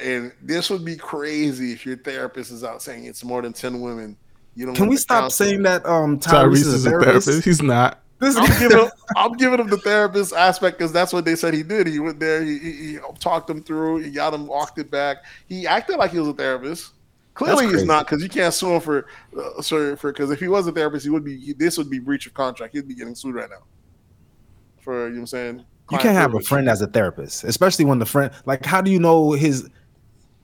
[0.00, 3.80] and this would be crazy if your therapist is out saying it's more than ten
[3.80, 4.16] women.
[4.54, 4.74] You don't.
[4.74, 5.46] Can we stop counsel.
[5.46, 7.44] saying that um Tyrese, Tyrese is a therapist.
[7.44, 8.00] He's not.
[8.18, 11.62] This I'm giving I'm giving him the therapist aspect because that's what they said he
[11.62, 11.86] did.
[11.86, 15.18] He went there, he, he, he talked him through, he got him walked it back.
[15.46, 16.92] He acted like he was a therapist.
[17.34, 19.06] Clearly, he's not because you can't sue him for
[19.38, 21.38] uh, sorry for because if he was a therapist, he would be.
[21.38, 22.74] He, this would be breach of contract.
[22.74, 23.62] He'd be getting sued right now.
[24.80, 25.64] For you know what I'm saying.
[25.92, 28.90] you can't have a friend as a therapist, especially when the friend like how do
[28.90, 29.68] you know his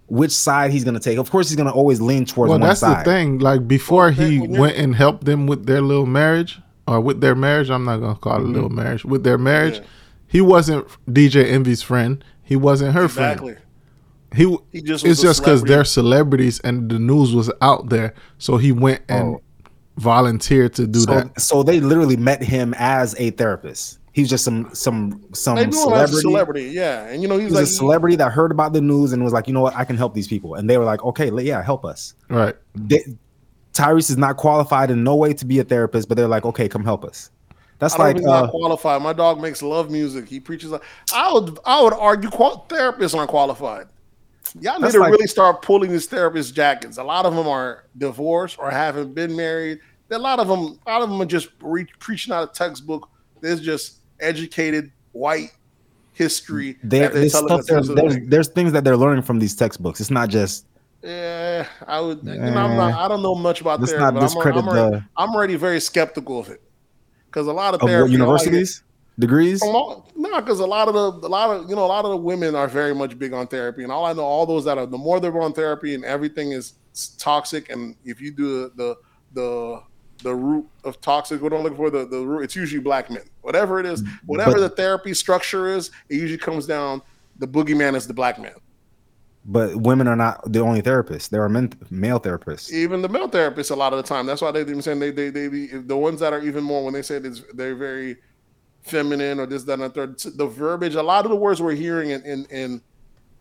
[0.06, 1.18] which side he's gonna take?
[1.18, 2.50] Of course, he's gonna always lean towards one side.
[2.50, 3.00] Well, one that's side.
[3.00, 3.38] the thing.
[3.38, 7.70] Like before he went and helped them with their little marriage or with their marriage,
[7.70, 9.04] I'm not gonna call it a little marriage.
[9.04, 9.84] With their marriage, Yeah.
[10.28, 12.22] he wasn't DJ Envy's friend.
[12.42, 13.54] He wasn't her Exactly.
[13.54, 13.60] friend.
[14.34, 18.56] He, He just it's just because they're celebrities and the news was out there, so
[18.56, 19.40] he went and Oh.
[19.96, 21.40] volunteered to do So, that.
[21.40, 23.98] so they literally met him as a therapist.
[24.14, 26.20] He was just some some some They knew him as a celebrity.
[26.20, 27.04] celebrity, yeah.
[27.08, 29.22] And you know, He he's was like a celebrity that heard about the news and
[29.22, 30.54] was like, you know what, I can help these people.
[30.54, 32.14] And they were like, okay, yeah, help us.
[32.30, 32.54] Right.
[32.76, 33.04] They,
[33.72, 36.68] Tyrese is not qualified in no way to be a therapist, but they're like, okay,
[36.68, 37.30] come help us.
[37.80, 39.02] That's I like think he's not uh, qualified.
[39.02, 40.28] My dog makes love music.
[40.28, 40.70] He preaches.
[40.70, 43.88] Like, I would I would argue qual- therapists aren't qualified.
[44.60, 46.98] Y'all need to like- really start pulling these therapist jackets.
[46.98, 49.80] A lot of them are divorced or haven't been married.
[50.12, 53.08] A lot of them, a lot of them are just re- preaching out a textbook.
[53.40, 55.50] There's just educated white
[56.12, 56.78] history.
[56.82, 59.54] that they're there's telling stuff us there's, there's, there's things that they're learning from these
[59.54, 60.00] textbooks.
[60.00, 60.66] It's not just
[61.02, 62.18] Yeah, I would.
[62.24, 64.26] You know, I'm eh, not, I don't know much about let's therapy, not but I'm,
[64.26, 66.62] discredit I'm, already, the I'm already very skeptical of it
[67.26, 68.82] because a lot of of therapy universities
[69.18, 69.62] degrees.
[69.62, 72.16] No, because a lot of the, a lot of you know, a lot of the
[72.16, 74.86] women are very much big on therapy, and all I know, all those that are,
[74.86, 76.74] the more they're on therapy, and everything is
[77.18, 78.96] toxic, and if you do the
[79.32, 79.82] the
[80.24, 83.22] the root of toxic, what I'm looking for, the the root, it's usually black men.
[83.42, 87.02] Whatever it is, whatever But- the therapy structure is, it usually comes down.
[87.38, 88.54] The boogeyman is the black man.
[89.44, 91.28] But women are not the only therapists.
[91.28, 92.72] There are men, male therapists.
[92.72, 94.24] even the male therapists a lot of the time.
[94.24, 96.82] That's why they even saying they they they be the ones that are even more
[96.82, 98.16] when they say this they're very
[98.82, 100.18] feminine or this that and the third.
[100.18, 102.80] The verbiage, a lot of the words we're hearing in in in,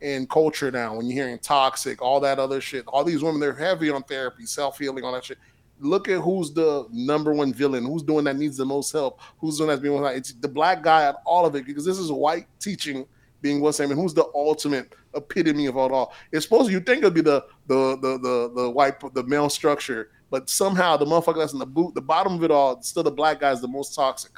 [0.02, 3.54] in culture now, when you're hearing toxic, all that other shit, all these women they're
[3.56, 5.38] heavy on therapy, self healing, all that shit.
[5.80, 9.58] Look at who's the number one villain, who's doing that needs the most help, who's
[9.58, 12.48] doing that's being it's the black guy at all of it because this is white
[12.60, 13.06] teaching
[13.42, 16.14] being what's and who's the ultimate epitome of it all.
[16.32, 19.50] It's supposed to you think it'd be the the the the the white the male
[19.50, 23.04] structure, but somehow the motherfucker that's in the boot, the bottom of it all, still
[23.04, 24.32] the black guy is the most toxic.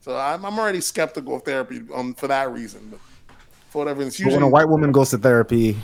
[0.00, 2.90] So I'm, I'm already skeptical of therapy um, for that reason.
[2.90, 3.00] But
[3.70, 5.76] for whatever it's But when a white woman goes to therapy,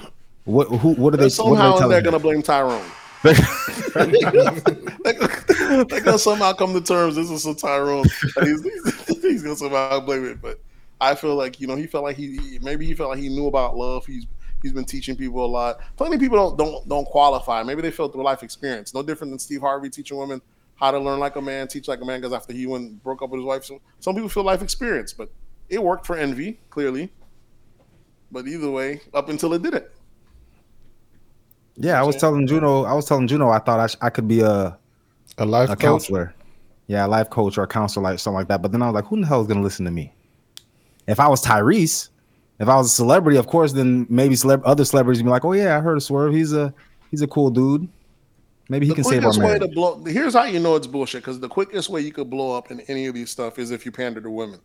[0.44, 1.24] what who what are they?
[1.24, 2.22] What somehow are they they're gonna you?
[2.22, 2.84] blame Tyrone.
[5.04, 7.16] they gonna somehow come to terms.
[7.16, 8.04] This is some Tyrone.
[8.42, 10.40] He's, he's, he's gonna somehow blame it.
[10.42, 10.60] But
[11.00, 13.28] I feel like you know he felt like he he- maybe he felt like he
[13.28, 14.06] knew about love.
[14.06, 14.26] He's
[14.62, 15.80] he's been teaching people a lot.
[15.96, 17.62] Plenty of people don't don't don't qualify.
[17.62, 18.94] Maybe they felt through life experience.
[18.94, 20.40] No different than Steve Harvey teaching women
[20.76, 22.20] how to learn like a man, teach like a man.
[22.20, 25.12] Because after he went broke up with his wife, so some people feel life experience,
[25.12, 25.30] but
[25.68, 27.10] it worked for Envy clearly.
[28.32, 29.86] But either way, up until it didn't.
[31.80, 32.84] Yeah, I was telling Juno.
[32.84, 33.48] I was telling Juno.
[33.48, 34.76] I thought I, sh- I could be a
[35.38, 35.80] A life a coach.
[35.80, 36.34] counselor.
[36.86, 38.62] Yeah, a life coach or a counselor, like something like that.
[38.62, 40.12] But then I was like, who the hell is gonna listen to me?
[41.06, 42.10] If I was Tyrese,
[42.58, 45.44] if I was a celebrity, of course, then maybe celeb- other celebrities would be like,
[45.44, 46.34] oh yeah, I heard of Swerve.
[46.34, 46.74] He's a
[47.10, 47.88] he's a cool dude.
[48.68, 50.86] Maybe he the can save our quickest way to blow here's how you know it's
[50.86, 53.72] bullshit because the quickest way you could blow up in any of these stuff is
[53.72, 54.60] if you pander to women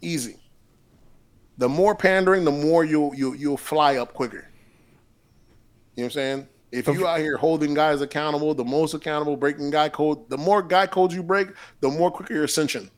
[0.00, 0.36] easy
[1.58, 4.48] the more pandering the more you'll you'll, you'll fly up quicker
[5.96, 9.36] you know what i'm saying if you out here holding guys accountable the most accountable
[9.36, 11.48] breaking guy code the more guy codes you break
[11.80, 12.90] the more quicker your ascension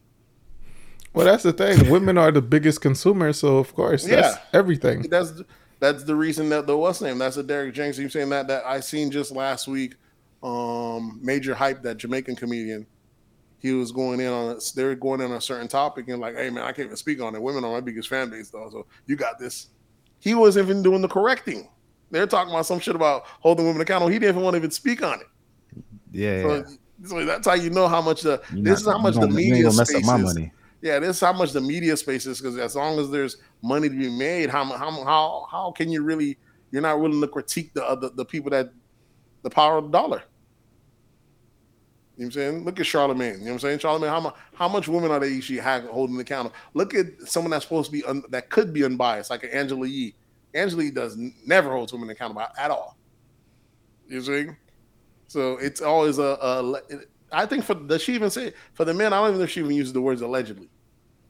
[1.15, 1.91] Well, that's the thing.
[1.91, 4.43] Women are the biggest consumers, so of course, that's Yeah.
[4.59, 5.03] everything.
[5.11, 5.33] that's
[5.79, 7.99] that's the reason that the what's name that's a Derek Jenks.
[7.99, 9.95] You saying that that I seen just last week.
[10.43, 12.87] Um, Majah Hype that Jamaican comedian.
[13.59, 14.59] He was going in on.
[14.75, 16.97] They were going in on a certain topic and like, hey man, I can't even
[16.97, 17.43] speak on it.
[17.43, 19.69] Women are my biggest fan base though, so you got this.
[20.19, 21.69] He wasn't even doing the correcting.
[22.13, 24.09] They're talking about some shit about holding women accountable.
[24.13, 25.27] He didn't even want to even speak on it.
[26.13, 26.63] Yeah, So, yeah.
[27.09, 29.27] so that's how you know how much uh, the You're this is how much the
[29.29, 30.07] media space is.
[30.07, 30.53] money.
[30.83, 33.89] Yeah, this is how much the media space is because as long as there's money
[33.89, 36.39] to be made, how how how how can you really?
[36.71, 38.71] You're not willing to critique the other the people that
[39.43, 40.23] the power of the dollar.
[42.17, 42.65] You know what I'm saying?
[42.65, 43.35] Look at Charlemagne.
[43.35, 43.79] You know what I'm saying?
[43.79, 46.55] Charlemagne, how much how much women are they actually holding accountable?
[46.75, 49.87] Look at someone that's supposed to be un, that could be unbiased, like an Angela
[49.87, 50.15] Yee.
[50.55, 51.17] Angela Yee does
[51.47, 52.97] never holds women accountable at all.
[54.09, 54.47] You see?
[55.29, 56.81] So it's always a, a
[57.33, 59.13] I think for does she even say for the men?
[59.13, 60.69] I don't even know if she even uses the words allegedly.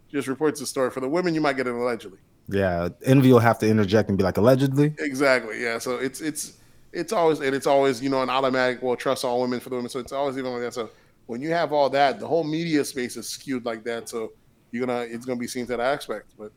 [0.08, 0.90] She just reports the story.
[0.90, 2.18] For the women, you might get it allegedly.
[2.48, 4.94] Yeah, Envy will have to interject and be like, allegedly.
[4.98, 5.62] Exactly.
[5.62, 5.78] Yeah.
[5.78, 6.58] So it's it's
[6.92, 9.76] it's always and it's always you know an automatic well trust all women for the
[9.76, 9.88] women.
[9.88, 10.74] So it's always even like that.
[10.74, 10.90] So
[11.26, 14.08] when you have all that, the whole media space is skewed like that.
[14.08, 14.32] So
[14.72, 16.32] you're gonna it's gonna be seen to that aspect.
[16.36, 16.52] But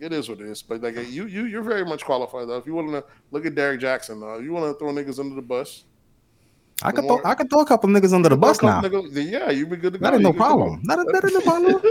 [0.00, 0.62] it is what it is.
[0.62, 2.56] But like you you you're very much qualified though.
[2.56, 5.34] If you want to look at Derek Jackson though, you want to throw niggas under
[5.34, 5.84] the bus.
[6.82, 8.80] I could more- throw, I could throw a couple niggas under the bus now.
[8.82, 10.04] Niggas, yeah, you'd be good to go.
[10.04, 10.44] That ain't no good to go.
[10.44, 10.82] problem.
[10.84, 11.82] That is, that is no problem.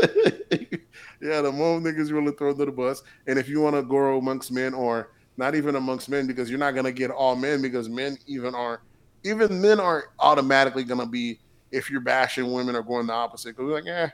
[1.21, 3.75] yeah, the more niggas you want to throw under the bus, and if you want
[3.75, 7.35] to go amongst men or not even amongst men, because you're not gonna get all
[7.35, 8.81] men, because men even are,
[9.23, 11.39] even men aren't automatically gonna be
[11.71, 13.55] if you're bashing women or going the opposite.
[13.55, 14.09] Because like, eh,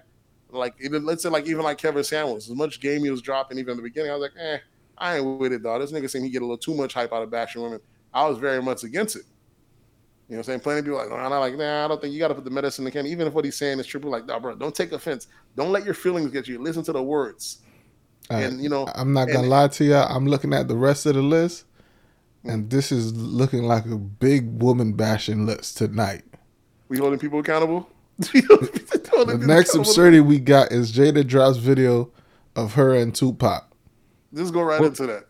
[0.52, 3.58] like even let's say like even like Kevin Samuels, as much game he was dropping
[3.58, 4.58] even in the beginning, I was like, eh,
[4.98, 5.82] I ain't with it, dog.
[5.82, 7.80] This nigga saying he get a little too much hype out of bashing women.
[8.14, 9.24] I was very much against it.
[10.28, 10.60] You know what I'm saying?
[10.60, 12.44] Plenty of people like, nah, not like, nah, I don't think you got to put
[12.44, 13.08] the medicine in the can.
[13.08, 15.28] Even if what he's saying is true, like, nah, bro, don't take offense.
[15.56, 16.62] Don't let your feelings get you.
[16.62, 17.60] Listen to the words.
[18.30, 19.96] And, you know, I'm not gonna and- lie to you.
[19.96, 21.66] I'm looking at the rest of the list,
[22.44, 26.24] and this is looking like a big woman bashing list tonight.
[26.90, 27.90] We holding people accountable.
[28.20, 32.12] The next absurdity we got is Jada drops video
[32.56, 33.66] of her and Tupac.
[34.34, 35.26] Just go right into that.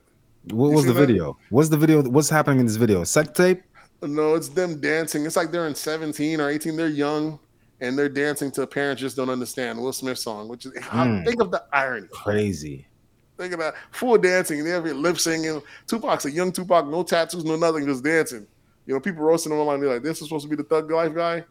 [0.52, 1.00] What You was the that?
[1.00, 1.38] video?
[1.50, 2.02] What's the video?
[2.04, 3.04] What's happening in this video?
[3.04, 3.62] Sex tape?
[4.02, 5.26] No, it's them dancing.
[5.26, 6.76] It's like they're in 17 or 18.
[6.76, 7.40] They're young
[7.82, 11.26] and they're dancing to parents just don't understand Will Smith song, which is Mm.
[11.26, 12.08] think of the irony.
[12.12, 12.88] Crazy.
[13.38, 15.62] Think of that full dancing and they have your lip singing.
[15.88, 18.48] Tupac's a young Tupac, no tattoos, no nothing, just dancing.
[18.86, 19.80] You know, people roasting him online.
[19.82, 21.46] They're like, "This is supposed to be the thug life guy."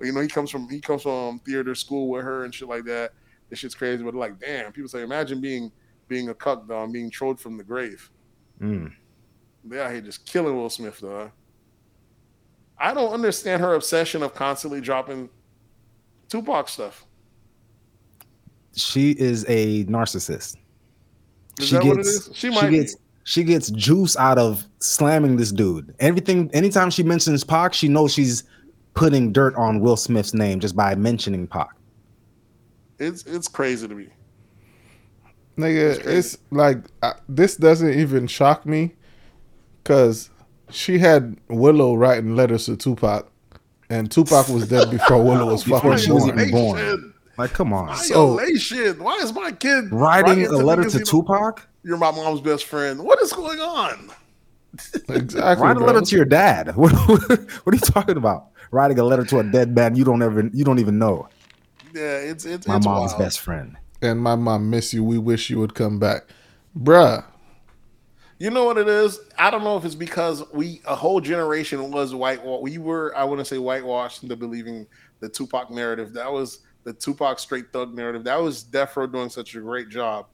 [0.00, 2.84] You know, he comes from he comes from theater school with her and shit like
[2.84, 3.12] that.
[3.50, 4.02] This shit's crazy.
[4.04, 5.72] But like, damn, people say, imagine being
[6.06, 8.10] being a cuck dog, being trolled from the grave.
[8.60, 8.92] Mm.
[9.64, 11.30] They out here just killing Will Smith, though.
[12.78, 15.28] I don't understand her obsession of constantly dropping
[16.28, 17.04] Tupac stuff.
[18.76, 20.56] She is a narcissist.
[21.58, 22.30] Is she that gets, what it is?
[22.32, 25.94] She She, might gets she gets juice out of slamming this dude.
[25.98, 28.44] Everything anytime she mentions Pac, she knows she's
[28.98, 31.68] putting dirt on Will Smith's name just by mentioning Pac.
[32.98, 34.08] It's it's crazy to me.
[35.56, 36.18] Nigga, crazy.
[36.18, 38.94] it's like I, this doesn't even shock me
[39.82, 40.30] because
[40.70, 43.30] she had Willow writing letters to Tupac,
[43.88, 46.40] and Tupac was dead before Willow was Before fucking she was born.
[46.40, 47.14] even born.
[47.38, 47.96] Like, come on.
[47.96, 51.68] So- Why is my kid Writing a letter to Tupac?
[51.84, 52.98] You're my mom's best friend.
[53.04, 54.10] What is going on?
[55.08, 55.64] Exactly.
[55.66, 55.86] Write a bro.
[55.86, 56.72] letter to your dad.
[56.76, 58.48] What, what are you talking about?
[58.70, 61.28] Writing a letter to a dead man you don't ever you don't even know.
[61.94, 63.18] Yeah, it's it's My it's mom's wild.
[63.22, 63.76] best friend.
[64.02, 65.02] and my mom miss you.
[65.02, 66.24] We wish you would come back,
[66.78, 67.24] bruh.
[68.38, 69.18] You know what it is?
[69.36, 72.40] I don't know if it's because we a whole generation was white.
[72.44, 74.86] We were I want to say whitewashed into believing
[75.20, 76.12] the Tupac narrative.
[76.12, 78.22] That was the Tupac straight thug narrative.
[78.24, 80.26] That was Death Row doing such a great job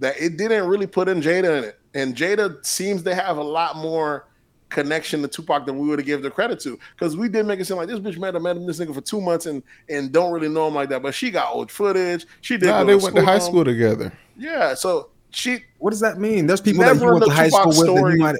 [0.00, 1.78] that it didn't really put in Jada in it.
[1.94, 4.26] And Jada seems to have a lot more
[4.68, 6.78] connection to Tupac than we would have given the credit to.
[6.94, 9.20] Because we did make it seem like this bitch met, met this nigga for two
[9.20, 11.02] months and and don't really know him like that.
[11.02, 12.26] But she got old footage.
[12.40, 12.66] She did.
[12.66, 14.12] Nah, go they went to high school together.
[14.36, 16.46] Yeah, so she What does that mean?
[16.46, 18.12] There's people that Never you went to the high Tupac school with that story.
[18.14, 18.36] you might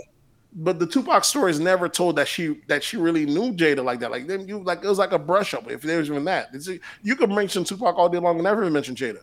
[0.59, 4.01] but the Tupac story is never told that she that she really knew Jada like
[4.01, 4.11] that.
[4.11, 6.49] Like then you like it was like a brush up if there was even that.
[6.55, 6.69] It's,
[7.03, 9.21] you could mention Tupac all day long and never even mention Jada.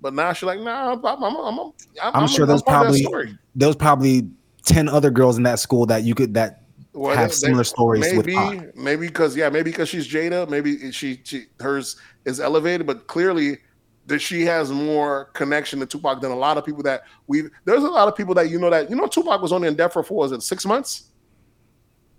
[0.00, 1.72] But now she's like, nah, I'm I'm I'm, I'm, I'm,
[2.02, 3.38] I'm sure there's part of probably story.
[3.54, 4.30] there was probably
[4.64, 6.62] ten other girls in that school that you could that
[6.92, 8.76] Well, have they- similar stories with maybe Pac.
[8.76, 13.58] maybe because yeah maybe because she's Jada maybe she, she hers is elevated but clearly
[14.06, 17.84] that she has more connection to Tupac than a lot of people that we there's
[17.84, 19.94] a lot of people that you know that you know Tupac was only in death
[19.96, 21.04] row for was it six months?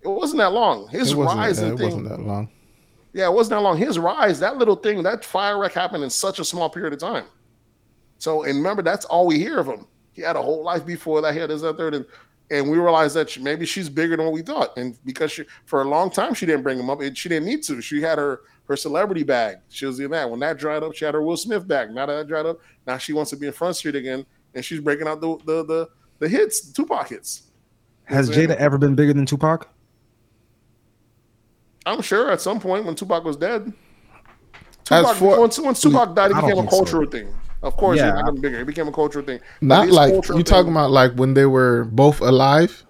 [0.03, 0.87] It wasn't that long.
[0.87, 2.49] His It wasn't, rise yeah, and it thing wasn't that long.
[3.13, 3.77] yeah it wasn't that long.
[3.77, 6.99] His rise that little thing that fire wreck happened in such a small period of
[6.99, 7.25] time.
[8.19, 9.85] So and remember that's all we hear of him.
[10.13, 11.33] He had a whole life before that.
[11.33, 12.05] He had this that third and
[12.51, 14.77] and we realized that she, maybe she's bigger than what we thought.
[14.77, 17.47] And because she, for a long time she didn't bring him up, and she didn't
[17.47, 17.81] need to.
[17.81, 19.57] She had her her celebrity bag.
[19.69, 20.29] She was in that.
[20.29, 21.91] When that dried up, she had her Will Smith bag.
[21.91, 24.63] Now that that dried up, now she wants to be in Front Street again, and
[24.63, 27.43] she's breaking out the the the, the hits, the Tupac hits.
[28.03, 28.49] Has That's it.
[28.49, 29.67] Jada ever been bigger than Tupac?
[31.85, 33.73] I'm sure at some point when Tupac was dead,
[34.83, 36.77] Tupac, for- once, once Tupac died, it became a think so.
[36.77, 37.33] cultural thing.
[37.63, 38.13] Of course, Yeah.
[38.19, 38.59] it became bigger.
[38.59, 39.39] It became a cultural thing.
[39.61, 42.85] But Not like cultural you thing- talking about like when they were both alive.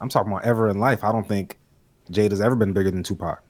[0.00, 1.04] I'm talking about ever in life.
[1.04, 1.58] I don't think
[2.10, 3.40] Jade has ever been bigger than Tupac.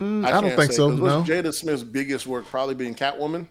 [0.00, 0.90] Mm, I, can't don't think say, so.
[0.90, 3.46] 'cause what's No, Jada Smith's biggest work probably being Catwoman.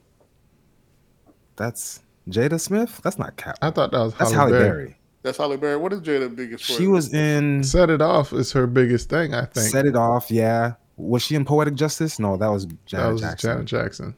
[1.55, 2.99] That's Jada Smith.
[3.03, 3.57] That's not Cap.
[3.61, 4.69] I thought that was That's Halle Halle Berry.
[4.85, 4.97] Berry.
[5.23, 5.77] That's Halle Berry.
[5.77, 6.77] What is Jada's biggest work?
[6.80, 9.34] She was in Set it off is her biggest thing.
[9.34, 10.31] I think Set It Off.
[10.31, 10.73] Yeah.
[10.97, 12.19] Was she in Poetic Justice?
[12.19, 13.49] No, that was Janet that was Jackson.
[13.51, 14.15] Janet Jackson.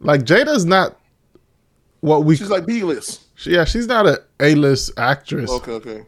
[0.00, 0.98] Like Jada's not
[2.00, 2.36] what we.
[2.36, 3.22] She's like B list.
[3.34, 6.06] she- yeah, she's not a A list actress Okay, okay.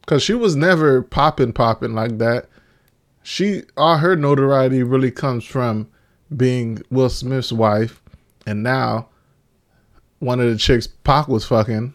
[0.00, 2.48] because she was never popping popping like that.
[3.22, 5.88] She all her notoriety really comes from
[6.36, 8.02] being Will Smith's wife,
[8.46, 9.08] and now
[10.18, 11.94] one of the chicks Pac was fucking.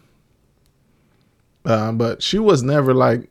[1.64, 3.28] Um, but she was never like,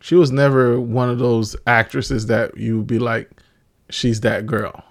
[0.00, 3.30] she was never one of those actresses that you would be like,
[3.90, 4.84] she's that girl.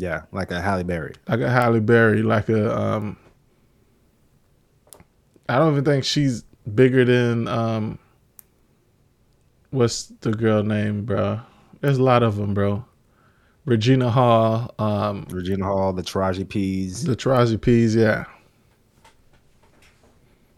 [0.00, 1.14] Yeah, like a Halle Berry.
[1.28, 3.16] like a Halle Berry, like a um
[5.48, 6.42] I don't even think she's
[6.74, 7.98] bigger than um
[9.70, 11.40] what's the girl name, bro?
[11.80, 12.84] There's a lot of them, bro.
[13.66, 17.04] Regina Hall, um Regina Hall, the Taraji P's.
[17.04, 18.24] the Taraji P's, yeah.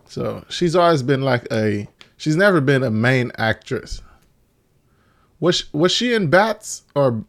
[0.06, 4.02] So she's always been like a she's never been a main actress.
[5.40, 7.24] Was she, was she in Bats or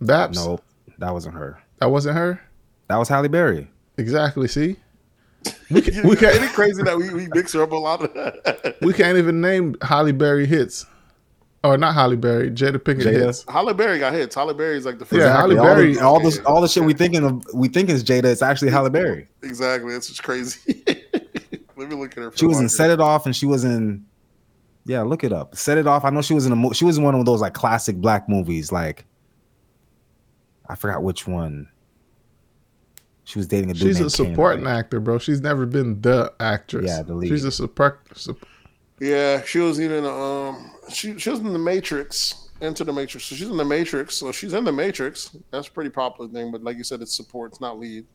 [0.00, 0.36] Baps?
[0.36, 0.60] No,
[1.00, 1.60] that wasn't her.
[1.80, 2.40] That wasn't her?
[2.88, 3.68] That was Halle Berry.
[3.98, 4.76] Exactly, see?
[5.70, 6.32] We, can, we can't.
[6.34, 8.00] Isn't it crazy that we, we mix her up a lot?
[8.82, 10.84] we can't even name Halle Berry hits.
[11.62, 13.12] or not Halle Berry, Jada Pinkett Jada?
[13.26, 13.44] hits.
[13.48, 14.34] Halle Berry got hits.
[14.34, 15.20] Halle Berry's like the first.
[15.22, 17.88] Yeah, Halle all Berry- The, all the all the shit we thinking of, we think
[17.88, 18.24] is Jada.
[18.24, 19.28] It's actually Halle Berry.
[19.42, 19.94] Exactly.
[19.94, 20.82] It's just crazy.
[21.76, 22.32] Let me look at her.
[22.34, 22.68] She was in.
[22.68, 24.04] Set It Off, and she was in.
[24.86, 25.54] Yeah, look it up.
[25.56, 26.04] Set It Off.
[26.04, 26.56] I know she was in a.
[26.56, 28.72] mo- She was in one of those like classic black movies.
[28.72, 29.04] Like,
[30.70, 31.68] I forgot which one.
[33.24, 33.82] She was dating a dude.
[33.82, 34.78] She's a supporting right?
[34.78, 35.18] actor, bro.
[35.18, 36.86] She's never been the actress.
[36.86, 37.28] Yeah, the lead.
[37.28, 38.00] She's a support.
[38.16, 38.46] sup-
[39.00, 43.26] Yeah, she was even um she she was in the Matrix, Into the Matrix.
[43.26, 44.14] So she's in the Matrix.
[44.14, 45.36] So she's in the Matrix.
[45.50, 48.06] That's a pretty popular thing, but like you said, it's support, it's not lead.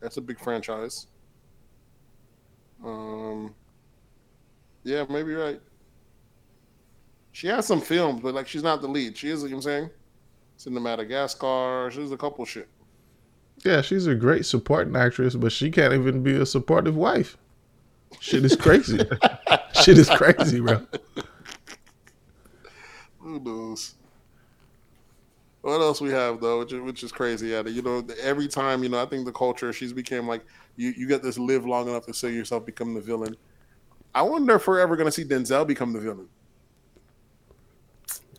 [0.00, 1.06] That's a big franchise.
[2.84, 3.54] Um
[4.84, 5.60] Yeah, maybe you're right.
[7.32, 9.16] She has some films, but like she's not the lead.
[9.16, 9.90] She is, you know what I'm saying?
[10.58, 11.88] It's in Madagascar.
[11.92, 12.66] She's a couple shit.
[13.64, 17.36] Yeah, she's a great supporting actress, but she can't even be a supportive wife.
[18.18, 18.98] Shit is crazy.
[19.80, 20.84] Shit is crazy, bro.
[23.20, 23.94] Who knows?
[25.60, 27.50] What else we have though, which is, which is crazy.
[27.50, 30.44] Yeah, you know, every time you know, I think the culture she's became like
[30.74, 30.92] you.
[30.96, 33.36] You get this live long enough to see yourself become the villain.
[34.12, 36.28] I wonder if we're ever going to see Denzel become the villain.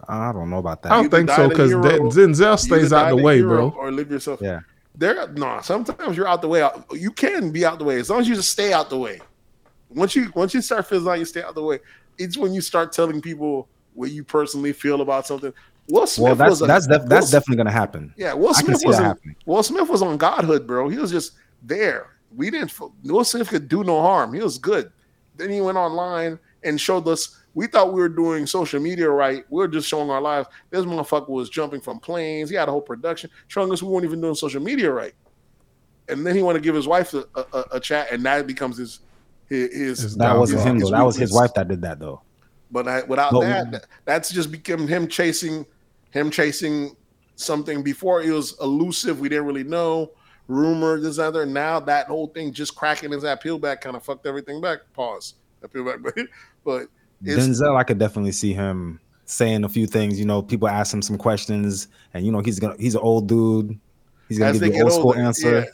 [0.08, 0.92] I don't know about that.
[0.92, 3.70] I don't think so because hero- Denzel stays out the the way, bro.
[3.78, 4.42] or live yourself.
[4.42, 4.62] Yeah.
[4.96, 5.60] There, no.
[5.62, 6.68] Sometimes you're out the way.
[6.92, 9.20] You can be out the way as long as you just stay out the way.
[9.90, 11.80] Once you once you start feeling like you stay out the way,
[12.18, 15.54] it's when you start telling people what you personally feel about something.
[15.90, 18.14] Will Smith Well, that's was a- that's def- that's definitely gonna happen.
[18.18, 19.18] Yeah, Will Smith was on.
[19.46, 20.90] Will Smith was on Godhood, bro.
[20.90, 22.08] He was just there.
[22.36, 22.74] We didn't.
[23.04, 24.34] Will Smith could do no harm.
[24.34, 24.92] He was good.
[25.38, 27.36] Then he went online and showed us.
[27.60, 29.44] We thought we were doing social media right.
[29.50, 30.48] We were just showing our lives.
[30.70, 32.50] This motherfucker was jumping from planes.
[32.50, 35.14] He had a whole production showing us we weren't even doing social media right.
[36.08, 38.78] And then he wanted to give his wife a, a, a chat, and that becomes
[38.78, 39.02] his
[39.50, 39.74] his.
[39.74, 40.90] his His That wasn't His- him though.
[40.92, 42.22] That was his wife that did that though.
[42.72, 43.42] But I, without No.
[43.42, 45.66] that, that- that's just become him chasing,
[46.12, 46.96] him chasing
[47.36, 47.84] something.
[47.84, 50.12] Before it was elusive, we didn't really know.
[50.48, 51.46] Rumor, this other.
[51.46, 54.80] Now that whole thing just cracking his that peel back kind of fucked everything back.
[54.94, 55.34] Pause.
[55.60, 56.16] That peel back, but
[56.64, 56.88] but
[57.24, 60.20] Denzel, I could definitely see him saying a few things.
[60.20, 63.28] You know, people ask him some questions, and you know he's gonna he's an old
[63.28, 63.78] dude.
[64.28, 65.60] He's gonna give they you an get old school older, answer.
[65.60, 65.66] yeah.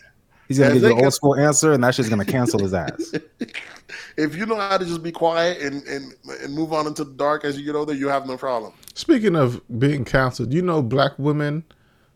[0.48, 2.26] He's gonna As give they you an get- old school answer, and that's just gonna
[2.26, 3.14] cancel his ass.
[4.18, 7.14] if you know how to just be quiet and and and move on into the
[7.14, 8.74] dark as you get older, you have no problem.
[8.94, 11.64] Speaking of being counseled, you know, black women.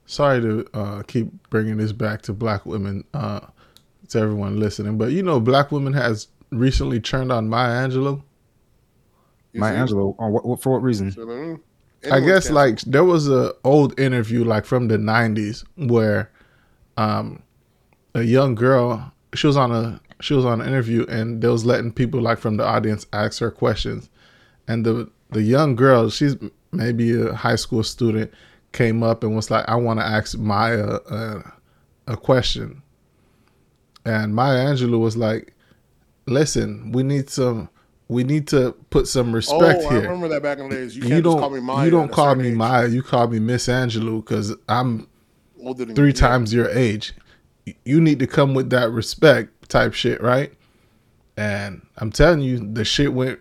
[0.05, 3.41] Sorry to uh, keep bringing this back to black women, uh,
[4.07, 8.23] to everyone listening, but you know, black women has recently turned on Maya Angelou.
[9.53, 9.75] You My see?
[9.75, 11.13] Angelo, on what, what for what reason?
[11.15, 11.59] You I mean?
[12.11, 12.55] I Anyone's guess canceled.
[12.55, 16.31] like there was a old interview like from the '90s where
[16.97, 17.43] um,
[18.15, 21.65] a young girl she was on a she was on an interview and they was
[21.65, 24.09] letting people like from the audience ask her questions,
[24.67, 26.35] and the the young girl she's
[26.71, 28.31] maybe a high school student
[28.71, 31.53] came up and was like, "I want to ask Maya a,
[32.07, 32.81] a question,"
[34.05, 35.53] and Maya Angelou was like,
[36.27, 37.69] "Listen, we need some."
[38.09, 40.75] We need to put some respect Oh, respect I here remember that back in the
[40.75, 40.95] days.
[40.97, 41.85] You you, can't don't just call me Maya.
[41.85, 42.55] you don't call me age.
[42.55, 42.87] Maya.
[42.87, 45.07] You call me Miss Angelou because I'm
[45.63, 46.13] Older than three you.
[46.15, 46.19] Yeah.
[46.19, 47.13] times your age.
[47.85, 50.51] You need to come with that respect type shit, right?
[51.37, 53.39] And I'm telling you, the shit went,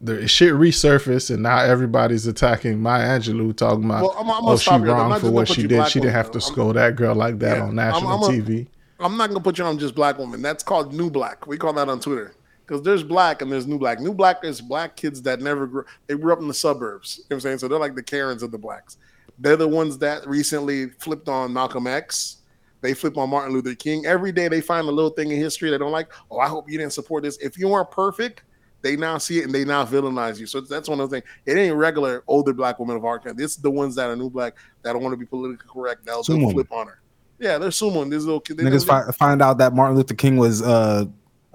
[0.00, 4.56] the shit resurfaced, and now everybody's attacking Maya Angelou, talking about, Well, I'm- I'm oh,
[4.58, 4.78] she here.
[4.78, 5.88] I'm wrong for what she did.
[5.88, 8.66] She didn't have to scold that girl like that Yeah, on I'm- national I'm TV.
[9.00, 10.42] I'm not gonna put you on just black women.
[10.42, 11.46] That's called new black.
[11.46, 12.34] We call that on Twitter
[12.66, 14.00] because there's black and there's new black.
[14.00, 15.84] New black is black kids that never grew.
[16.06, 17.18] They grew up in the suburbs.
[17.18, 17.58] You know what I'm saying?
[17.58, 18.98] So they're like the Karens of the blacks.
[19.38, 22.38] They're the ones that recently flipped on Malcolm X.
[22.80, 24.06] They flip on Martin Luther King.
[24.06, 26.12] Every day they find a little thing in history they don't like.
[26.30, 27.36] Oh, I hope you didn't support this.
[27.38, 28.42] If you weren't perfect,
[28.82, 30.46] they now see it and they now villainize you.
[30.46, 31.28] So that's one of the things.
[31.46, 33.36] It ain't regular older black women of our time.
[33.38, 36.04] It's the ones that are new black that don't want to be politically correct.
[36.04, 37.00] They'll, they'll flip on her.
[37.38, 38.56] Yeah, they're sumoing this little kid.
[38.56, 41.06] They Niggas fi- find out that Martin Luther King was uh,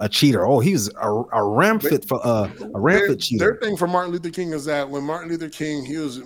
[0.02, 0.44] a cheater.
[0.44, 3.58] Oh, he was a, a rampant for uh, a their, rampant their cheater.
[3.62, 6.18] thing for Martin Luther King is that when Martin Luther King he was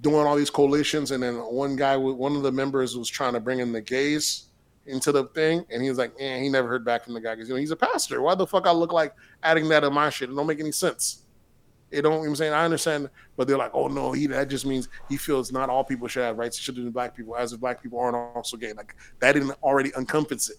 [0.00, 3.40] doing all these coalitions, and then one guy, one of the members, was trying to
[3.40, 4.48] bring in the gays
[4.86, 7.36] into the thing, and he was like, "Man, he never heard back from the guy
[7.36, 8.20] because you know he's a pastor.
[8.20, 10.28] Why the fuck I look like adding that in my shit?
[10.28, 11.22] It don't make any sense.
[11.92, 12.12] It don't.
[12.12, 14.66] You know what I'm saying I understand, but they're like, "Oh no, he that just
[14.66, 16.58] means he feels not all people should have rights.
[16.58, 18.72] It should do black people, as if black people aren't also gay.
[18.72, 20.56] Like that didn't already encompass it.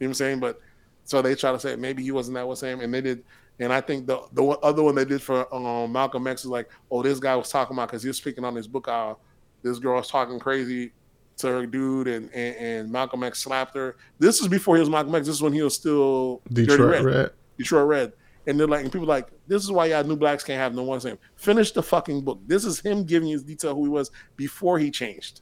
[0.00, 0.40] You know what I'm saying?
[0.40, 0.60] But
[1.06, 3.24] so they try to say maybe he wasn't that was same, and they did.
[3.58, 6.68] And I think the the other one they did for um, Malcolm X is like,
[6.90, 9.16] oh, this guy was talking about because he was speaking on his book how
[9.62, 10.92] this girl was talking crazy
[11.38, 13.96] to her dude, and, and and Malcolm X slapped her.
[14.18, 15.26] This is before he was Malcolm X.
[15.26, 17.30] This is when he was still Detroit Red.
[17.56, 18.12] Detroit Red.
[18.46, 20.74] and they're like, and people are like, this is why y'all new blacks can't have
[20.74, 22.40] no one saying, finish the fucking book.
[22.46, 25.40] This is him giving you his detail who he was before he changed.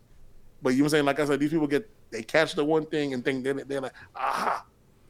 [0.62, 1.04] But you know what I'm saying?
[1.04, 3.80] Like I said, these people get they catch the one thing and think they're, they're
[3.80, 4.64] like, aha,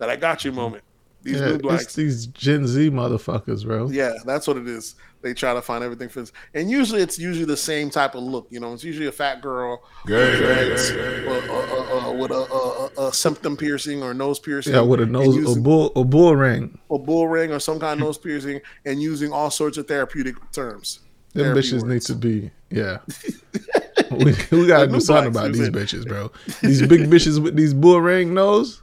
[0.07, 0.85] that I got you moment.
[1.23, 1.95] These Yeah, new it's blacks.
[1.95, 3.89] these Gen Z motherfuckers, bro.
[3.89, 4.95] Yeah, that's what it is.
[5.23, 6.33] They try to find everything for this.
[6.53, 8.47] And usually it's usually the same type of look.
[8.51, 12.35] You know, it's usually a fat girl with dreads, or- or- or- or with a,
[12.35, 14.75] a, a, a septum piercing or nose piercing.
[14.75, 16.79] Yeah, with a and nose, a bull, a bull ring.
[16.91, 20.35] a bull ring or some kind of nose piercing and using all sorts of therapeutic
[20.53, 21.01] terms.
[21.33, 22.99] Them Therapy bitches need to be, yeah.
[24.11, 26.31] we, we gotta The do something about these bitches, bro.
[26.63, 28.83] These big bitches with these bull ring nose.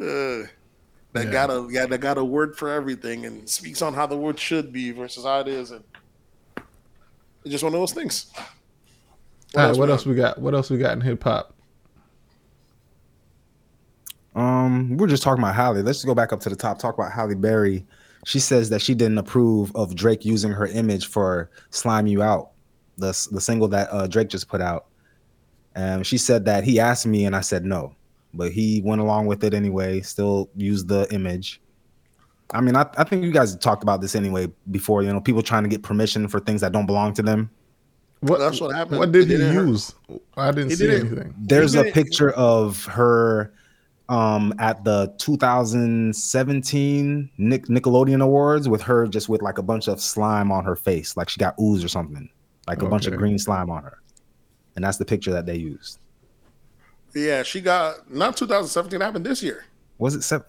[0.00, 0.46] Uh,
[1.12, 1.30] that Yeah.
[1.30, 4.38] got a yeah, that got a word for everything and speaks on how the word
[4.38, 5.84] should be versus how it is, and
[6.56, 8.26] it's just one of those things.
[9.54, 10.38] All right, what we else we got?
[10.40, 11.54] What else we got in hip hop?
[14.34, 15.82] Um, we're just talking about Halle.
[15.82, 16.78] Let's just go back up to the top.
[16.78, 17.84] Talk about Halle Berry.
[18.24, 22.52] She says that she didn't approve of Drake using her image for "Slime You Out,"
[22.96, 24.86] the the single that uh, Drake just put out.
[25.74, 27.94] And she said that he asked me, and I said no,
[28.34, 30.00] but he went along with it anyway.
[30.00, 31.60] Still used the image.
[32.54, 35.02] I mean, I, I think you guys talked about this anyway before.
[35.02, 37.50] You know, people trying to get permission for things that don't belong to them.
[38.20, 38.98] What That's what happened.
[38.98, 39.68] What did It he didn't hurt.
[39.68, 39.94] use?
[40.36, 41.34] I didn't He see didn't- anything.
[41.38, 43.52] There's a picture of her
[44.08, 50.00] um at the 2017 Nick Nickelodeon Awards with her just with like a bunch of
[50.00, 52.28] slime on her face, like she got ooze or something,
[52.68, 53.98] like a bunch of green slime on her.
[54.76, 55.98] And that's the picture that they used.
[57.14, 59.00] Yeah, she got not 2017.
[59.00, 59.64] It happened this year.
[59.98, 60.46] Was it seven?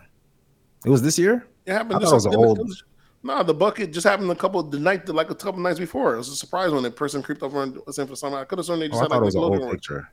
[0.86, 1.46] It was this year?
[1.66, 1.96] It happened.
[1.96, 2.84] I this thought it was old-
[3.24, 6.14] No, the bucket just happened a couple the night, like a couple nights before.
[6.14, 8.38] It was a surprise when that person creeped over and was in for something.
[8.40, 9.72] I could have sworn they Oh, just I had like it was an old one.
[9.72, 10.10] picture.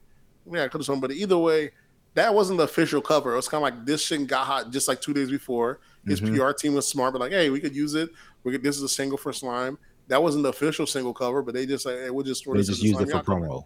[0.50, 1.70] Yeah, I could have sworn, but either way,
[2.14, 3.32] that wasn't the official cover.
[3.32, 5.80] It was kind of like this shit got hot just like two days before.
[6.06, 6.36] His Mhm.
[6.36, 8.10] PR team was smart, but like, hey, we could use it.
[8.44, 8.62] We could.
[8.62, 9.76] This is a single for Slime.
[10.08, 12.66] That wasn't the official single cover, but they just like, hey, we'll just They this
[12.68, 13.48] just used it for promo.
[13.48, 13.60] cover.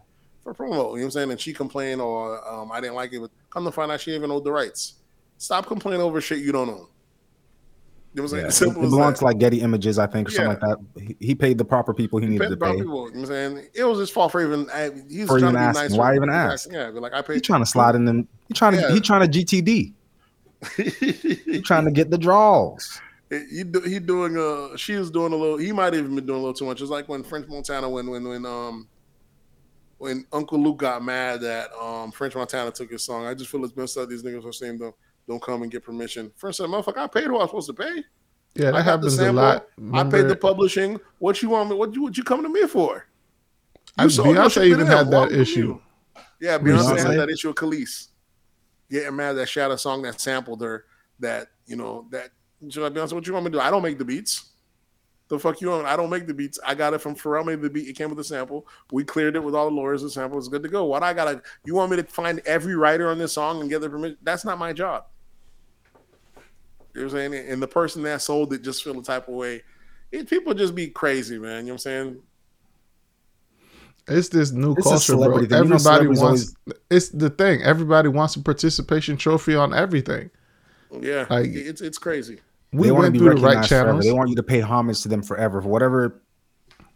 [0.44, 1.30] For promo, you know what I'm saying?
[1.32, 3.18] And she complained, or um, I didn't like it.
[3.20, 4.94] But come to find out, she even own the rights.
[5.38, 6.86] Stop complaining over shit you don't own.
[8.12, 8.42] You know what I'm saying?
[8.42, 8.48] Yeah.
[8.48, 9.18] It, Simple it as belonged that.
[9.20, 10.78] to like Getty Images, I think, or something like that.
[11.00, 12.76] He, he paid the proper people he He needed paid to pay.
[12.76, 13.68] people, you know what I'm saying?
[13.74, 15.82] It was his fault for even uh, he's For trying to be asking.
[15.90, 15.98] nice.
[15.98, 16.70] Why even ask?
[16.70, 17.42] Yeah, but like I He paid.
[17.44, 18.28] trying to slide in them.
[18.48, 18.92] He trying to Yeah.
[18.92, 19.92] he trying to GTD.
[20.76, 23.00] He trying to get the draws.
[23.50, 26.26] he do, he doing uh she was doing a little he might have even been
[26.26, 26.80] doing a little too much.
[26.80, 28.86] It's like when French Montana when when when um
[30.04, 33.26] when Uncle Luke got mad that um French Montana took his song.
[33.26, 34.08] I just feel it's up.
[34.10, 34.94] These niggas are saying don't
[35.26, 36.30] don't come and get permission.
[36.36, 38.04] French said, "Motherfucker, I paid who I'm supposed to pay.
[38.54, 39.66] Yeah, I that happens a lot.
[39.94, 41.00] I paid the publishing.
[41.18, 41.76] What you want me?
[41.76, 43.06] What you what you coming to me for?
[43.96, 45.58] I- sold your Beyonce even had that issue.
[45.58, 45.82] you?
[46.38, 48.08] Yeah, Beyonce, had that issue with Kelis.
[48.90, 50.84] Getting mad that she had a song that sampled her
[51.20, 52.28] that, you know, that
[52.62, 53.60] she's like, Beyonce, what you want me to do?
[53.60, 54.50] I don't make the beats.
[55.28, 55.86] The fuck you on?
[55.86, 56.58] I don't make the beats.
[56.66, 57.88] I got it from Pharrell made the beat.
[57.88, 58.66] It came with a sample.
[58.92, 60.02] We cleared it with all the lawyers.
[60.02, 60.84] The sample was good to go.
[60.84, 63.80] What I gotta you want me to find every writer on this song and get
[63.80, 64.18] their permission?
[64.22, 65.04] That's not my job.
[66.94, 67.48] You know what I'm saying?
[67.50, 69.62] And the person that sold it just feel the type of way.
[70.12, 71.60] It, people just be crazy, man.
[71.60, 72.22] You know what I'm saying?
[74.06, 75.22] It's this new It's culture, bro.
[75.24, 75.58] celebrity thing.
[75.64, 76.54] You know, Everybody celebrities wants.
[76.90, 77.62] It's the thing.
[77.62, 80.30] Everybody wants a participation trophy on everything.
[81.00, 82.40] Yeah, Like- it's it's crazy.
[82.74, 84.02] We they want to be through the recognized right forever.
[84.02, 86.20] They want you to pay homage to them forever for whatever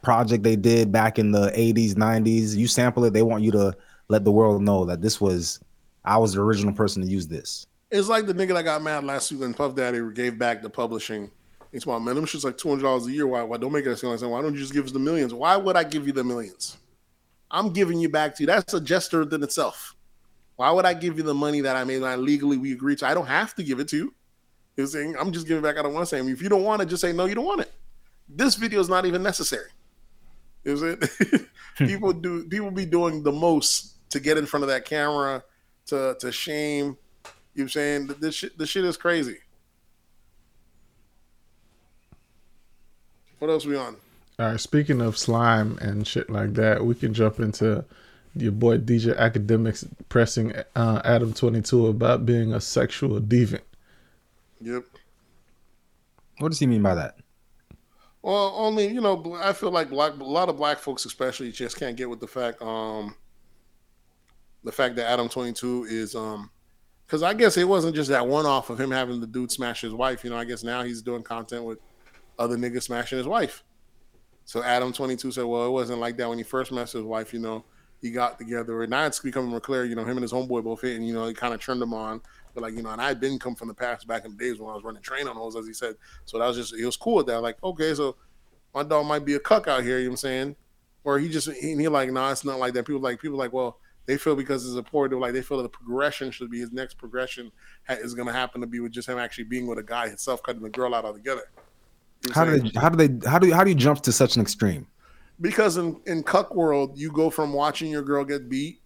[0.03, 2.57] project they did back in the 80s, 90s.
[2.57, 3.77] You sample it, they want you to
[4.09, 5.61] let the world know that this was
[6.05, 7.67] I was the original person to use this.
[7.91, 10.71] It's like the nigga that got mad last week when Puff Daddy gave back the
[10.71, 11.31] publishing.
[11.73, 13.27] He's like, man, them shit's like two hundred dollars a year.
[13.27, 13.43] Why?
[13.43, 13.93] Why don't make it?
[13.93, 15.35] I said, why don't you just give us the millions?
[15.35, 16.77] Why would I give you the millions?
[17.51, 18.47] I'm giving you back to you.
[18.47, 19.95] That's a gesture within itself.
[20.57, 21.97] Why would I give you the money that I made?
[21.97, 23.07] And I legally we agreed to.
[23.07, 24.15] I don't have to give it to you.
[24.87, 25.77] Saying I'm just giving back.
[25.77, 26.21] I don't want to say.
[26.31, 27.25] If you don't want it, just say no.
[27.25, 27.73] You don't want it.
[28.29, 29.71] This video is not even necessary.
[30.65, 31.05] Is it?
[31.79, 32.45] people do.
[32.45, 35.43] People be doing the most to get in front of that camera
[35.87, 36.97] to to shame.
[37.55, 38.57] You know saying this shit.
[38.57, 39.39] This shit is crazy.
[43.41, 43.97] What else we on?
[44.39, 44.61] All right.
[44.61, 47.85] Speaking of slime and shit like that, we can jump into
[48.37, 53.63] your boy DJ Akademiks pressing uh, Adam Twenty Two about being a sexual deviant.
[54.61, 54.85] Yep.
[56.39, 57.17] What does he mean by that?
[58.23, 61.79] Well, only you know, I feel like black, a lot of black folks, especially, just
[61.79, 63.15] can't get with the fact, um,
[64.65, 66.51] the fact that Adam Twenty Two is, um,
[67.07, 69.83] because I guess it wasn't just that one off of him having the dude smash
[69.83, 70.25] his wife.
[70.25, 71.79] You know, I guess now he's doing content with
[72.39, 73.63] other niggas smashing his wife.
[74.45, 77.03] So Adam Twenty Two said, "Well, it wasn't like that when he first met his
[77.03, 77.33] wife.
[77.33, 77.65] You know,
[78.01, 78.83] he got together.
[78.83, 81.07] And now it's becoming more clear, you know, him and his homeboy both hit, and
[81.07, 82.21] you know, he kind of turned them on.
[82.55, 84.59] But like, you know, and I didn't come from the past back in the days
[84.59, 85.97] when I was running train on those, as he said.
[86.25, 87.41] So that was just, it was cool with that.
[87.41, 88.17] Like, okay, so
[88.75, 90.57] my dog might be a cuck out here, you know what I'm saying?
[91.05, 92.87] Or he just, he, he like, no, nah, it's not like that.
[92.87, 95.65] People like, people like, well, they feel because it's a poor, like they feel that
[95.65, 97.53] the progression should be his next progression
[97.91, 100.43] is going to happen to be with just him actually being with a guy himself,
[100.43, 101.51] cutting the girl out altogether.
[102.23, 103.55] You know how do they, how do they, how do, you?
[103.55, 104.87] how do you jump to such an extreme?
[105.41, 108.81] Because in, in cuck world, you go from watching your girl get beat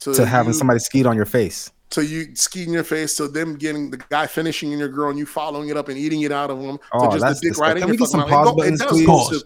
[0.00, 1.70] to, to having you, somebody skeet on your face.
[1.94, 5.18] To you skiing your face, to them getting the guy finishing in your girl and
[5.18, 6.78] you following it up and eating it out of him.
[6.92, 9.06] Oh, to just the dick right in your fucking pause it, buttons, it, please?
[9.06, 9.44] Pause.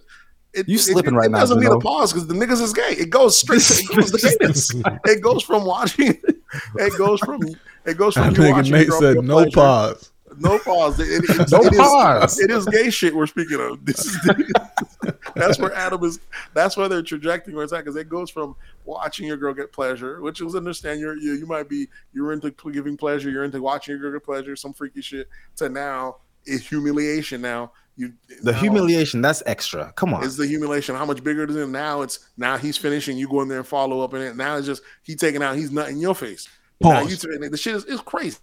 [0.54, 1.38] It, you slipping right it now.
[1.38, 2.92] It doesn't need a pause because the niggas is gay.
[2.92, 3.60] It goes straight.
[3.60, 4.74] To, it goes the gayness.
[5.04, 6.20] it goes from watching.
[6.76, 7.42] It goes from.
[7.84, 8.32] It goes from.
[8.32, 9.50] That nigga Nate said no pleasure.
[9.50, 10.12] pause.
[10.40, 11.00] No pause.
[11.00, 12.38] It, it, no it pause.
[12.38, 13.84] Is, it is gay shit we're speaking of.
[13.84, 14.18] This is
[15.34, 16.20] that's where Adam is.
[16.54, 19.72] That's where they're trajecting where it's at because it goes from watching your girl get
[19.72, 23.60] pleasure, which is understand you're you, you might be you're into giving pleasure, you're into
[23.62, 25.28] watching your girl get pleasure, some freaky shit.
[25.56, 26.16] To now
[26.46, 27.40] is humiliation.
[27.40, 28.12] Now you
[28.42, 29.92] the now, humiliation that's extra.
[29.96, 31.68] Come on, is the humiliation how much bigger it is?
[31.68, 33.18] Now it's now he's finishing.
[33.18, 34.36] You go in there and follow up in it.
[34.36, 35.56] Now it's just he taking out.
[35.56, 36.48] He's not in your face.
[36.80, 37.24] Pause.
[37.24, 38.38] Now you, the shit is, is crazy.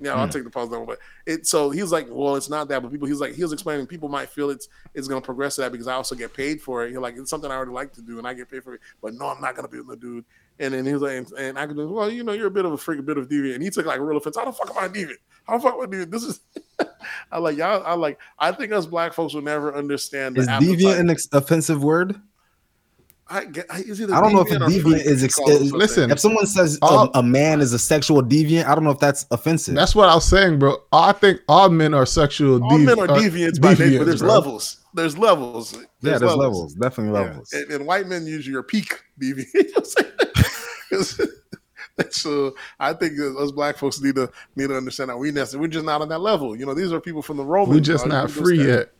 [0.00, 0.30] Yeah, I'll mm.
[0.30, 1.46] take the pause down, but it.
[1.46, 3.08] So he was like, well, it's not that, but people.
[3.08, 3.86] He's like, he was explaining.
[3.86, 6.60] People might feel it's it's going to progress to that because I also get paid
[6.60, 6.90] for it.
[6.90, 8.80] He's like, it's something I already like to do, and I get paid for it.
[9.02, 10.24] But no, I'm not going to be the dude.
[10.60, 12.64] And then he was like, and, and I could, well, you know, you're a bit
[12.64, 13.54] of a freak, a bit of deviant.
[13.54, 14.36] And he took like real offense.
[14.36, 15.18] How the fuck am I deviant?
[15.44, 16.10] How the fuck am I deviant?
[16.10, 16.40] This is,
[17.32, 17.82] I like y'all.
[17.84, 18.18] I like.
[18.38, 20.36] I think us black folks will never understand.
[20.36, 22.20] Is deviant an offensive word?
[23.30, 25.22] I, I, I don't know if a deviant is.
[25.22, 28.90] Ex- listen, if someone says a, a, man is a sexual deviant, I don't know
[28.90, 29.74] if that's offensive.
[29.74, 30.76] That's what I was saying, bro.
[30.92, 32.62] I think all men are sexual.
[32.62, 34.32] All devi- men are uh, deviants, by deviants, but there's bro.
[34.32, 34.78] levels.
[34.94, 35.72] There's levels.
[35.72, 36.38] There's yeah, there's levels.
[36.38, 36.74] levels.
[36.74, 37.50] Definitely levels.
[37.52, 37.60] Yeah.
[37.60, 39.86] And, and, white men use your peak deviant.
[42.10, 45.84] so I think us black folks need to need to understand that we we're just
[45.84, 46.56] not on that level.
[46.56, 47.76] You know, these are people from the Romans.
[47.76, 48.90] We're just not free yet.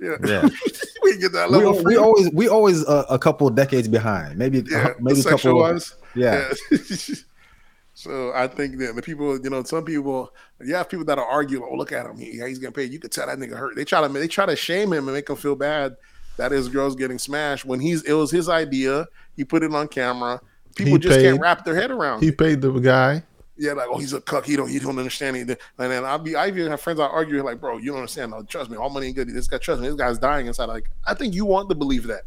[0.00, 0.16] Yeah.
[0.24, 0.48] yeah.
[1.02, 1.76] we get that level.
[1.78, 4.38] We, we always we always uh, a couple decades behind.
[4.38, 5.58] Maybe yeah, maybe a couple.
[5.58, 5.94] Ones.
[6.14, 6.52] Yeah.
[6.70, 6.78] yeah.
[7.94, 11.24] so I think that the people, you know, some people, you have people that are
[11.24, 11.66] arguing.
[11.70, 12.18] Oh, look at him.
[12.18, 12.92] He, he's getting paid.
[12.92, 13.76] You could tell that nigga hurt.
[13.76, 15.96] They try to they try to shame him and make him feel bad
[16.36, 19.06] that his girl's getting smashed when he's it was his idea.
[19.36, 20.40] He put it on camera.
[20.74, 22.22] People he just paid, can't wrap their head around.
[22.22, 22.38] He it.
[22.38, 23.22] paid the guy
[23.58, 24.44] yeah, like, oh, he's a cuck.
[24.44, 25.56] He don't, he don't understand anything.
[25.78, 28.32] And then I'll be, I even have friends I argue like, bro, you don't understand.
[28.32, 29.28] No, trust me, all money ain't good.
[29.28, 30.66] This guy, trust me, this guy's dying inside.
[30.66, 32.22] Like, I think you want to believe that.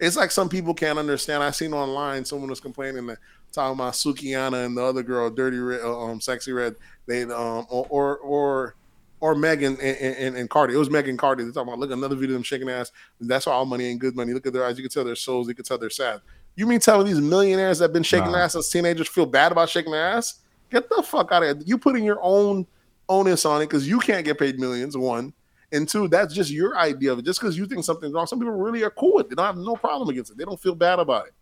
[0.00, 1.42] It's like some people can't understand.
[1.42, 3.18] I seen online someone was complaining that
[3.54, 6.74] talking about Sukihana and the other girl, Dirty Red, uh, um, Sexy Red,
[7.06, 8.74] they um or or or,
[9.20, 10.74] or Megan and, and, and, Cardi.
[10.74, 11.44] It was Megan Cardi.
[11.44, 12.90] They're talking about look another video of them shaking ass.
[13.20, 14.32] That's why all money ain't good money.
[14.34, 14.76] Look at their eyes.
[14.76, 15.48] You can tell their souls.
[15.48, 16.20] You can tell they're sad.
[16.56, 18.38] You mean telling these millionaires that have been shaking nah.
[18.38, 20.40] ass as teenagers feel bad about shaking their ass?
[20.70, 21.66] Get the fuck out of here.
[21.66, 22.66] You putting your own
[23.08, 25.32] onus on it because you can't get paid millions, one.
[25.72, 27.24] And two, that's just your idea of it.
[27.24, 29.30] Just because you think something's wrong, some people really are cool with it.
[29.30, 30.38] They don't have no problem against it.
[30.38, 31.34] They don't feel bad about it.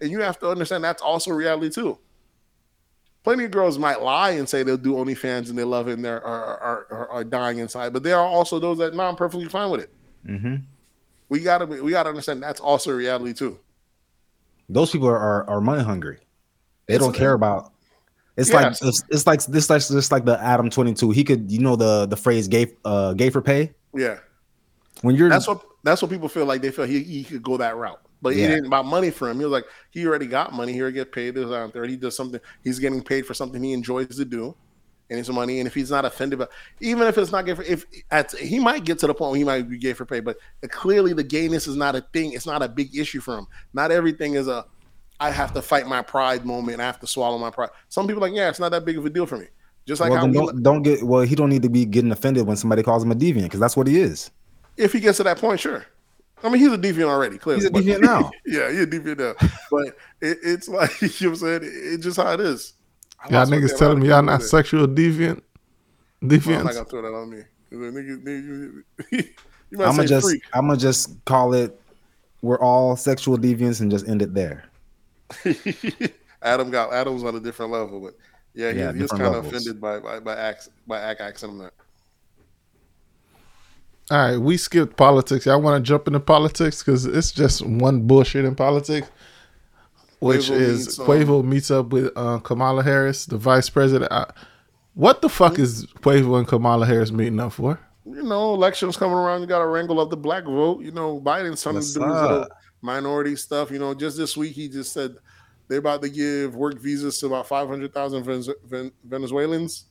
[0.00, 1.98] And you have to understand that's also reality too.
[3.22, 6.04] Plenty of girls might lie and say they'll do OnlyFans and they love it and
[6.04, 9.16] they're are, are, are, are dying inside, but there are also those that no, I'm
[9.16, 9.90] perfectly fine with it.
[10.26, 10.56] Mm-hmm.
[11.30, 13.58] We gotta we gotta understand that's also reality too.
[14.68, 16.18] Those people are are, are money hungry.
[16.86, 17.72] They it's don't care about.
[18.36, 18.56] It's yeah.
[18.56, 21.10] like it's, it's, like this like just like the Adam twenty two.
[21.10, 23.72] He could you know the the phrase gay uh gay for pay.
[23.94, 24.18] Yeah.
[25.02, 27.56] When you're that's what that's what people feel like they feel he, he could go
[27.58, 28.00] that route.
[28.22, 28.48] But yeah.
[28.48, 29.38] didn't about money for him.
[29.38, 30.72] He was like, he already got money.
[30.72, 31.34] He already get paid.
[31.34, 31.84] There's out there.
[31.84, 32.40] He does something.
[32.62, 34.56] He's getting paid for something he enjoys to do
[35.10, 35.60] and his money.
[35.60, 36.50] And if he's not offended, but
[36.80, 39.38] even if it's not gay for, if at, he might get to the point where
[39.38, 42.32] he might be gay for pay, but clearly the gayness is not a thing.
[42.32, 43.46] It's not a big issue for him.
[43.72, 44.66] Not everything is a
[45.20, 46.80] I have to fight my pride moment.
[46.80, 47.70] I have to swallow my pride.
[47.88, 49.46] Some people like, yeah, it's not that big of a deal for me.
[49.86, 51.22] Just like well, how don't, don't, get well.
[51.22, 53.76] He don't need to be getting offended when somebody calls him a deviant because that's
[53.76, 54.30] what he is.
[54.76, 55.86] If he gets to that point, sure.
[56.42, 57.38] I mean, he's a deviant already.
[57.38, 58.30] Clearly, he's a deviant now.
[58.46, 59.48] yeah, he's a deviant now.
[59.70, 59.88] but
[60.20, 61.60] it, it's like you know what I'm saying.
[61.62, 62.74] It's just how it is.
[63.30, 65.40] Y'all niggas telling me y'all not sexual deviant.
[66.22, 66.58] Deviant.
[66.58, 67.42] I'm not gonna throw that on me.
[69.72, 71.80] I'm gonna just I'm gonna just call it.
[72.42, 74.64] We're all sexual deviants and just end it there.
[76.42, 78.14] Adam got Adam was on a different level, but
[78.54, 81.72] yeah, he, yeah, he was kind of offended by by by ax by act accent.
[84.10, 85.46] All right, we skipped politics.
[85.46, 89.10] Y'all want to jump into politics because it's just one bullshit in politics,
[90.24, 94.10] which Quavo is meets, um, Quavo meets up with uh, Kamala Harris, the vice president.
[94.12, 94.30] I,
[94.94, 97.78] what the fuck is Quavo and Kamala Harris meeting up for?
[98.06, 99.40] You know, elections coming around.
[99.40, 100.82] You got to wrangle up the black vote.
[100.82, 102.48] You know, Biden's trying to do his little
[102.82, 103.70] minority stuff.
[103.70, 105.16] You know, just this week he just said
[105.68, 108.46] they're about to give work visas to about 500,000
[109.04, 109.86] Venezuelans,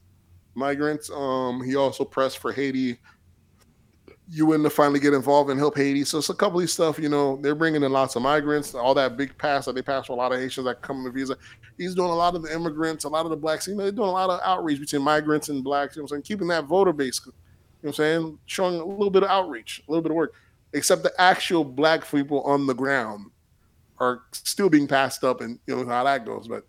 [0.53, 1.09] migrants.
[1.09, 2.99] Um, he also pressed for Haiti
[4.29, 6.03] UN to finally get involved and help Haiti.
[6.05, 8.93] So it's a couple of stuff, you know, they're bringing in lots of migrants, all
[8.93, 11.35] that big pass that they pass for a lot of Haitians that come with visa.
[11.77, 13.91] He's doing a lot of the immigrants, a lot of the blacks, you know, they're
[13.91, 16.21] doing a lot of outreach between migrants and blacks, you know I'm saying?
[16.23, 17.35] Keeping that voter base, you know
[17.81, 18.39] what I'm saying?
[18.45, 20.33] Showing a little bit of outreach, a little bit of work.
[20.73, 23.29] Except the actual black people on the ground
[23.99, 26.65] are still being passed up and you know how that goes, but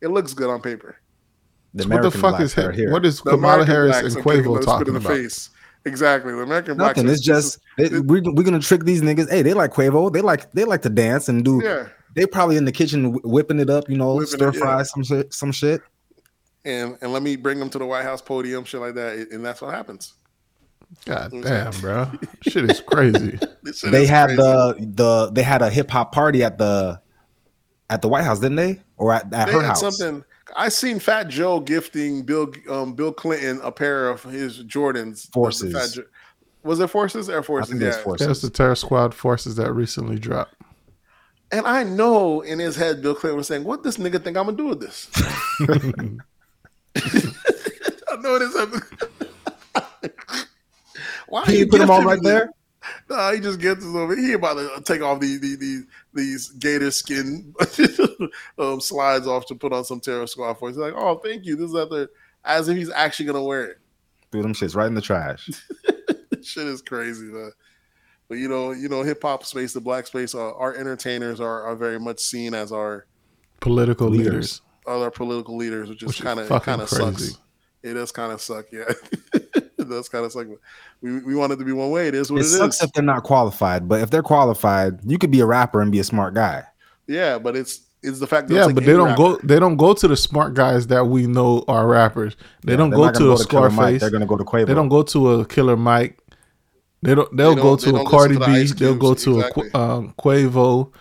[0.00, 0.96] it looks good on paper.
[1.74, 2.90] The what the fuck is here?
[2.90, 5.12] What is Kamala Harris and Quavo talking about?
[5.12, 5.50] Face.
[5.84, 6.32] Exactly.
[6.32, 7.08] The American Nothing.
[7.08, 9.30] It's just it, it, we're, we're gonna trick these niggas.
[9.30, 10.12] Hey, they like Quavo.
[10.12, 11.60] They like they like to dance and do.
[11.62, 11.88] Yeah.
[12.14, 13.88] They probably in the kitchen whipping it up.
[13.88, 14.82] You know, whipping stir it, fry yeah.
[14.82, 15.32] some shit.
[15.32, 15.80] Some shit.
[16.64, 19.44] And and let me bring them to the White House podium, shit like that, and
[19.44, 20.14] that's what happens.
[21.06, 22.10] God damn, bro,
[22.42, 23.38] shit is crazy.
[23.84, 24.36] they had crazy.
[24.42, 27.00] the the they had a hip hop party at the
[27.88, 28.80] at the White House, didn't they?
[28.96, 29.80] Or at, at her house?
[29.80, 30.24] Something
[30.56, 35.30] I seen Fat Joe gifting Bill um, Bill Clinton a pair of his Jordans.
[35.32, 35.94] Forces.
[35.94, 36.04] Jo-
[36.62, 37.28] was it Forces?
[37.30, 37.80] Air Forces.
[37.80, 37.92] Yeah.
[37.92, 38.26] Forces.
[38.26, 40.54] That's the Terror Squad Forces that recently dropped.
[41.52, 44.44] And I know in his head, Bill Clinton was saying, "What this nigga think I'm
[44.46, 45.08] gonna do with this?"
[48.08, 48.54] I know it is.
[51.28, 52.50] Why Can you put them all right there?
[53.08, 54.16] Nah, he just gets us over.
[54.16, 55.86] He about to take off these these these,
[56.58, 57.54] gator skin
[58.58, 60.68] um, slides off to put on some Terror Squad for.
[60.68, 61.56] He's like, oh, thank you.
[61.56, 62.08] This is other
[62.44, 63.78] as if he's actually gonna wear it.
[64.32, 65.48] Threw them shits right in the trash.
[66.42, 67.52] Shit is crazy, man.
[68.28, 71.62] But you know, you know, hip hop space, the black space, uh, our entertainers are,
[71.62, 73.06] are very much seen as our
[73.60, 74.62] political leaders, leaders.
[74.86, 77.38] other political leaders, which is kind of kind of sucks.
[77.82, 78.92] It does kind of suck, yeah.
[79.90, 80.46] it does kind of suck.
[81.00, 82.08] We, we want it to be one way.
[82.08, 82.84] It is what it, it sucks is.
[82.84, 85.98] if they're not qualified, but if they're qualified, you could be a rapper and be
[85.98, 86.64] a smart guy.
[87.06, 89.16] Yeah, but it's it's the fact that yeah, but they don't rapper.
[89.16, 92.36] go they don't go to the smart guys that we know are rappers.
[92.62, 94.00] They yeah, don't go to a go Scarface.
[94.00, 94.66] They're gonna go to Quavo.
[94.66, 96.18] They don't go to a Killer Mike.
[97.02, 97.34] They don't.
[97.36, 98.64] They'll they go to a Cardi to B.
[98.66, 99.70] They'll go to exactly.
[99.74, 100.92] a um, Quavo.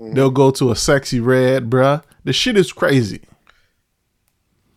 [0.00, 0.14] Mm-hmm.
[0.14, 2.02] They'll go to a Sexy Red, bruh.
[2.24, 3.22] The shit is crazy.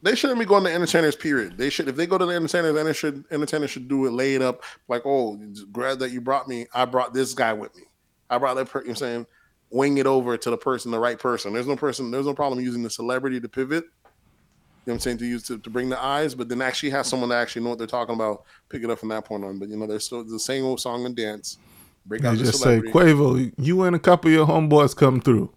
[0.04, 1.16] They shouldn't be going to entertainers.
[1.16, 1.58] Period.
[1.58, 4.42] They should if they go to the entertainers, then should entertainers should do it laid
[4.42, 5.40] up like, oh,
[5.72, 6.68] glad that you brought me.
[6.74, 7.84] I brought this guy with me.
[8.30, 8.70] I brought that.
[8.70, 9.26] Per-, you're saying
[9.70, 11.54] wing it over to the person, the right person.
[11.54, 12.12] There's no person.
[12.12, 13.86] There's no problem using the celebrity to pivot.
[13.86, 16.90] You know what I'm saying to use to, to bring the eyes, but then actually
[16.90, 19.46] have someone that actually know what they're talking about, pick it up from that point
[19.46, 19.58] on.
[19.58, 21.58] But you know, they're still the same old song and dance.
[22.06, 25.54] Break out just say Quavo, you and a couple of your homeboys come through.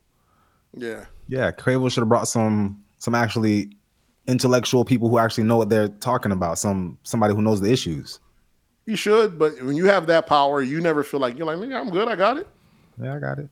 [0.73, 1.51] Yeah, yeah.
[1.51, 3.76] Quavo should have brought some some actually
[4.27, 6.59] intellectual people who actually know what they're talking about.
[6.59, 8.20] Some somebody who knows the issues.
[8.86, 11.90] You should, but when you have that power, you never feel like you're like, I'm
[11.90, 12.09] good.
[12.09, 12.47] I got it.
[13.03, 13.48] Yeah, I got it.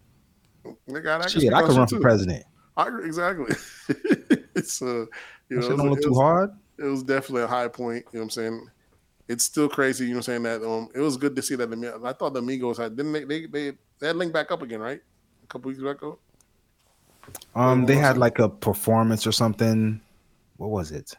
[0.65, 1.31] I got it.
[1.31, 2.45] Shit, I can run for president.
[2.77, 3.55] I, exactly.
[4.55, 5.07] it's uh,
[5.49, 6.53] you know, it was, too hard.
[6.79, 8.05] It was definitely a high point.
[8.13, 8.69] You know what I'm saying?
[9.29, 10.05] It's still crazy.
[10.05, 10.61] You know what I'm saying?
[10.61, 11.69] That um, it was good to see that.
[11.69, 14.63] The I thought the Migos had didn't they they they, they had linked back up
[14.63, 15.01] again, right?
[15.43, 16.19] A couple weeks ago.
[17.55, 20.01] Um, they had like a performance or something
[20.65, 21.13] what was it?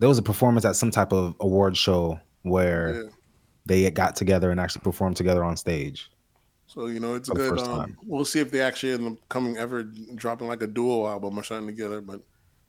[0.00, 3.10] There was a performance at some type of award show where yeah.
[3.66, 6.10] they got together and actually performed together on stage.
[6.66, 7.58] So you know, it's good.
[7.60, 11.38] Um, we'll see if they actually end up coming ever dropping like a duo album
[11.38, 12.00] or something together.
[12.00, 12.22] But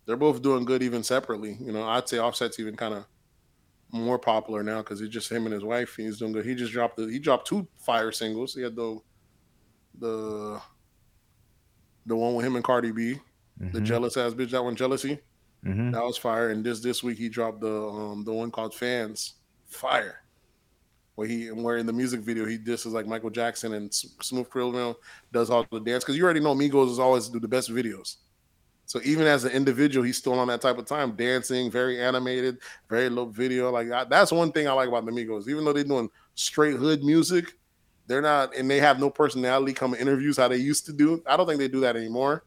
[0.05, 1.57] they're both doing good even separately.
[1.59, 3.05] You know, I'd say Offset's even kind of
[3.91, 5.95] more popular now because it's just him and his wife.
[5.95, 6.45] He's doing good.
[6.45, 8.53] He just dropped the, he dropped two fire singles.
[8.53, 8.99] He had the
[9.99, 10.61] the
[12.05, 13.19] the one with him and Cardi B,
[13.61, 13.71] mm-hmm.
[13.71, 14.51] the jealous ass bitch.
[14.51, 15.19] That one, jealousy.
[15.65, 15.91] Mm-hmm.
[15.91, 16.49] That was fire.
[16.49, 19.35] And this this week he dropped the um the one called Fans
[19.67, 20.23] Fire.
[21.15, 24.97] Where he where in the music video he is like Michael Jackson and Smooth Criminal
[25.31, 28.17] does all the dance because you already know Migos is always do the best videos.
[28.85, 32.57] So even as an individual, he's still on that type of time, dancing, very animated,
[32.89, 33.71] very low video.
[33.71, 35.47] Like I, that's one thing I like about the Migos.
[35.47, 37.53] Even though they're doing straight hood music,
[38.07, 41.23] they're not, and they have no personality come interviews how they used to do.
[41.25, 42.43] I don't think they do that anymore.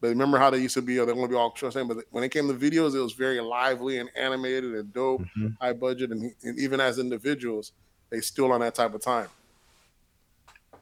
[0.00, 0.98] But remember how they used to be?
[0.98, 3.12] Or they want to be all saying, but when it came to videos, it was
[3.12, 5.48] very lively and animated and dope, mm-hmm.
[5.60, 7.72] high budget, and, and, even as individuals,
[8.08, 9.28] they still on that type of time.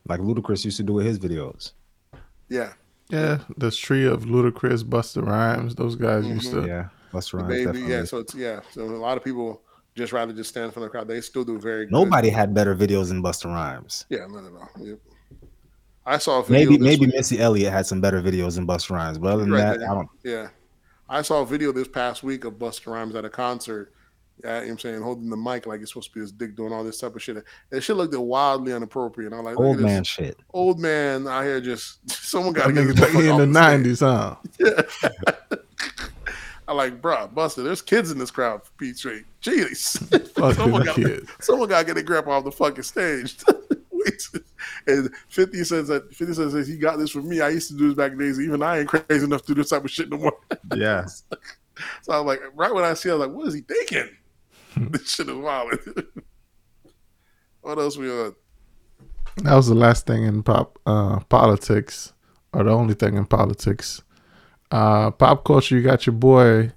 [0.07, 1.73] Like Ludacris used to do with his videos.
[2.49, 2.73] Yeah.
[3.11, 6.35] Yeah, the tree of Ludacris, Busta Rhymes, those guys mm-hmm.
[6.35, 6.66] used to.
[6.66, 7.66] Yeah, Busta Rhymes.
[7.66, 8.61] Baby, yeah, so it's yeah.
[8.70, 9.62] So a lot of people
[9.97, 11.09] just rather just stand from the crowd.
[11.09, 11.86] They still do very.
[11.90, 14.05] Nobody had better videos than Busta Rhymes.
[14.11, 14.69] Yeah, no, no, no.
[14.78, 14.99] Yep.
[16.09, 17.14] I saw maybe maybe week.
[17.14, 19.94] Missy Elliott had some better videos than Busta Rhymes, but other than right, that, I
[19.94, 20.09] don't.
[20.24, 20.48] Yeah,
[21.06, 23.93] I saw a video this past week of Busta Rhymes at a concert,
[24.43, 26.56] Yeah, you know I'm saying holding the mic like it's supposed to be his dick
[26.56, 27.44] doing all this type of shit.
[27.68, 29.35] That shit looked wildly inappropriate.
[29.35, 30.39] I'm like, Old man shit.
[30.55, 34.36] old man out here just someone got That to get back in the nineties, huh?
[34.59, 34.80] Yeah.
[36.66, 39.24] I like, bruh, Buster, there's kids in this crowd for Pete's sake.
[39.43, 39.98] Jeez.
[40.32, 40.98] Fuck someone, got,
[41.40, 43.39] someone got to get their grandpa off the fucking stage.
[43.90, 44.22] Wait.
[44.86, 47.40] And 50 says that 50 says that he got this from me.
[47.40, 48.40] I used to do this back in the days.
[48.40, 50.39] Even I ain't crazy enough to do this type of shit no more.
[50.74, 51.07] Yeah.
[52.03, 53.61] So I was like, right when I see it, I was like, what is he
[53.61, 54.09] thinking?
[54.90, 55.78] this shit is wild.
[57.61, 58.35] what else we on?
[59.45, 62.15] That was the last thing in pop uh, politics,
[62.53, 64.03] or the only thing in politics.
[64.73, 65.77] Uh, pop culture.
[65.77, 66.73] You got your boy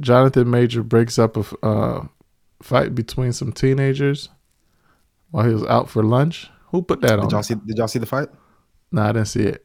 [0.00, 2.06] Jonathan Major breaks up a uh,
[2.62, 4.28] fight between some teenagers
[5.30, 6.50] while he was out for lunch.
[6.76, 7.24] Who put that on?
[7.24, 7.54] Did y'all see?
[7.54, 8.28] Did y'all see the fight?
[8.92, 9.64] No, I didn't see it.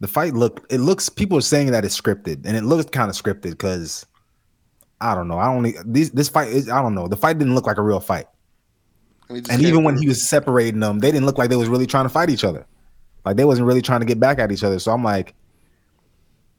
[0.00, 0.66] The fight look.
[0.70, 1.10] It looks.
[1.10, 4.06] People are saying that it's scripted, and it looks kind of scripted because
[5.02, 5.36] I don't know.
[5.36, 6.70] I only these this fight is.
[6.70, 7.08] I don't know.
[7.08, 8.24] The fight didn't look like a real fight,
[9.28, 12.06] and even when he was separating them, they didn't look like they was really trying
[12.06, 12.66] to fight each other.
[13.26, 14.78] Like they wasn't really trying to get back at each other.
[14.78, 15.34] So I'm like,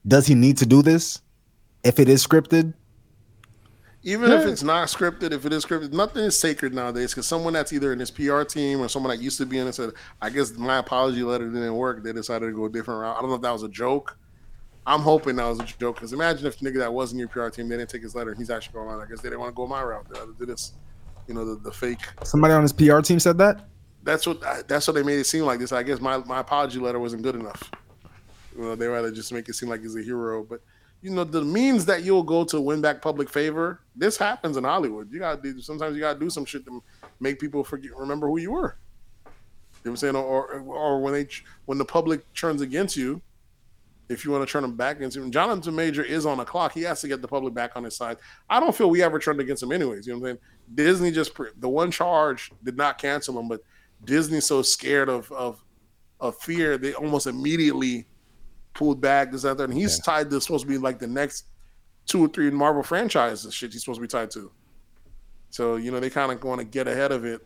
[0.08, 1.22] does he need to do this?
[1.84, 2.76] If it is scripted,
[4.04, 7.12] Even if it's not scripted, if it is scripted, nothing is sacred nowadays.
[7.12, 9.68] Because someone that's either in his PR team or someone that used to be in
[9.68, 13.02] it said, "I guess my apology letter didn't work." They decided to go a different
[13.02, 13.18] route.
[13.18, 14.18] I don't know if that was a joke.
[14.88, 15.96] I'm hoping that was a joke.
[15.96, 18.16] Because imagine if the nigga that was in your PR team they didn't take his
[18.16, 19.02] letter, and he's actually going on.
[19.02, 20.06] I guess they didn't want to go my route.
[20.10, 20.74] They had to do this,
[21.28, 22.00] you know, the, the fake.
[22.24, 23.68] somebody on his PR team said that.
[24.04, 25.60] That's what that's what they made it seem like.
[25.60, 27.70] This, I guess, my my apology letter wasn't good enough.
[28.56, 30.44] You know, they rather just make it seem like he's a hero.
[30.44, 30.62] But
[31.02, 33.82] you know, the means that you'll go to win back public favor.
[33.96, 35.12] This happens in Hollywood.
[35.12, 36.84] You gotta do sometimes you gotta do some shit to
[37.20, 38.78] make people forget remember who you were.
[39.26, 39.32] You know
[39.84, 40.16] what I'm saying?
[40.16, 41.28] Or or when they
[41.66, 43.22] when the public turns against you,
[44.10, 46.74] if you want to turn them back against him, Jonathan Major is on the clock.
[46.74, 48.18] He has to get the public back on his side.
[48.50, 50.06] I don't feel we ever turned against him anyways.
[50.06, 50.46] You know what I'm saying?
[50.76, 53.62] Disney just the one charge did not cancel him, but
[54.04, 55.64] Disney's so scared of of
[56.20, 58.06] of fear, they almost immediately
[58.80, 61.48] pulled back this other, and he's tied to supposed to be like the next
[62.06, 64.50] two or three Marvel franchises shit he's supposed to be tied to.
[65.50, 67.46] So you know they kind of want to get ahead of it.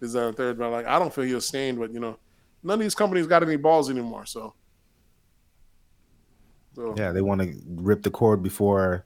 [0.00, 0.58] Is that a third?
[0.58, 2.16] But like I don't feel he was stained, but you know
[2.62, 4.24] none of these companies got any balls anymore.
[4.24, 4.54] So,
[6.74, 9.04] so Yeah, they want to rip the cord before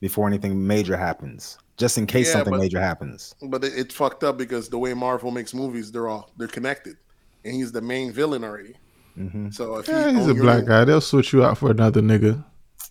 [0.00, 3.34] before anything major happens, just in case Yeah, something but- major happens.
[3.42, 6.96] but it, it's fucked up because the way Marvel makes movies, they're all they're connected,
[7.44, 8.76] and he's the main villain already.
[9.14, 10.84] Hmm So if Yeah, he, he's a black guy.
[10.84, 12.44] They'll switch you out for another nigga.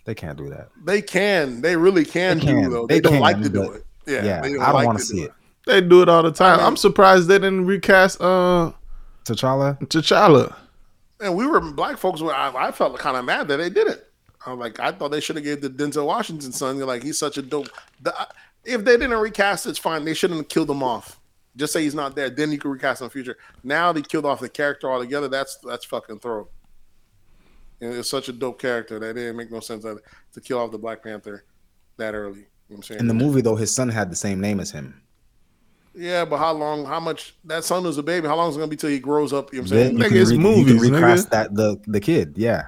[0.05, 0.69] They can't do that.
[0.85, 2.63] They can, they really can, They can.
[2.63, 2.87] do though.
[2.87, 3.85] They, They don't can, like to do but- it.
[4.07, 5.31] Yeah, Yeah, they I don't like want to see it.
[5.67, 6.55] They do it all the time.
[6.55, 8.71] I mean- I'm surprised they didn't recast uh
[9.25, 9.79] T'Challa.
[9.81, 10.55] T'Challa.
[11.19, 12.21] And we were black folks.
[12.21, 14.07] Were I, I felt kind of mad that they did it.
[14.45, 16.77] I'm like, I thought they should have gave the Denzel Washington son.
[16.77, 17.67] You're like, he's such a dope.
[18.01, 18.13] The,
[18.63, 20.05] if they didn't recast, it's fine.
[20.05, 21.18] They shouldn't have killed him off.
[21.59, 22.29] Just say he's not there.
[22.29, 23.37] Then you can recast in the future.
[23.63, 25.27] Now they killed off the character altogether.
[25.27, 26.47] That's that's fucking throw.
[27.81, 29.99] And it's such a dope character that it didn't make no sense that,
[30.33, 31.43] to kill off the Black Panther
[31.97, 32.39] that early.
[32.39, 32.99] You know what I'm saying?
[33.01, 35.01] In the movie, though, his son had the same name as him.
[35.95, 36.85] Yeah, but how long?
[36.85, 37.35] How much?
[37.45, 38.27] That son was a baby.
[38.27, 39.51] How long is it gonna be till he grows up?
[39.53, 39.97] You know what I'm Then saying?
[39.97, 40.93] you Nigga, can, it's re- you movies, nigga.
[40.95, 42.33] recast that the the kid.
[42.37, 42.67] Yeah,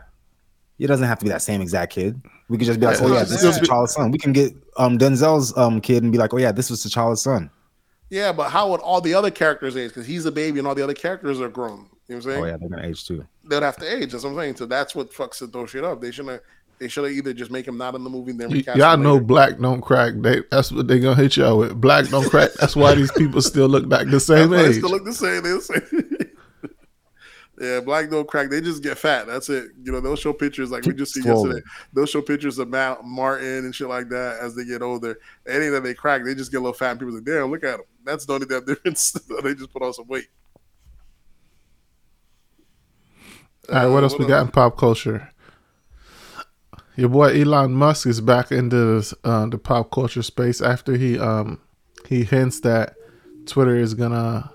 [0.80, 2.20] it doesn't have to be that same exact kid.
[2.50, 4.12] We could just be like, Yeah, oh yeah, this just- is T'Challa's son.
[4.12, 7.22] We can get um Denzel's um kid and be like, oh yeah, this was T'Challa's
[7.22, 7.50] son.
[8.12, 9.90] Yeah, but how would all the other characters age?
[9.90, 11.72] Because he's a baby and all the other characters are grown.
[11.72, 12.44] You know what I'm oh, saying?
[12.44, 13.26] Oh yeah, they're gonna age too.
[13.46, 14.12] They'd have to age.
[14.12, 14.58] That's what I'm saying.
[14.58, 16.02] So that's what fucks those shit up.
[16.02, 16.42] They shouldn't.
[16.78, 18.78] They should have either just make him not in the movie, then recast.
[18.78, 20.16] y'all know black don't crack.
[20.18, 21.80] They that's what they gonna hit y'all with.
[21.80, 22.52] Black don't crack.
[22.60, 24.78] That's why these people still look like the same age.
[24.78, 25.46] still look the same.
[27.62, 27.76] They the same.
[27.76, 28.50] yeah, black don't crack.
[28.50, 29.28] They just get fat.
[29.28, 29.72] That's it.
[29.84, 31.62] You know, they'll show pictures like we just see yesterday.
[31.94, 35.20] They'll show pictures of Mount Martin and shit like that as they get older.
[35.48, 36.92] Any that they crack, they just get a little fat.
[36.92, 39.12] And people say, "Damn, look at them." That's the only damn difference.
[39.44, 40.28] they just put on some weight.
[43.70, 45.32] All right, what else we got in pop culture?
[46.98, 51.18] Your boy Elon Musk is back into this, uh, the pop culture space after he
[51.18, 51.60] um
[52.08, 52.96] he hints that
[53.46, 54.52] Twitter is gonna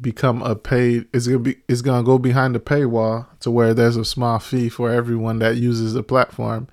[0.00, 3.96] become a paid it's gonna be is gonna go behind the paywall to where there's
[3.96, 6.68] a small fee for everyone that uses the platform.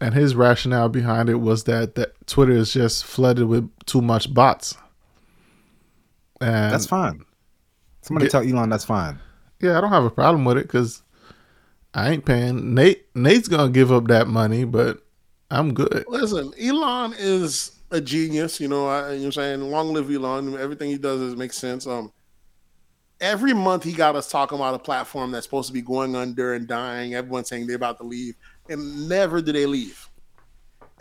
[0.00, 4.32] And his rationale behind it was that that Twitter is just flooded with too much
[4.32, 4.76] bots.
[6.40, 7.24] And That's fine.
[8.02, 8.30] Somebody Yeah.
[8.30, 9.18] tell Elon that's fine.
[9.60, 11.02] yeah, I don't have a problem with it because
[11.92, 12.74] I ain't paying.
[12.74, 15.02] Nate Nate's gonna give up that money, but
[15.50, 16.04] I'm good.
[16.08, 18.60] Listen, Elon is a genius.
[18.60, 19.70] You know, I, you know what I'm saying?
[19.70, 20.56] Long live Elon.
[20.56, 21.86] Everything he does is makes sense.
[21.86, 22.10] Um,
[23.20, 26.54] every month he got us talking about a platform that's supposed to be going under
[26.54, 27.14] and dying.
[27.14, 28.36] Everyone's saying they're about to leave,
[28.68, 30.08] and never do they leave.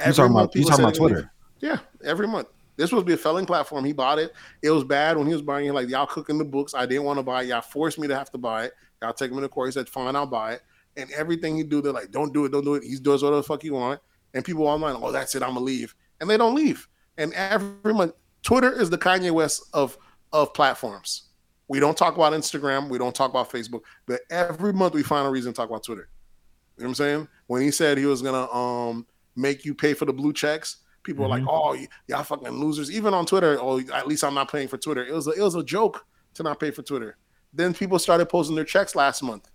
[0.06, 1.32] You talking about you talking about Twitter?
[1.60, 2.48] Yeah, every month.
[2.78, 3.84] This was be a felling platform.
[3.84, 4.34] He bought it.
[4.62, 5.74] It was bad when he was buying it.
[5.74, 6.74] Like y'all cooking the books.
[6.74, 7.48] I didn't want to buy it.
[7.48, 8.74] Y'all forced me to have to buy it.
[9.02, 9.68] Y'all take him to court.
[9.68, 10.62] He said, "Fine, I'll buy it."
[10.96, 13.38] And everything he do, they're like, "Don't do it, don't do it." He does whatever
[13.38, 14.00] the fuck he want.
[14.34, 15.44] And people online, "Oh, that's it.
[15.44, 16.88] I'm gonna leave," and they don't leave.
[17.18, 18.14] And every month,
[18.44, 19.98] Twitter is the Kanye West of
[20.32, 21.29] of platforms.
[21.70, 22.90] We don't talk about Instagram.
[22.90, 23.82] We don't talk about Facebook.
[24.06, 26.10] But every month we find a reason to talk about Twitter.
[26.78, 27.28] You know what I'm saying?
[27.48, 29.06] When he said he was gonna um
[29.36, 32.91] make you pay for the blue checks, people were like, "Oh, y- y'all fucking losers."
[32.91, 35.06] Even on Twitter, oh, at least I'm not paying for Twitter.
[35.06, 37.18] It was a, it was a joke to not pay for Twitter.
[37.54, 39.50] Then people started posting their checks last month.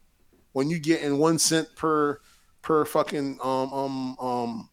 [0.53, 2.21] When you get in one cent per
[2.63, 4.71] per fucking um um um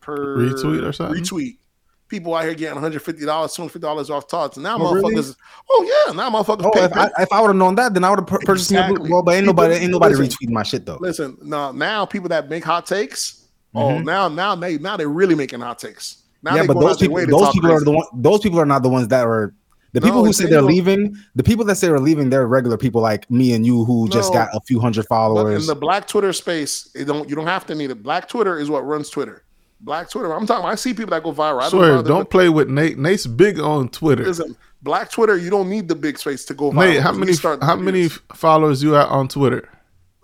[0.00, 1.22] per Retweet or something?
[1.22, 1.58] retweet.
[2.08, 4.56] People out here getting 150 dollars, 250 dollars off tots.
[4.56, 5.14] Now Oh, really?
[5.16, 5.36] motherfuckers,
[5.70, 6.64] oh yeah, now motherfuckers.
[6.64, 8.70] Oh, pay if I, if I would have known that, then I would have purchased
[8.70, 9.00] me a Exactly.
[9.08, 9.10] blue.
[9.16, 10.38] Well, but ain't nobody, ain't nobody listen.
[10.48, 10.98] retweeting my shit though.
[11.00, 14.04] Listen, now now people that make hot takes, oh Mhm.
[14.04, 16.18] now now they now they're really making hot takes.
[16.42, 18.06] Now yeah, but those people, those people are the one.
[18.14, 19.52] Those people are not the ones that are
[19.92, 21.16] the people No, who say they're leaving.
[21.36, 24.32] The people that say they're leaving, they're regular people like me and you who just
[24.32, 27.66] got a few hundred But in the black Twitter space, it don't you don't have
[27.66, 28.02] to need it.
[28.02, 29.42] Black Twitter is what runs Twitter.
[29.80, 30.32] Black Twitter.
[30.32, 30.66] I'm talking.
[30.66, 31.62] I see people that go viral.
[31.62, 32.98] I Swear, bother- don't play with Nate.
[32.98, 34.24] Nate's big on Twitter.
[34.24, 35.36] Listen, Black Twitter.
[35.36, 36.74] You don't need the big space to go viral.
[36.94, 37.82] Nate, how many start how videos.
[37.84, 39.68] many followers you at on Twitter?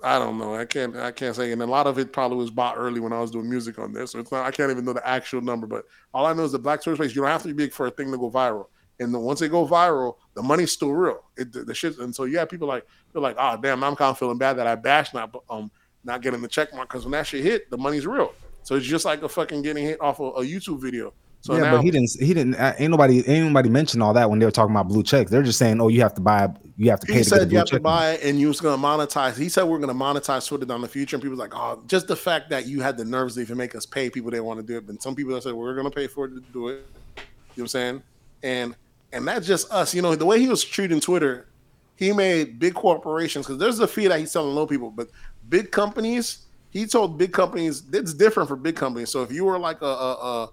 [0.05, 0.55] I don't know.
[0.57, 0.97] I can't.
[0.97, 1.53] I can't say.
[1.53, 3.93] And a lot of it probably was bought early when I was doing music on
[3.93, 4.13] this.
[4.13, 4.45] So it's not.
[4.45, 5.67] I can't even know the actual number.
[5.67, 7.15] But all I know is the Black Twitter space.
[7.15, 8.67] You don't have to be big for a thing to go viral.
[9.01, 11.23] And then once they go viral, the money's still real.
[11.37, 11.99] It, the, the shit.
[11.99, 14.55] And so you have people like they're like, oh damn, I'm kind of feeling bad
[14.55, 15.71] that I bashed not um
[16.05, 18.33] not getting the check mark because when that shit hit, the money's real.
[18.63, 21.13] So it's just like a fucking getting hit off of a YouTube video.
[21.41, 22.11] So yeah, now, but he didn't.
[22.21, 22.55] He didn't.
[22.55, 23.29] uh, Ain't nobody.
[23.29, 25.29] Ain't nobody mentioned all that when they were talking about blue checks.
[25.29, 26.49] They're just saying, "Oh, you have to buy.
[26.77, 28.61] You have to pay he to said you have to buy it and you was
[28.61, 29.37] going to monetize.
[29.37, 31.17] He said we're going to monetize Twitter down the future.
[31.17, 33.75] And people like, oh, just the fact that you had the nerves to even make
[33.75, 34.09] us pay.
[34.09, 36.27] People didn't want to do it, but some people said we're going to pay for
[36.27, 36.73] it to do it.
[36.73, 37.25] You know
[37.55, 38.03] what I'm saying?
[38.45, 38.77] And
[39.13, 39.95] and that's just us.
[39.95, 41.49] You know the way he was treating Twitter,
[41.97, 45.09] he made big corporations because there's a fee that he's selling low people, but
[45.49, 46.47] big companies.
[46.73, 49.11] He told big companies it's different for big companies.
[49.11, 50.13] So if you were like a, a,
[50.45, 50.51] a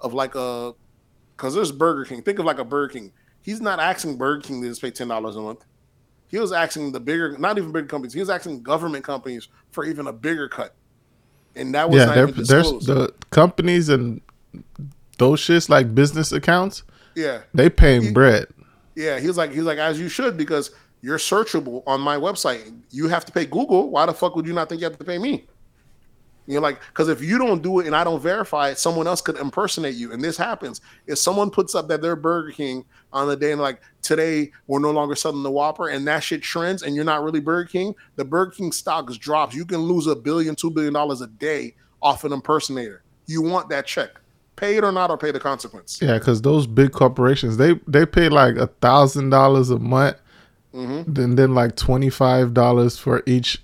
[0.00, 0.74] of like a
[1.36, 2.22] because there's Burger King.
[2.22, 3.12] Think of like a Burger King.
[3.40, 5.64] He's not asking Burger King to just pay ten dollars a month.
[6.26, 8.12] He was asking the bigger, not even bigger companies.
[8.12, 10.74] He was asking government companies for even a bigger cut,
[11.54, 14.20] and that was Yeah, not there, even there's the companies and
[15.18, 16.82] those shits like business accounts.
[17.14, 18.46] yeah, They paying He- bread.
[18.96, 19.20] yeah.
[19.20, 20.72] He was like, he was like, as you should because
[21.04, 22.74] you're searchable on my website.
[22.90, 23.90] You have to pay Google.
[23.90, 25.46] Why the fuck would you not think you have to pay me?
[26.46, 29.20] You're like, because if you don't do it and I don't verify it, someone else
[29.20, 30.12] could impersonate you.
[30.12, 30.80] And this happens.
[31.06, 34.78] If someone puts up that they're Burger King on the day and like today we're
[34.78, 37.94] no longer selling the Whopper and that shit trends and you're not really Burger King,
[38.16, 39.54] the Burger King stocks drops.
[39.54, 43.02] You can lose a billion, two billion dollars a day off an impersonator.
[43.26, 44.10] You want that check.
[44.56, 45.98] Pay it or not or pay the consequence.
[46.00, 50.16] Yeah, because those big corporations they they pay like a thousand dollars a month,
[50.74, 51.12] Mm-hmm.
[51.12, 53.62] then then like twenty five dollars for each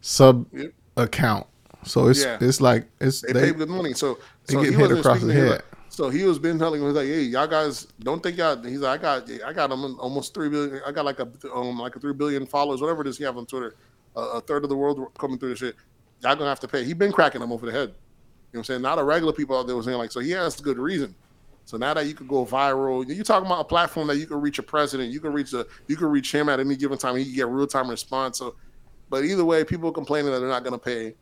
[0.00, 0.72] sub Yep.
[0.96, 1.46] account.
[1.84, 2.38] So it's Yeah.
[2.40, 3.94] it's like it's They, they, pay good money.
[3.94, 5.50] So, they so get he hit across speaking the head.
[5.50, 8.36] like- so he was been telling me, he was like, "Hey, y'all guys, don't think
[8.36, 10.80] y'all." He's like, "I got, I got him almost three billion.
[10.86, 13.36] I got like a, um, like a three billion followers, whatever it is he have
[13.36, 13.74] on Twitter.
[14.14, 15.74] A, a third of the world coming through this shit.
[16.22, 17.88] Y'all gonna have to pay." He been cracking them over the head.
[17.88, 17.94] You know
[18.52, 18.82] what I'm saying?
[18.82, 21.14] Not a regular people out there was saying like, so he has good reason.
[21.68, 24.40] So now that you could go viral, you're talking about a platform that you can
[24.40, 27.14] reach a president, you can reach a, you can reach him at any given time.
[27.14, 28.38] He can get real time response.
[28.38, 28.56] So,
[29.10, 31.14] but either way, people complaining that they're not gonna pay.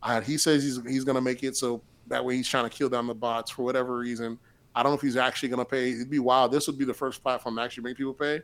[0.00, 2.88] Uh, he says he's he's gonna make it so that way he's trying to kill
[2.88, 4.38] down the bots for whatever reason.
[4.76, 5.90] I don't know if he's actually gonna pay.
[5.90, 6.52] It'd be wild.
[6.52, 8.42] This would be the first platform to actually make people pay.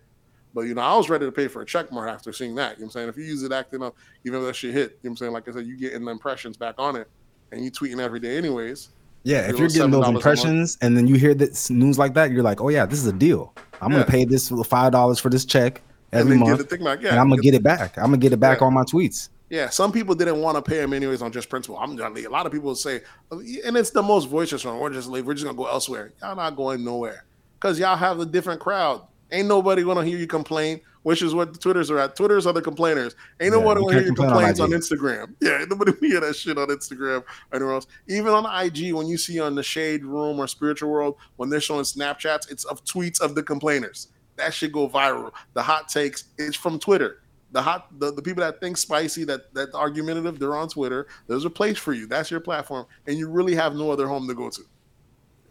[0.53, 2.73] But you know, I was ready to pay for a check mark after seeing that.
[2.73, 3.09] You know what I'm saying?
[3.11, 3.95] If you use it acting up,
[4.25, 5.33] even if that shit hit, you know what I'm saying?
[5.33, 7.09] Like I said, you getting the impressions back on it
[7.53, 8.89] and you tweeting every day anyways.
[9.27, 12.45] Yeah, if you're getting those impressions and then you hear this news like that, you're
[12.45, 13.53] like, "Oh yeah, this is a deal.
[13.83, 13.99] I'm Yeah.
[13.99, 15.83] gonna pay this five dollars for this check
[16.13, 16.83] And every get month, thing.
[16.83, 16.93] Yeah.
[17.11, 17.99] and I'm gonna get it back.
[17.99, 18.67] I'm gonna get it back Yeah.
[18.69, 21.77] on my tweets." Yeah, some people didn't want to pay him anyways on just principle.
[21.79, 22.27] I'm gonna leave.
[22.27, 24.79] a lot of people say, oh, and it's the most voiceless one.
[24.79, 25.27] We're just leave.
[25.27, 26.13] We're just gonna go elsewhere.
[26.23, 27.25] Y'all not going nowhere
[27.61, 29.03] because y'all have a different crowd.
[29.33, 32.17] Ain't nobody gonna hear you complain, which is what the Twitters are at.
[32.17, 33.15] Twitters are the complainers.
[33.41, 34.81] Ain't Yeah, nobody gonna hear your complain on complaints on, IG.
[34.81, 35.35] Instagram.
[35.41, 37.87] Yeah, nobody will hear that shit on Instagram or anywhere else.
[38.09, 41.61] Even on IG, when you see on the Shade Room or Spiritual World when they're
[41.61, 44.09] showing Snapchats, it's of tweets of the complainers.
[44.37, 45.33] That should go viral.
[45.55, 47.23] The hot takes, it's from Twitter
[47.53, 51.45] the hot the, the people that think spicy that that argumentative they're on twitter there's
[51.45, 54.35] a place for you that's your platform and you really have no other home to
[54.35, 54.63] go to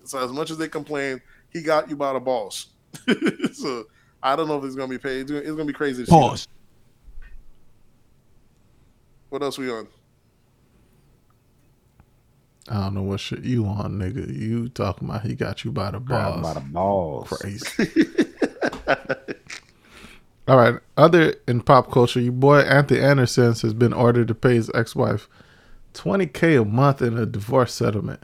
[0.04, 2.75] so as much as they complain he got you by the balls
[3.54, 3.86] so
[4.24, 6.08] i don't know if it's gonna be paid it's gonna, it's gonna be crazy to
[6.08, 6.12] see.
[6.12, 6.48] Pause.
[9.30, 9.88] what else we on
[12.68, 14.36] I don't know what shit you on, nigga.
[14.36, 16.42] You talking about he got you by the Grab balls.
[16.42, 17.30] by the balls.
[17.30, 18.08] Crazy.
[20.48, 20.80] All right.
[20.98, 25.30] Other in pop culture, your boy Anthony Anderson has been ordered to pay his ex-wife
[25.94, 28.24] 20k a month in a divorce settlement.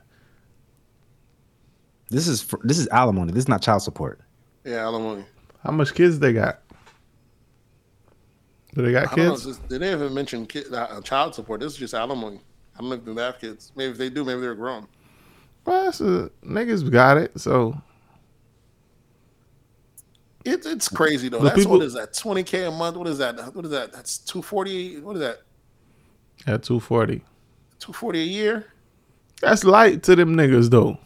[2.10, 3.32] This is for, this is alimony.
[3.32, 4.20] This is not child support.
[4.64, 5.26] Yeah, alimony.
[5.64, 6.60] How much kids they got?
[8.74, 9.24] Do they got know.
[9.32, 9.46] kids?
[9.46, 11.60] It's just- They didn't even mention kid, uh, child support.
[11.60, 12.40] This is just alimony.
[12.76, 13.72] I don't know if they have kids.
[13.76, 14.88] Maybe if they do, maybe they're grown.
[15.66, 17.40] Well, that's a, niggas got it.
[17.40, 17.80] So
[20.44, 21.38] It's it's crazy though.
[21.40, 22.14] The That's people- what is that?
[22.18, 22.98] Twenty k a month.
[22.98, 23.54] What is that?
[23.54, 23.92] What is that?
[23.92, 25.00] That's two forty.
[25.00, 25.42] What is that?
[26.48, 27.22] at 240.
[27.78, 28.66] Two forty a year.
[29.42, 30.98] That's light to them niggas though.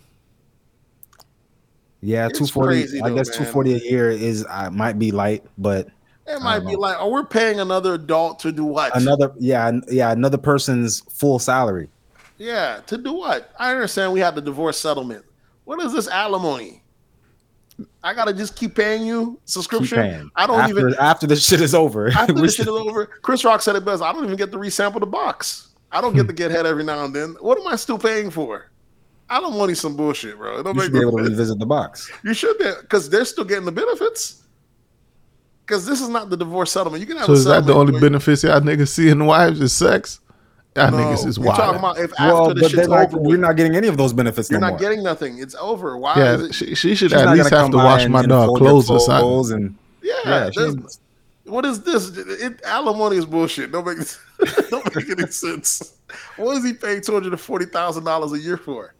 [2.01, 3.01] Yeah, two forty.
[3.01, 5.87] I guess two forty a year is uh, might be light, but
[6.27, 6.79] It might be know.
[6.79, 8.95] like, oh, we're paying another adult to do what?
[8.95, 11.89] another yeah yeah another person's full salary.
[12.37, 13.51] Yeah, to do what?
[13.57, 15.25] I understand we have the divorce settlement.
[15.63, 16.83] What is this alimony?
[18.03, 19.97] I gotta just keep paying you subscription.
[19.97, 20.31] paying.
[20.35, 22.07] I don't after, even after this shit is over.
[22.17, 23.05] after this shit is over.
[23.07, 24.01] Chris Rock said it best.
[24.03, 25.69] I don't even get to resample the box.
[25.91, 27.35] I don't get to get head every now and then.
[27.39, 28.69] What am I still paying for?
[29.29, 30.59] I don't want some bullshit, bro.
[30.59, 32.11] It don't you make should be no able to revisit the box.
[32.23, 34.43] You should be because they're still getting the benefits.
[35.65, 37.01] Because this is not the divorce settlement.
[37.01, 39.25] You can have So a is that the only where- benefits y'all niggas see in
[39.25, 40.19] wives is sex?
[40.75, 41.97] Y'all No, niggas is we're talking wild.
[41.97, 43.97] about if Well, after the but they're shit's like, over, we're not getting any of
[43.97, 44.79] those benefits you're no not more.
[44.79, 45.39] getting nothing.
[45.39, 45.97] It's over.
[45.97, 46.53] Why Yeah, is it?
[46.53, 49.55] she, she should at least have to wash my dog clothes or something.
[49.55, 50.97] And Yeah, Yeah, she there's- ain't-
[51.45, 52.15] what is this?
[52.17, 53.71] It, alimony is bullshit.
[53.71, 53.97] Don't make
[54.69, 55.93] don't make any sense.
[56.37, 58.93] What is he paying two hundred and forty thousand dollars a year for?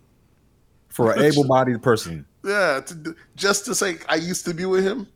[0.96, 2.26] For an able-bodied person.
[2.44, 5.08] Yeah, to, just to say I used to be with him,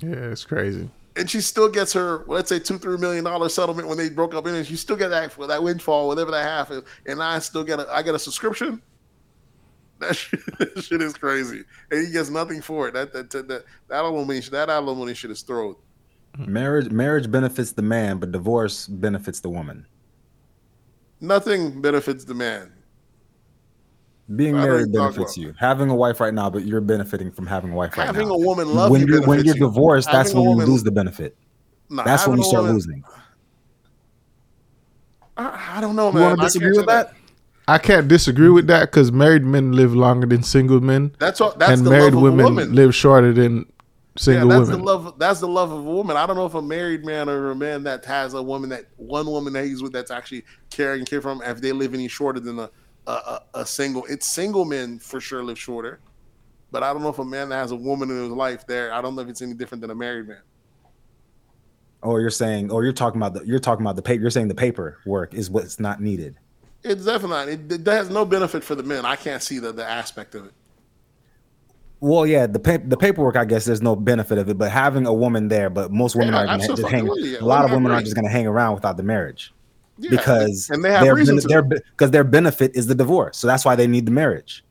[0.00, 0.88] Yeah, it's crazy.
[1.16, 4.08] and she still gets her well, let's say two three million dollar settlement when they
[4.10, 6.82] broke up, in, and she still get that for that windfall, whatever that half is,
[7.06, 8.80] and I still get a I get a subscription.
[10.00, 12.94] That shit, that shit is crazy, and he gets nothing for it.
[12.94, 15.76] That that that that, that alimony that alimony shit is thrown.
[16.36, 19.86] Marriage marriage benefits the man, but divorce benefits the woman.
[21.20, 22.72] Nothing benefits the man.
[24.34, 25.54] Being I married benefits about- you.
[25.58, 28.34] Having a wife right now, but you're benefiting from having a wife right Having now.
[28.34, 29.60] a woman love when you you're when you're you.
[29.66, 31.36] divorced, that's Having a when you woman- lose the benefit.
[31.90, 33.04] Nah, That's when you start woman- losing.
[35.36, 36.22] I, I don't know, You man.
[36.22, 37.12] want to disagree can't with say that?
[37.66, 41.58] I can't disagree with that because married men live longer than single men, That's what.
[41.58, 42.74] That's and the married love of women a woman.
[42.74, 43.62] live shorter than yeah,
[44.16, 44.78] single that's women.
[44.78, 45.18] the love.
[45.18, 46.16] That's the love of a woman.
[46.16, 48.84] I don't know if a married man or a man that has a woman that
[48.96, 52.06] one woman that he's with that's actually caring care for him if they live any
[52.08, 52.70] shorter than a
[53.06, 54.04] a, a, a single.
[54.06, 56.00] It's single men for sure live shorter,
[56.70, 58.92] but I don't know if a man that has a woman in his life there.
[58.92, 60.42] I don't know if it's any different than a married man.
[62.02, 64.20] Or you're saying, or you're talking about the you're talking about the paper.
[64.20, 66.36] You're saying the paper work is what's not needed.
[66.82, 69.06] It's definitely it, it has no benefit for the men.
[69.06, 70.52] I can't see the the aspect of it.
[72.00, 75.06] Well, yeah, the pa- the paperwork, I guess there's no benefit of it, but having
[75.06, 77.10] a woman there, but most women Yeah, gonna just hang.
[77.16, 77.38] yeah.
[77.40, 79.53] A lot of Women are aren't just gonna hang around without the marriage
[79.98, 81.48] Yeah, because and they have their reason bene- to.
[81.48, 84.64] their because their benefit is the divorce, so that's why they need the marriage.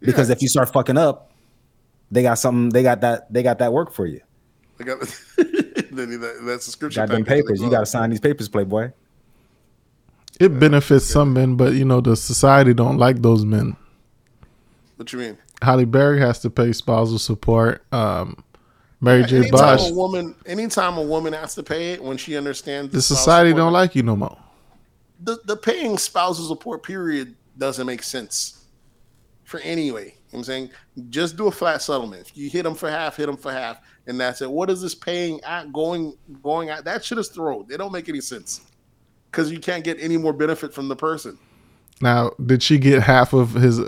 [0.00, 1.32] Because if you start fucking up,
[2.10, 2.70] they got something.
[2.70, 3.32] They got that.
[3.32, 4.20] They got that work for you.
[4.78, 5.00] They got
[5.36, 7.02] they need that, that subscription.
[7.02, 7.60] Got them papers.
[7.60, 8.92] You got to sign these papers, Playboy.
[10.40, 13.76] it benefits some men, but you know the society don't like those men.
[14.96, 15.38] What you mean?
[15.62, 17.82] Halle Berry has to pay spousal support.
[17.92, 18.42] Um,
[19.04, 19.36] Mary J.
[19.36, 23.00] anytime Blige, a woman, anytime a woman has to pay it when she understands the
[23.00, 24.38] spousal society support, don't like you no more.
[25.22, 28.64] the the paying spousal support period doesn't make sense
[29.44, 30.06] for anyway.
[30.06, 30.70] You know what I'm saying
[31.10, 32.28] just do a flat settlement.
[32.28, 34.50] If you hit them for half, hit them for half, and that's it.
[34.50, 36.84] What is this paying at going going at?
[36.84, 37.66] That shit is thrown.
[37.68, 38.62] They don't make any sense
[39.30, 41.38] because you can't get any more benefit from the person.
[42.00, 43.80] Now, did she get half of his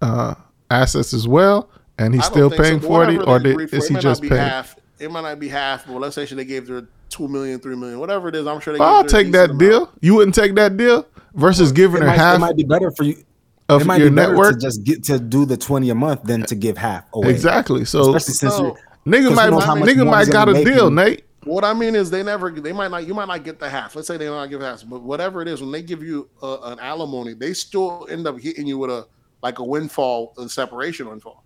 [0.00, 0.34] uh,
[0.70, 3.70] assets as well, and he's still think so, paying but for it, whatever or did,
[3.70, 4.34] for, is he just paying?
[4.36, 4.76] half.
[4.98, 7.98] It might not be half, but let's say they gave her two million, three million,
[7.98, 8.46] whatever it is.
[8.46, 8.82] I'm sure they.
[8.82, 9.92] I'll gave her a take that decent deal.
[10.00, 12.90] You wouldn't take that deal versus giving It her might, it half might be better
[12.90, 13.22] for you.
[13.68, 14.54] of it might your be network.
[14.54, 17.30] to just get to do the twenty a month than to give half away.
[17.30, 17.84] Exactly.
[17.84, 18.64] So Especially since No.
[18.64, 18.74] you're,
[19.20, 20.94] nigga 'cause might who how much nigga might got a deal, you.
[20.94, 21.24] Nate.
[21.44, 23.96] What I mean is, they never, they might not, you might not get the half.
[23.96, 26.58] Let's say they don't give half, but whatever it is, when they give you uh,
[26.60, 29.08] an alimony, they still end up hitting you with a
[29.42, 31.41] like a windfall, a separation windfall.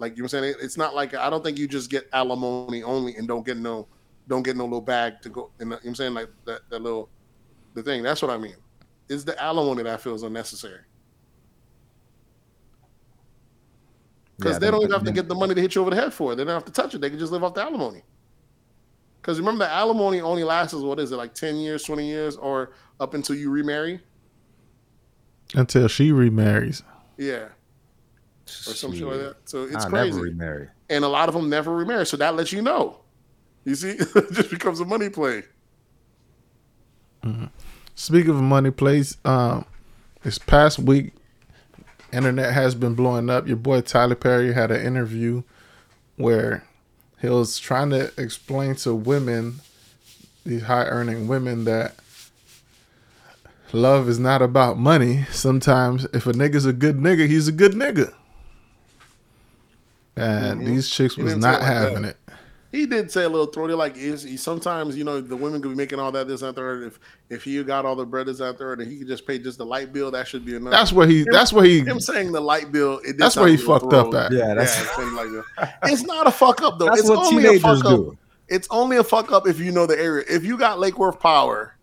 [0.00, 2.08] Like you know what I'm saying, it's not like I don't think you just get
[2.12, 3.86] alimony only and don't get no,
[4.26, 5.50] don't get no little bag to go.
[5.60, 7.08] And you know what I'm saying, like that, that little,
[7.74, 8.02] the thing.
[8.02, 8.56] That's what I mean.
[9.08, 10.80] Is the alimony that feels unnecessary
[14.40, 15.96] because Yeah, they don't even have to get the money to hit you over the
[15.96, 16.36] head for it.
[16.36, 17.00] They don't have to touch it.
[17.00, 18.02] They can just live off the alimony.
[19.20, 22.72] Because remember, the alimony only lasts what is it like ten years, twenty years, or
[22.98, 24.00] up until you remarry.
[25.54, 26.82] Until she remarries.
[27.18, 27.48] Yeah,
[28.68, 29.36] or something shit like that.
[29.44, 30.10] So it's I'll crazy.
[30.10, 30.68] never remarry.
[30.88, 32.06] and a lot of them never remarry.
[32.06, 32.98] So that lets you know.
[33.64, 35.42] You see, it just becomes a money play.
[37.94, 39.66] Speaking of money plays, um,
[40.22, 41.12] this past week,
[42.12, 43.46] internet has been blowing up.
[43.46, 45.42] Your boy Tyler Perry had an interview
[46.16, 46.64] where
[47.20, 49.60] he was trying to explain to women,
[50.46, 51.94] these high earning women, that
[53.72, 55.24] love is not about money.
[55.30, 58.14] Sometimes, if a nigga's a good nigga, he's a good nigga.
[60.16, 62.16] And these chicks was didn't say it not like having it.
[62.72, 65.70] He did say a little throaty, like is he, sometimes you know the women could
[65.70, 66.84] be making all that this and that, third.
[66.84, 69.40] If if he got all the bread this and that, and he could just pay
[69.40, 70.70] just the light bill, that should be enough.
[70.70, 71.26] That's where he.
[71.32, 71.80] That's where he.
[71.80, 73.00] him saying the light bill.
[73.04, 74.18] It That's where he a little fucked up throaty.
[74.18, 74.32] at.
[74.32, 75.28] Yeah, that's yeah, it seemed like
[75.58, 75.78] that.
[75.84, 76.86] it's not a fuck up though.
[76.86, 77.96] that's it's what only a teenagers fuck up.
[77.96, 78.18] do.
[78.48, 80.24] It's only a fuck up if you know the area.
[80.28, 81.76] If you got Lake Worth Power,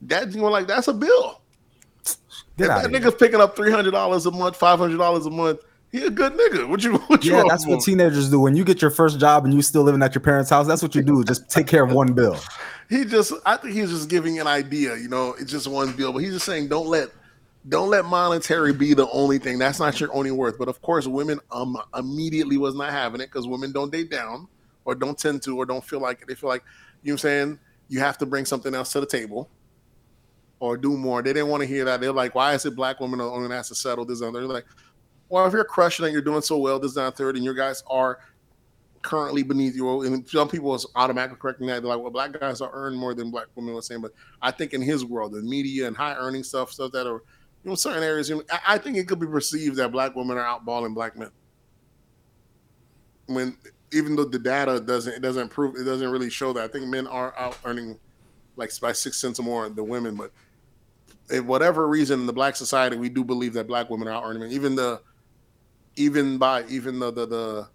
[0.00, 1.40] that's you know, like that's a bill.
[2.58, 5.30] Get if that nigga's picking up three hundred dollars a month, five hundred dollars a
[5.30, 5.60] month,
[5.92, 6.66] he a good nigga.
[6.66, 8.40] What you what you Yeah, that's what from teenagers do.
[8.40, 10.82] When you get your first job and you still living at your parents' house, that's
[10.82, 11.22] what you do.
[11.22, 12.38] Just take care of one bill.
[12.88, 16.12] he just I think he's just giving an idea, you know, it's just one bill,
[16.12, 17.10] but he's just saying don't let
[17.68, 19.58] don't let monetary be the only thing.
[19.58, 20.58] That's not your only worth.
[20.58, 24.48] But of course, women um immediately was not having it because women don't date down
[24.86, 26.28] or don't tend to or don't feel like it.
[26.28, 26.64] They feel like
[27.02, 27.58] you know what I'm saying
[27.88, 29.50] you have to bring something else to the table
[30.58, 31.22] or do more.
[31.22, 32.00] They didn't want to hear that.
[32.00, 34.34] They're like, why is it black women are only has to settle this and?
[34.34, 34.64] They're like,
[35.32, 37.82] well, if you're crushing it, you're doing so well, this, and third, and your guys
[37.88, 38.18] are
[39.00, 40.02] currently beneath you.
[40.02, 41.80] And some people was automatically correcting that.
[41.80, 44.02] They're like, well, black guys are earn more than black women were saying.
[44.02, 47.22] But I think in his world, the media and high earning stuff, stuff that are,
[47.64, 50.14] you know, certain areas, you know, I, I think it could be perceived that black
[50.14, 51.30] women are outballing black men.
[53.24, 53.56] When
[53.90, 56.62] even though the data doesn't, it doesn't prove, it doesn't really show that.
[56.62, 57.98] I think men are out earning
[58.56, 60.14] like by six cents or more than women.
[60.14, 60.30] But
[61.30, 64.24] if whatever reason in the black society, we do believe that black women are out
[64.26, 64.52] earning.
[64.52, 65.00] Even the,
[65.96, 67.68] even by even the the, the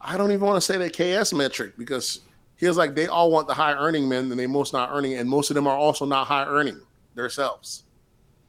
[0.00, 2.20] I don't even want to say the KS metric because
[2.56, 5.28] he's like they all want the high earning men and they most not earning, and
[5.28, 6.80] most of them are also not high earning
[7.14, 7.84] themselves.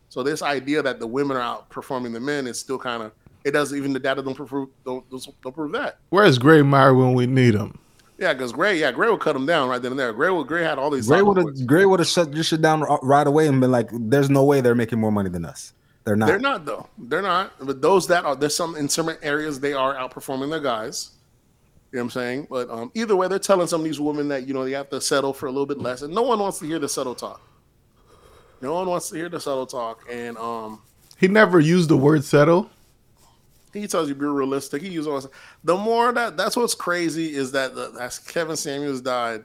[0.09, 3.11] So this idea that the women are outperforming the men is still kind of
[3.43, 5.99] it doesn't even the data don't prove don't, don't, don't prove that.
[6.09, 7.77] Where's Gray Meyer when we need him?
[8.17, 10.11] Yeah, because Gray, yeah, Gray would cut him down right then and there.
[10.11, 12.61] Gray would Gray had all these Gray would have Gray would have shut your shit
[12.61, 15.73] down right away and been like, "There's no way they're making more money than us.
[16.07, 16.87] They're not." They're not though.
[16.97, 17.53] They're not.
[17.59, 21.11] But those that are there's some in some areas they are outperforming their guys.
[21.91, 22.47] You know what I'm saying?
[22.49, 24.89] But um, either way, they're telling some of these women that you know they have
[24.91, 27.15] to settle for a little bit less, and no one wants to hear the subtle
[27.15, 27.41] talk.
[28.61, 30.81] No one wants to hear the subtle talk, and um,
[31.17, 32.69] He never used the word settle.
[33.73, 34.81] he tells you be realistic.
[34.81, 35.31] He uses all this-
[35.63, 39.43] the more that that's what's crazy is that the, as Kevin Samuels died,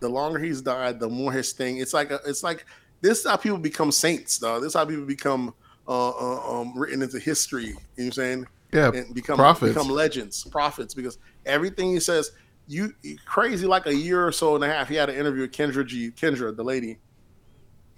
[0.00, 1.78] the longer he's died, the more his thing.
[1.78, 2.66] It's like a, it's like
[3.00, 4.60] this is how people become saints, though.
[4.60, 5.54] This is how people become
[5.86, 7.66] uh, uh, um, written into history.
[7.66, 8.46] You know what I'm saying?
[8.72, 9.74] Yeah, and become prophets.
[9.74, 12.32] become legends, prophets, because everything he says,
[12.66, 12.92] you
[13.24, 14.88] crazy like a year or so and a half.
[14.88, 16.98] He had an interview with Kendra G, Kendra, the lady,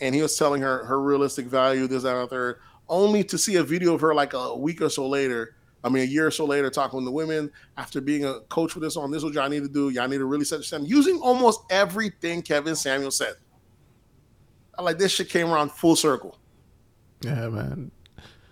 [0.01, 2.59] and he was telling her her realistic value, this, that, and the third,
[2.89, 5.55] only to see a video of her like a week or so later.
[5.85, 8.83] I mean, a year or so later, talking to women after being a coach with
[8.83, 9.91] this on this, is what y'all need to do.
[9.91, 13.35] Y'all need to really set standard using almost everything Kevin Samuel said.
[14.77, 16.39] I like this shit came around full circle.
[17.23, 17.91] Yeah, man.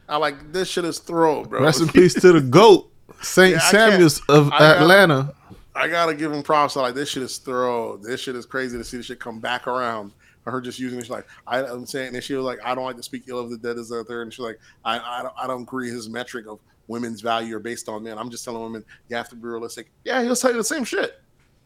[0.09, 1.63] I like this shit is throw, bro.
[1.63, 2.91] Rest in peace to the goat,
[3.23, 5.35] Saint Yeah, Samuel's of I gotta- Atlanta.
[5.77, 6.77] I gotta give him props.
[6.77, 7.97] I like this shit is throw.
[7.97, 10.13] This shit is crazy to see this shit come back around.
[10.47, 12.85] Or her just using this like I, I'm saying, and she was like, I don't
[12.85, 14.23] like to speak ill of the dead as the third.
[14.23, 15.91] And she's like, I, I don't, I don't agree.
[15.91, 18.19] His metric of women's value are based on men.
[18.19, 19.91] I'm just telling women you have to be realistic.
[20.05, 21.19] Yeah, he'll tell you the same shit.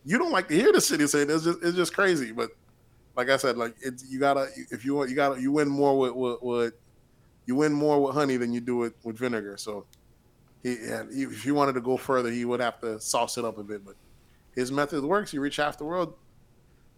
[0.04, 1.28] You don't like to hear the shit he said.
[1.28, 2.30] It's just, it's just crazy.
[2.32, 2.50] But
[3.16, 5.98] like I said, like it's you gotta if you want, you gotta you win more
[5.98, 6.74] with with, with
[7.48, 9.56] you win more with honey than you do with with vinegar.
[9.56, 9.86] So
[10.62, 13.64] he, if he wanted to go further, he would have to sauce it up a
[13.64, 13.84] bit.
[13.86, 13.94] But
[14.54, 15.30] his method works.
[15.30, 16.12] He reached half the world.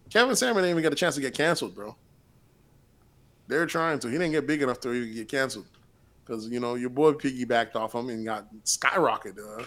[0.09, 1.95] Kevin Samuel didn't even get a chance to get canceled, bro.
[3.47, 4.07] They're trying to.
[4.09, 5.67] He didn't get big enough to even get canceled
[6.25, 9.61] because you know your boy piggybacked off him and got skyrocketed.
[9.61, 9.63] Uh,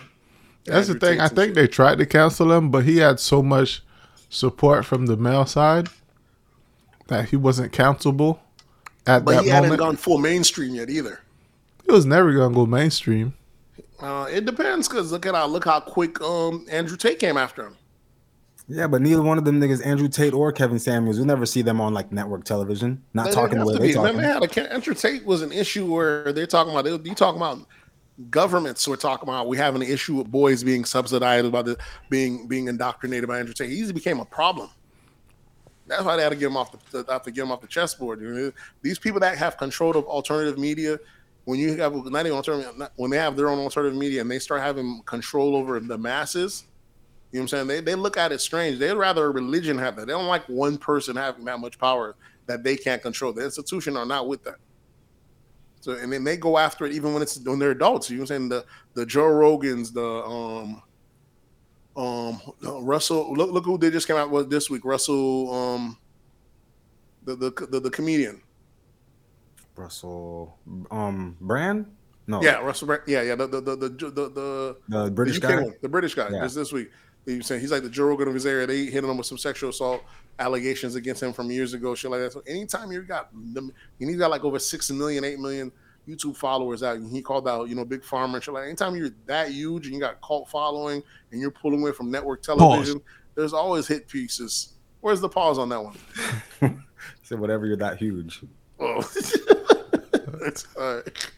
[0.66, 1.18] That's the thing.
[1.18, 1.54] I think shit.
[1.54, 3.82] they tried to cancel him, but he had so much
[4.28, 5.88] support from the male side
[7.06, 8.40] that he wasn't cancelable
[9.06, 11.20] at But that he hadn't gone full mainstream yet either.
[11.86, 13.34] he was never gonna go mainstream.
[14.00, 17.66] Uh, it depends because look at how look how quick um, Andrew Tate came after
[17.66, 17.76] him.
[18.66, 21.60] Yeah, but neither one of them niggas, Andrew Tate or Kevin Samuels, we never see
[21.60, 23.92] them on like network television, not They talking the way they be.
[23.92, 24.16] talking.
[24.16, 26.84] Man, they had a, Andrew Tate was an issue where they're talking about.
[26.84, 27.58] They, you talking about
[28.30, 31.76] governments were talking about we having an issue with boys being subsidized by the
[32.08, 33.68] being being indoctrinated by Andrew Tate.
[33.70, 34.70] He became a problem.
[35.86, 37.66] That's why they had to get them off the have to get him off the
[37.66, 38.20] chessboard.
[38.20, 38.52] You know?
[38.82, 40.98] These people that have control of alternative media,
[41.44, 44.38] when you have not even alternative, when they have their own alternative media and they
[44.38, 46.64] start having control over the masses,
[47.32, 47.66] you know what I'm saying?
[47.66, 48.78] They, they look at it strange.
[48.78, 50.06] They'd rather a religion have that.
[50.06, 52.14] They don't like one person having that much power
[52.46, 53.32] that they can't control.
[53.32, 54.56] The institution are not with that.
[55.80, 58.08] So and then they go after it even when it's when they're adults.
[58.08, 58.48] You know what I'm saying?
[58.48, 60.82] The the Joe Rogans, the um
[61.96, 64.84] um Russell look look who they just came out with this week.
[64.84, 65.98] Russell um
[67.24, 68.42] the the the, the comedian.
[69.76, 70.58] Russell
[70.90, 71.86] um Brand?
[72.26, 72.42] No.
[72.42, 75.42] Yeah, Russell Brand- yeah, yeah, the the the the the, the, The the British UK
[75.42, 75.62] guy.
[75.62, 76.28] one, the British guy.
[76.30, 76.42] Yeah.
[76.42, 76.90] This this week.
[77.26, 78.66] He was saying he's like the Joe Rogan of his area.
[78.66, 80.02] They hit him with some sexual assault
[80.38, 82.32] allegations against him from years ago, shit like that.
[82.34, 85.72] So anytime you got them, and he's got like over six million, eight million
[86.08, 88.64] YouTube followers out, and he called out, you know, big pharma and shit like.
[88.64, 92.42] Anytime you're that huge and you got cult following and you're pulling away from network
[92.42, 93.00] television,
[93.34, 94.74] there's always hit pieces.
[95.00, 95.96] Where's the pause on that one?
[97.22, 98.42] Say whatever you're that huge.
[98.78, 98.98] Oh,
[100.46, 101.28] it's all right.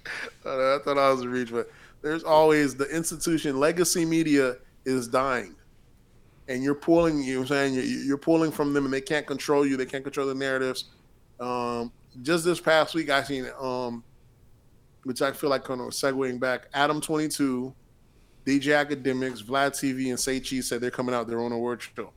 [0.44, 1.70] I thought I was a reach, but
[2.02, 3.58] there's always the institution.
[3.58, 5.56] Legacy media is dying,
[6.48, 7.22] and you're pulling.
[7.22, 9.76] You know what I'm saying you're, you're pulling from them, and they can't control you.
[9.76, 10.86] They can't control the narratives.
[11.40, 14.02] Um, just this past week, I seen um,
[15.06, 16.66] which I feel like kind of segueing back.
[16.74, 17.72] Adam 22,
[18.44, 22.12] DJ Akademiks, Vlad TV, and Say Cheese said they're coming out their own award show.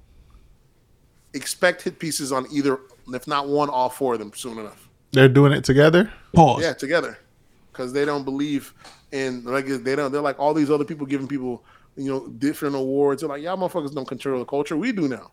[1.35, 2.79] Expect hit pieces on either,
[3.13, 4.89] if not one, all four of them soon enough.
[5.11, 6.11] They're doing it together.
[6.33, 6.63] Pause.
[6.63, 7.19] Yeah, together,
[7.71, 8.73] because they don't believe
[9.11, 10.11] in like they don't.
[10.11, 11.63] They're like all these other people giving people
[11.95, 13.21] you know different awards.
[13.21, 14.75] They're like y'all motherfuckers don't control the culture.
[14.75, 15.29] We do now,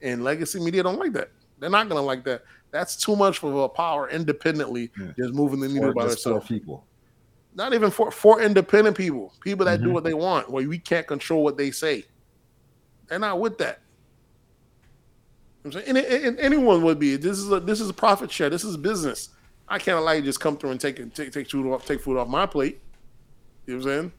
[0.00, 1.30] and legacy media don't like that.
[1.58, 2.44] They're not gonna like that.
[2.74, 5.12] That's too much for a power independently, Yeah.
[5.16, 6.48] just moving the needle by themselves.
[6.48, 6.84] people.
[7.54, 9.92] Not even for for independent people, people that do Mhm.
[9.92, 12.04] what they want, where we can't control what they say.
[13.06, 13.80] They're not with that.
[15.62, 17.14] You know what I'm saying, and, and anyone would be.
[17.14, 18.50] This is a this is a profit share.
[18.50, 19.28] This is business.
[19.68, 22.00] I can't allow you to just come through and take take take food off take
[22.00, 22.80] food off my plate.
[23.66, 24.12] You know what I'm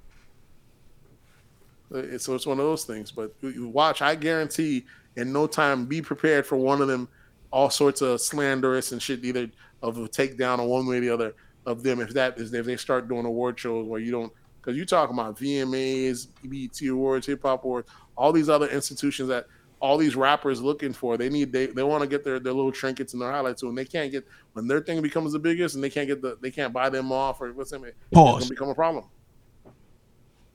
[1.91, 2.19] saying?
[2.19, 3.11] So it's one of those things.
[3.11, 4.85] But you watch, I guarantee,
[5.17, 7.09] in no time, be prepared for one of them,
[7.55, 9.49] all sorts of slanderous and shit, either
[9.81, 11.33] of a takedown or one way or the other
[11.65, 12.01] of them.
[12.01, 15.15] If that is, if they start doing award shows where you don't, because you're talking
[15.15, 19.47] about VMAs, BET Awards, Hip Hop Awards, all these other institutions that
[19.79, 21.15] all these rappers looking for.
[21.15, 23.69] They need they, they want to get their, their little trinkets and their highlights too,
[23.69, 26.37] and they can't get when their thing becomes the biggest and they can't get the
[26.41, 27.81] they can't buy them off or what's it?
[27.85, 28.43] It's Pause.
[28.43, 29.05] gonna become a problem.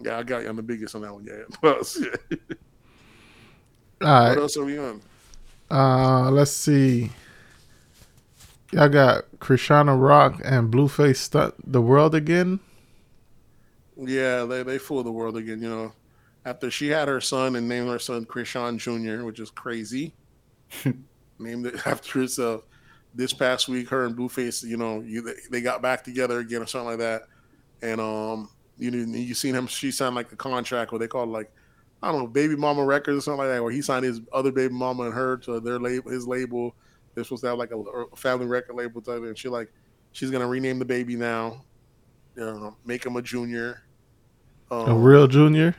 [0.00, 1.24] Yeah, I got you on the biggest on that one.
[1.24, 1.44] Yeah.
[1.62, 2.08] Pause.
[4.02, 5.00] All what else are we on?
[5.70, 7.10] Uh, let's see.
[8.72, 12.60] Y'all got Chrisean Rock and Blueface stunt the world again.
[13.96, 15.60] Yeah, they they fool the world again.
[15.60, 15.92] You know,
[16.44, 20.12] after she had her son and named her son Chrisean Jr., which is crazy.
[21.38, 22.62] named it after herself.
[23.12, 26.62] This past week, her and Blueface, you know, you they, they got back together again
[26.62, 27.22] or something like that.
[27.82, 29.66] And um, you know, you seen him.
[29.66, 31.50] She signed like a contract, what they call it, like
[32.02, 34.50] I don't know, baby mama records or something like that, where he signed his other
[34.50, 36.74] baby mama and her to their label, his label.
[37.14, 39.70] They're supposed to have like a, family record label type, and she like
[40.12, 41.64] she's gonna rename the baby now,
[42.36, 43.82] you know, make him a junior.
[44.70, 45.74] Um, A real junior.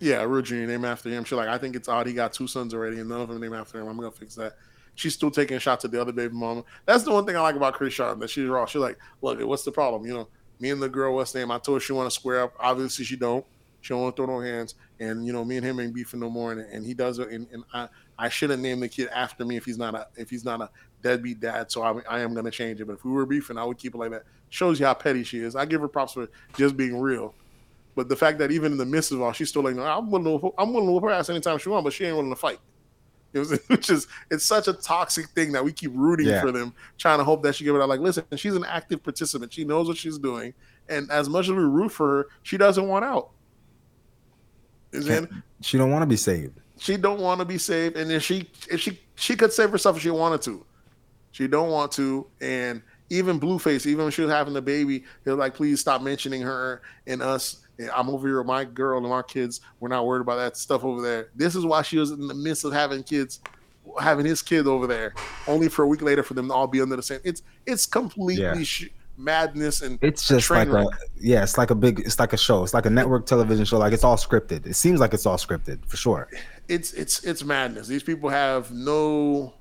[0.00, 1.22] yeah, a real junior name after him.
[1.24, 2.06] She's like, I think it's odd.
[2.06, 3.86] He got two sons already, and none of them named after him.
[3.88, 4.54] I'm gonna fix that.
[4.94, 6.64] She's still taking shots at the other baby mama.
[6.86, 8.66] That's the one thing I like about Chris Sharp, that she's raw.
[8.66, 10.04] She's like, look, what's the problem?
[10.06, 10.28] You know,
[10.60, 11.50] me and the girl, what's the name?
[11.50, 12.54] I told her she want to square up.
[12.58, 13.44] Obviously, she don't.
[13.80, 14.74] She don't want to throw no hands.
[15.02, 16.52] And you know, me and him ain't beefing no more.
[16.52, 17.28] And, and he does it.
[17.30, 17.88] And, and I,
[18.18, 20.70] I shouldn't name the kid after me if he's not a if he's not a
[21.02, 21.70] deadbeat dad.
[21.72, 22.86] So I, I am gonna change it.
[22.86, 24.24] But if we were beefing, I would keep it like that.
[24.50, 25.56] Shows you how petty she is.
[25.56, 27.34] I give her props for just being real.
[27.94, 30.10] But the fact that even in the midst of all, she's still like, no, I'm
[30.10, 32.30] willing to, I'm willing to whoop her ass anytime she wants, but she ain't willing
[32.30, 32.58] to fight.
[33.34, 36.40] It was, which is, it's such a toxic thing that we keep rooting Yeah.
[36.40, 37.88] for them, trying to hope that she give it out.
[37.90, 39.52] Like, listen, she's an active participant.
[39.52, 40.54] She knows what she's doing,
[40.88, 43.30] and as much as we root for her, she doesn't want out.
[44.92, 46.60] Is in She don't want to be saved.
[46.78, 49.96] she don't want to be saved, and if she if she she could save herself
[49.96, 50.64] if she wanted to,
[51.32, 52.26] she don't want to.
[52.40, 56.02] And even Blueface, even when she was having the baby, he was like, "Please stop
[56.02, 57.58] mentioning her and us.
[57.94, 59.60] I'm over here with my girl and my kids.
[59.80, 62.34] We're not worried about that stuff over there." This is why she was in the
[62.34, 63.40] midst of having kids,
[64.00, 65.14] having his kid over there,
[65.46, 67.20] only for a week later for them to all be under the same.
[67.24, 68.62] It's it's completely Yeah.
[68.62, 70.86] sh- madness and It's just like a
[71.18, 72.62] yeah, it's like a big, it's like a show.
[72.62, 73.78] It's like a network television show.
[73.78, 74.66] Like it's all scripted.
[74.66, 76.28] It seems like it's all scripted for sure.
[76.68, 77.86] it's it's it's madness.
[77.86, 79.54] These people have no,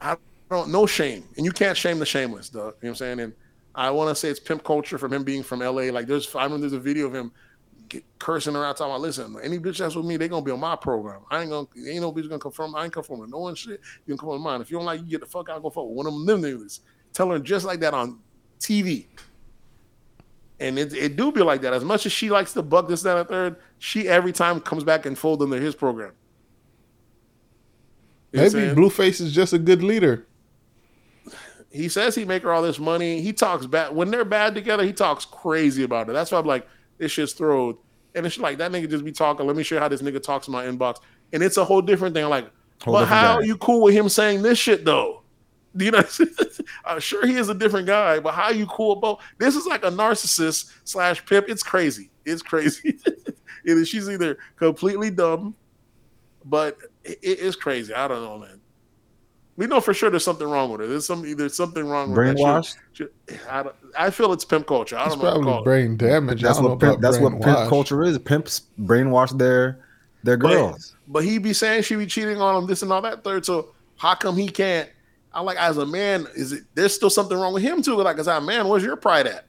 [0.00, 0.16] I
[0.50, 2.58] don't no shame, and you can't shame the shameless, though.
[2.58, 3.20] You know what I'm saying?
[3.20, 3.32] And
[3.74, 5.84] I want to say it's pimp culture from him being from LA.
[5.90, 7.32] Like there's, I remember there's a video of him
[7.88, 10.60] get cursing around talking about listen, any bitch that's with me, they gonna be on
[10.60, 11.20] my program.
[11.30, 12.74] I ain't gonna ain't no bitch gonna confirm.
[12.74, 13.80] I ain't confirming no one shit.
[14.06, 14.60] You can come on mine.
[14.60, 15.62] If you don't like, you get the fuck out.
[15.62, 16.80] Go fuck with one of them niggas.
[17.12, 18.18] Tell her just like that on
[18.62, 19.06] TV.
[20.60, 21.72] And it, it do be like that.
[21.72, 24.84] As much as she likes to buck this, that, and third, she every time comes
[24.84, 26.12] back and fold under his program.
[28.32, 28.80] You know what I'm Maybe?
[28.80, 30.26] Blueface is just a good leader.
[31.70, 33.20] he says he make her all this money.
[33.20, 34.84] He talks bad when they're bad together.
[34.84, 36.12] He talks crazy about it.
[36.12, 36.66] That's why I'm like,
[36.98, 37.76] this shit's throwed.
[38.14, 39.46] And it's like that nigga just be talking.
[39.46, 40.98] Let me show you how this nigga talks in my inbox.
[41.32, 42.24] And it's a whole different thing.
[42.24, 42.50] I'm Like,
[42.84, 43.34] Whole but how guy.
[43.34, 45.21] are you cool with him saying this shit though?
[45.76, 46.02] Do you know?
[46.84, 49.56] I'm sure he is a different guy, but how you cool about this?
[49.56, 51.48] Is like a narcissist slash pimp.
[51.48, 52.10] It's crazy.
[52.24, 52.98] It's crazy.
[53.66, 55.54] Either she's either completely dumb,
[56.44, 57.94] but it, it's crazy.
[57.94, 58.60] I don't know, man.
[59.56, 60.86] We know for sure there's something wrong with her.
[60.88, 62.34] There's some there's something wrong with her.
[62.34, 62.76] Brainwashed.
[62.92, 63.64] She- she- I,
[63.96, 64.96] I feel it's pimp culture.
[64.98, 65.24] I don't know.
[65.24, 65.64] Probably call it.
[65.64, 66.42] brain damage.
[66.42, 68.18] That's what know pimp, that's what pimp culture is.
[68.18, 69.78] Pimps brainwash their
[70.24, 70.96] their But- girls.
[71.06, 73.44] But he be saying she be cheating on him, this and all that third.
[73.46, 74.88] So how come he can't?
[75.34, 77.96] I like as a man, is it there's still something wrong with him too?
[77.96, 79.46] Like as a man, where's your pride at?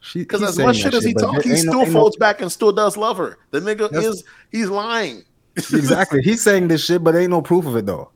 [0.00, 2.50] She Because as much shit as he talks, he no- still no- folds back and
[2.50, 3.38] still does love her.
[3.50, 5.24] The nigga That's- is he's lying.
[5.56, 6.22] exactly.
[6.22, 8.10] He's saying this shit, but ain't no proof of it though.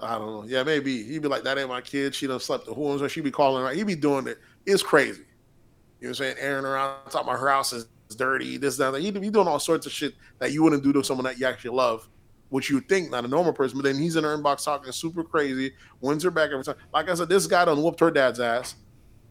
[0.00, 0.44] I don't know.
[0.46, 2.14] Yeah, maybe he'd be like, "That ain't my kid.
[2.14, 3.72] She done slept the horns, or she be calling her.
[3.72, 4.38] He be doing it.
[4.66, 5.22] It's crazy.
[6.00, 6.36] You know what I'm saying?
[6.40, 7.86] Airing around, talking about her house is
[8.16, 8.56] dirty.
[8.56, 9.00] This, that, that.
[9.00, 11.46] He be doing all sorts of shit that you wouldn't do to someone that you
[11.46, 12.08] actually love,
[12.52, 13.78] which you think not a normal person.
[13.78, 15.72] But then he's in her inbox talking super crazy,
[16.02, 16.74] wins her back every time.
[16.92, 18.74] Like I said, this guy done whooped her dad's ass,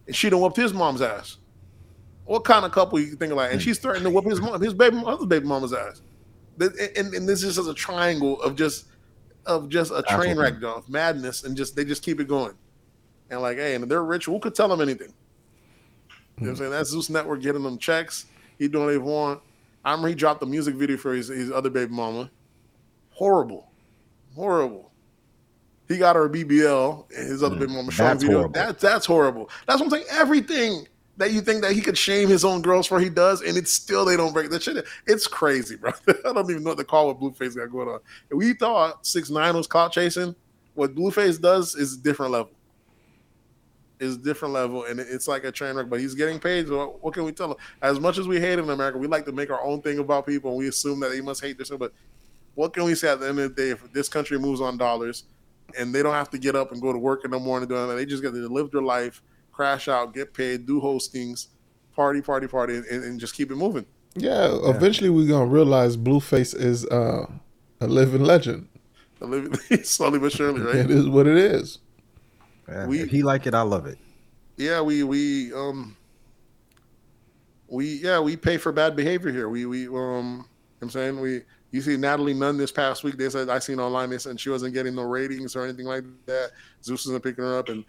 [0.08, 1.38] and she done whooped his mom's ass.
[2.26, 3.52] What kind of couple you think like?
[3.54, 6.02] And she's threatening to whoop his mom, his baby, other baby mama's ass.
[6.60, 8.86] Th- And, and this is just a triangle of just
[9.46, 12.54] of just a train wreck of madness, and just they just keep it going.
[13.30, 14.26] And like, hey, and they're rich.
[14.26, 15.14] Who could tell them anything?
[16.38, 16.72] You know what I'm saying?
[16.72, 18.26] That's Zeus Network getting them checks.
[18.58, 19.42] He doing what they want.
[19.86, 22.32] I remember he dropped the music video for his, his other baby mama.
[23.22, 23.70] Horrible,
[24.34, 24.92] horrible.
[25.88, 28.38] He got her a BBL and his other mm, baby mama showing that's video.
[28.40, 28.54] horrible.
[28.54, 29.50] That that's horrible.
[29.68, 30.06] That's what I'm saying.
[30.10, 30.88] Everything
[31.18, 33.72] that you think that he could shame his own girls for, he does, and it's
[33.72, 34.84] still they don't break that shit.
[35.06, 35.92] It's crazy, bro.
[36.08, 38.00] I don't even know what to call what Blueface got going on.
[38.32, 40.34] And we thought six nine was clout chasing.
[40.74, 42.54] What Blueface does is a different level.
[44.00, 45.90] Is different level, and it's like a train wreck.
[45.90, 46.70] But he's getting paid.
[46.70, 47.58] So what- can we tell him?
[47.84, 50.00] As much as we hate him in America, we like to make our own thing
[50.00, 51.70] about people, and we assume that they must hate this.
[51.70, 51.94] But
[52.56, 53.70] what can we say at the end of the day?
[53.72, 55.24] If this country moves on dollars,
[55.78, 57.88] and they don't have to get up and go to work in the morning doing
[57.88, 59.22] that, they just get to live their life,
[59.52, 61.48] crash out, get paid, do hostings,
[61.96, 63.86] party, party, party, and, and just keep it moving.
[64.16, 67.26] Yeah, eventually we're gonna realize Blueface is uh,
[67.80, 68.68] a living legend.
[69.22, 69.56] Live-
[69.86, 70.76] Slowly but surely, right?
[70.76, 71.80] It is what it is.
[72.68, 73.98] Yeah, We- if he like it, I love it.
[74.58, 75.96] yeah, we we um
[77.68, 79.48] we yeah we pay for bad behavior here.
[79.50, 80.48] We we um you know what
[80.82, 81.42] I'm saying we
[81.72, 83.18] you see Natalie Nunn this past week.
[83.18, 86.04] They said I seen online they said she wasn't getting no ratings or anything like
[86.26, 86.52] that.
[86.84, 87.86] Zeus isn't picking her up, and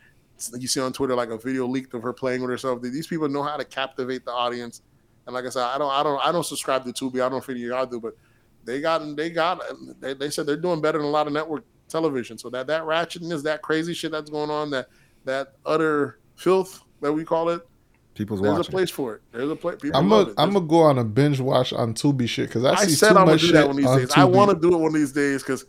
[0.58, 2.80] you see on Twitter like a video leaked of her playing with herself.
[2.80, 4.82] These people know how to captivate the audience.
[5.26, 7.24] And like I said, I don't I don't I don't subscribe to Tubi.
[7.24, 8.16] I don't figure y'all do, but
[8.64, 9.60] they got they got
[10.00, 12.38] they, they said they're doing better than a lot of network television.
[12.38, 14.88] So that that ratchetness, that crazy shit that's going on, that
[15.24, 17.66] that utter filth that we call it,
[18.14, 18.74] People's there's watching.
[18.74, 19.22] a place for it.
[19.32, 19.76] There's a place.
[19.80, 20.32] People I'm gonna.
[20.36, 23.12] I'm gonna go on a binge watch on Tubi shit because I I see said
[23.12, 24.10] too I'm much shit that one these on days.
[24.16, 25.64] I want to do it one of these days because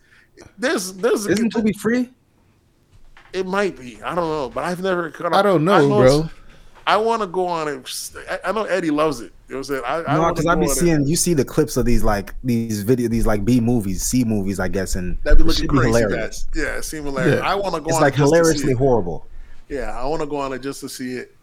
[0.58, 2.10] there's there's Isn't Tubi free?
[3.32, 5.14] it might be I don't know, but I've never.
[5.34, 6.30] I don't know, it's- bro.
[6.86, 8.12] I want to go on it.
[8.30, 9.32] I, I know Eddie loves it.
[9.48, 9.82] You know what I'm saying?
[9.86, 10.76] I, I No, because go I be on it.
[10.76, 14.26] seeing you see the clips of these like these video these like B movies, C
[14.26, 16.44] movies, I guess, and That'd be it looking should be hilarious.
[16.52, 17.40] That, yeah, it seemed hilarious.
[17.40, 17.48] Yeah.
[17.50, 18.78] I want to go It's on like it just to see hilariously it.
[18.78, 19.26] horrible.
[19.70, 21.34] Yeah, I want to go on it just to see it.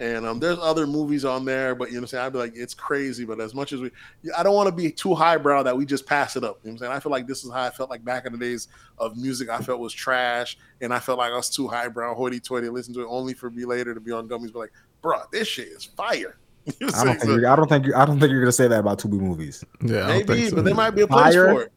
[0.00, 2.26] And um, there's other movies on there, but you know what I'm saying?
[2.26, 3.24] I'd be like, it's crazy.
[3.24, 3.90] But as much as we,
[4.36, 6.60] I don't want to be too highbrow that we just pass it up.
[6.62, 6.92] You know what I'm saying?
[6.92, 8.68] I feel like this is how I felt like back in the days
[8.98, 10.56] of music I felt was trash.
[10.80, 13.50] And I felt like I was too highbrow, hoity toity, listen to it only for
[13.50, 14.52] be later to be on gummies.
[14.52, 14.72] But like,
[15.02, 16.36] bro, this shit is fire.
[16.80, 17.18] You know I don't saying?
[17.20, 19.12] think you're, I don't think you I don't think you're gonna say that about Tubi
[19.18, 19.64] movies.
[19.80, 20.56] Yeah, I don't Maybe, think so.
[20.56, 21.54] but there might be a place Fire?
[21.54, 21.72] for it.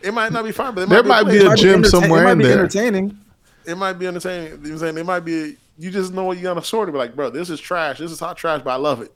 [0.00, 1.52] It might not be fire, but There might be place.
[1.52, 2.58] a gym entertain- somewhere it might in be there.
[2.60, 3.18] entertaining.
[3.66, 4.44] it might be entertaining.
[4.44, 4.98] You know what I'm saying?
[4.98, 7.50] It might be you just know what you're gonna sort of be like, bro, this
[7.50, 7.98] is trash.
[7.98, 9.12] This is hot trash, but I love it.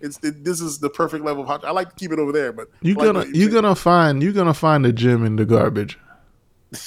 [0.00, 1.64] It's it, this is the perfect level of hot.
[1.64, 3.54] I like to keep it over there, but you like gonna what you said.
[3.54, 5.98] gonna find you're gonna find a gym in the garbage.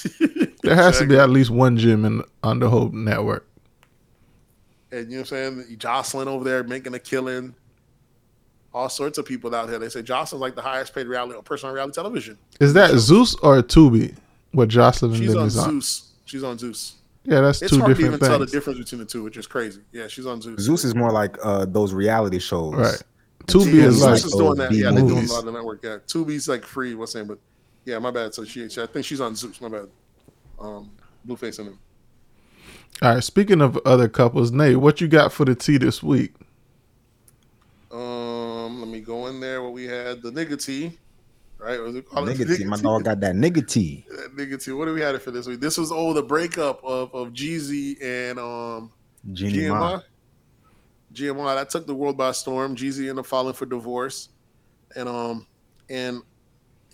[0.62, 3.48] There has to be at least one gym in on the whole network.
[4.92, 5.76] and you know what I'm saying?
[5.76, 7.56] Joseline over there making a killing.
[8.72, 9.80] All sorts of people out here.
[9.80, 12.38] They say Joseline's like the highest paid reality person on reality television.
[12.60, 14.14] Is that Zeus or Tubi?
[14.52, 15.70] What Joseline She's on is on?
[15.72, 16.12] Zeus.
[16.26, 16.94] She's on Zeus.
[17.24, 19.36] Yeah, that's It's two hard to even different tell the difference between the two, which
[19.36, 19.82] is crazy.
[19.92, 20.60] Yeah, she's on Zeus.
[20.60, 22.74] Zeus is more like uh those reality shows.
[22.74, 23.02] Right.
[23.46, 24.72] Tubi Yeah, is Zeus like is doing that.
[24.72, 25.82] Yeah, they're doing a lot of the network.
[25.84, 26.94] Yeah, Tubi's like free.
[26.94, 27.26] What's name?
[27.26, 27.38] But
[27.84, 28.34] yeah, my bad.
[28.34, 29.60] So she, she- I think she's on Zeus.
[29.60, 29.88] My bad.
[30.58, 30.90] Um,
[31.26, 31.78] Blueface and him.
[33.00, 33.24] All right.
[33.24, 36.34] Speaking of other couples, Nate, what you got for the tea this week?
[37.90, 39.62] Um, let me go in there.
[39.62, 40.98] What we had the nigga tea,
[41.62, 41.80] right?
[41.80, 44.04] Was it called Nigga T, my dog got that nigga T.
[44.08, 44.72] That nigga tea.
[44.72, 45.60] What do we had it for this week?
[45.60, 48.92] This was oh the breakup of of Jeezy and um
[49.24, 49.34] Ma.
[49.34, 50.02] GMI.
[51.14, 52.74] GMI that took the world by storm.
[52.74, 54.30] Jeezy ended up filing for divorce,
[54.96, 55.46] and um,
[55.88, 56.22] and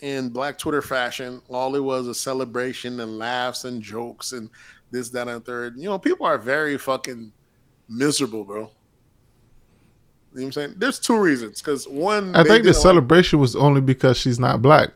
[0.01, 4.49] in Black Twitter fashion, all it was a celebration and laughs and jokes and
[4.91, 5.75] this, that, and third.
[5.77, 7.31] You know, people are very fucking
[7.87, 8.71] miserable, bro.
[10.33, 10.73] You know what I'm saying?
[10.77, 11.61] There's two reasons.
[11.61, 14.89] Because one, I think the didn't like- celebration was only because she's not black.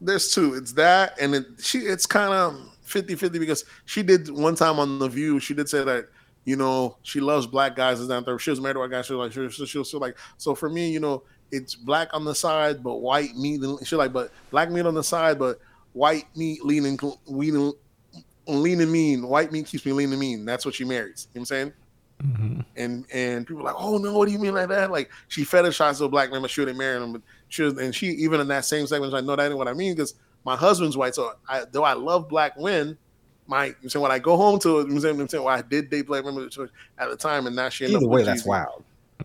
[0.00, 0.54] there's two.
[0.54, 1.78] It's that, and it, she.
[1.78, 2.54] It's kind of
[2.86, 5.40] 50-50 because she did one time on the View.
[5.40, 6.06] She did say that
[6.44, 7.98] you know she loves black guys.
[7.98, 8.38] Is down there.
[8.38, 9.02] She was married to a guy.
[9.02, 12.08] She was like she, she, she was like so for me, you know, it's black
[12.12, 13.60] on the side, but white meat.
[13.84, 15.58] She like, but black meat on the side, but
[15.92, 17.72] white meat leaning leaning
[18.46, 19.26] leaning mean.
[19.26, 20.44] White meat keeps me leaning mean.
[20.44, 21.26] That's what she marries.
[21.34, 21.72] You know what I'm saying?
[22.22, 22.60] Mm-hmm.
[22.76, 24.90] And and people are like, oh no, what do you mean like that?
[24.90, 27.12] Like she fetishizes a black man, but she wouldn't marry him.
[27.12, 29.58] But she was, and she even in that same segment, was like, no, that ain't
[29.58, 30.14] what I mean because
[30.44, 31.14] my husband's white.
[31.14, 32.96] So I, though I love black men,
[33.46, 35.62] my you know, when I go home to it, you know, I'm saying, well, I
[35.62, 36.48] did date black women
[36.98, 38.46] at the time, and now she ended Either up way, that's Jeezy.
[38.46, 38.84] wild.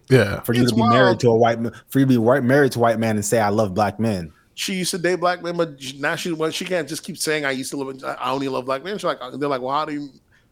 [0.10, 0.42] Yeah.
[0.42, 0.94] For you It's to be wild.
[0.94, 3.16] married to a white man, for you to be white married to a white man
[3.16, 4.34] and say I love black men.
[4.54, 7.46] She used to date black men, but now she well, she can't just keep saying
[7.46, 8.04] I used to love.
[8.04, 8.98] I only love black men.
[8.98, 10.10] She's like, they're like, well, how do you?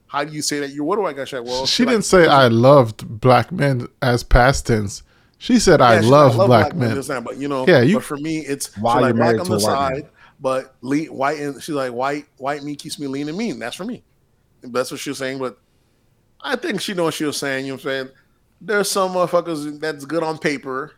[0.10, 0.72] How do you say that?
[0.72, 1.27] You what do I got?
[1.27, 5.03] She's like, well, she like, didn't say I loved black men as past tense.
[5.38, 6.95] She said I Yeah, she's love like, black men.
[6.95, 9.07] this and that, but you know, Yeah, you- But for me, it's While she's you're
[9.10, 10.02] like black on to the white man.
[10.03, 10.10] side,
[10.40, 12.26] but le- white and she's like white.
[12.38, 13.60] White meat keeps me lean and mean.
[13.60, 14.03] That's for me.
[14.64, 15.38] That's what she was saying.
[15.40, 15.57] But
[16.41, 17.65] I think she knows what she was saying.
[17.65, 18.10] You know what I'm saying?
[18.61, 20.94] There's some motherfuckers that's good on paper,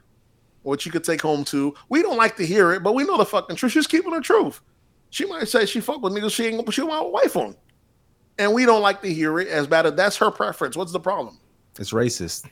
[0.64, 1.76] what you could take home to.
[1.90, 3.74] We don't like to hear it, but we know the fucking truth.
[3.74, 4.62] She's keeping the truth.
[5.12, 7.56] She might say she fuck with niggas she ain't gonna put my wife on,
[8.42, 10.76] and we don't like to hear it as bad as that's her preference.
[10.76, 11.38] What's the problem?
[11.80, 12.46] It's racist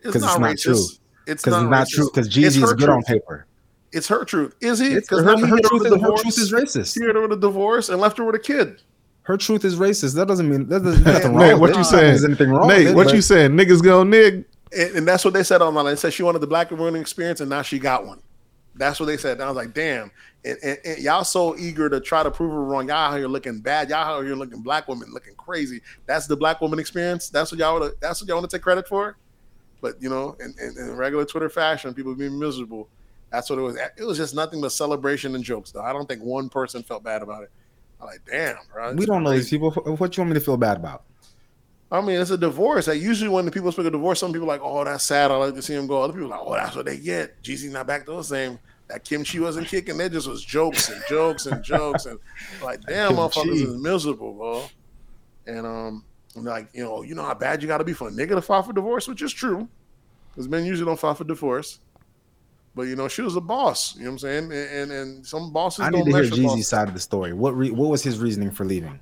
[0.00, 0.62] It's 'Cause not it's not racist.
[0.62, 0.74] true.
[1.26, 2.10] It's not, it's not true.
[2.10, 3.46] Because It's Jeezy is her good on paper.
[3.92, 4.54] It's her truth.
[4.60, 4.94] Is he?
[4.94, 6.94] Because her, her, her truth with is, her truth is racist.
[6.98, 8.82] He hit her with a divorce and left her with a kid.
[9.22, 10.14] Her truth is racist.
[10.14, 11.40] That doesn't mean that there's nothing wrong.
[11.46, 11.76] Nate, with what it.
[11.76, 12.04] you saying?
[12.04, 12.68] There's anything wrong?
[12.68, 13.50] Nate, with it, what but you saying?
[13.52, 14.44] Niggas go nig.
[14.76, 15.84] And, and that's what they said online.
[15.86, 18.20] They said she wanted the black woman experience, and now she got one.
[18.74, 19.32] That's what they said.
[19.32, 20.10] And I was like, damn.
[20.44, 22.88] And, and, and y'all so eager to try to prove her wrong.
[22.88, 23.90] Y'all out here looking bad.
[23.90, 25.80] Y'all out here looking black woman, looking crazy.
[26.06, 27.28] That's the black woman experience.
[27.28, 27.80] That's what y'all.
[27.80, 29.16] Wanna, that's what y'all want to take credit for.
[29.80, 32.88] But you know, in, in, in regular Twitter fashion, people being miserable.
[33.30, 33.76] That's what it was.
[33.96, 35.70] It was just nothing but celebration and jokes.
[35.70, 37.50] Though I don't think one person felt bad about it.
[38.00, 38.92] I'm like, damn, bro.
[38.92, 39.70] we don't know these people.
[39.70, 41.02] What you want me to feel bad about?
[41.90, 42.86] I mean, it's a divorce.
[42.86, 45.30] Like usually when the people speak of divorce, some people are like, oh, that's sad.
[45.30, 46.02] I like to see him go.
[46.02, 47.42] Other people are like, oh, that's what they get.
[47.42, 48.58] Jeezy not back to the same.
[48.88, 49.98] That kimchi wasn't kicking.
[49.98, 52.18] They just was jokes and jokes and jokes and
[52.62, 54.64] like, damn, motherfuckers is miserable, bro.
[55.46, 56.04] And um,
[56.34, 58.30] and like you know, you know how bad you got to be for a nigga
[58.30, 59.68] to file for divorce, which is true,
[60.30, 61.80] because men usually don't file for divorce.
[62.74, 63.94] But you know, she was a boss.
[63.96, 64.44] You know what I'm saying?
[64.44, 66.48] And and, and some bosses I don't need to hear.
[66.48, 67.32] Jeezy's side of the story.
[67.32, 69.00] What re- what was his reasoning for leaving?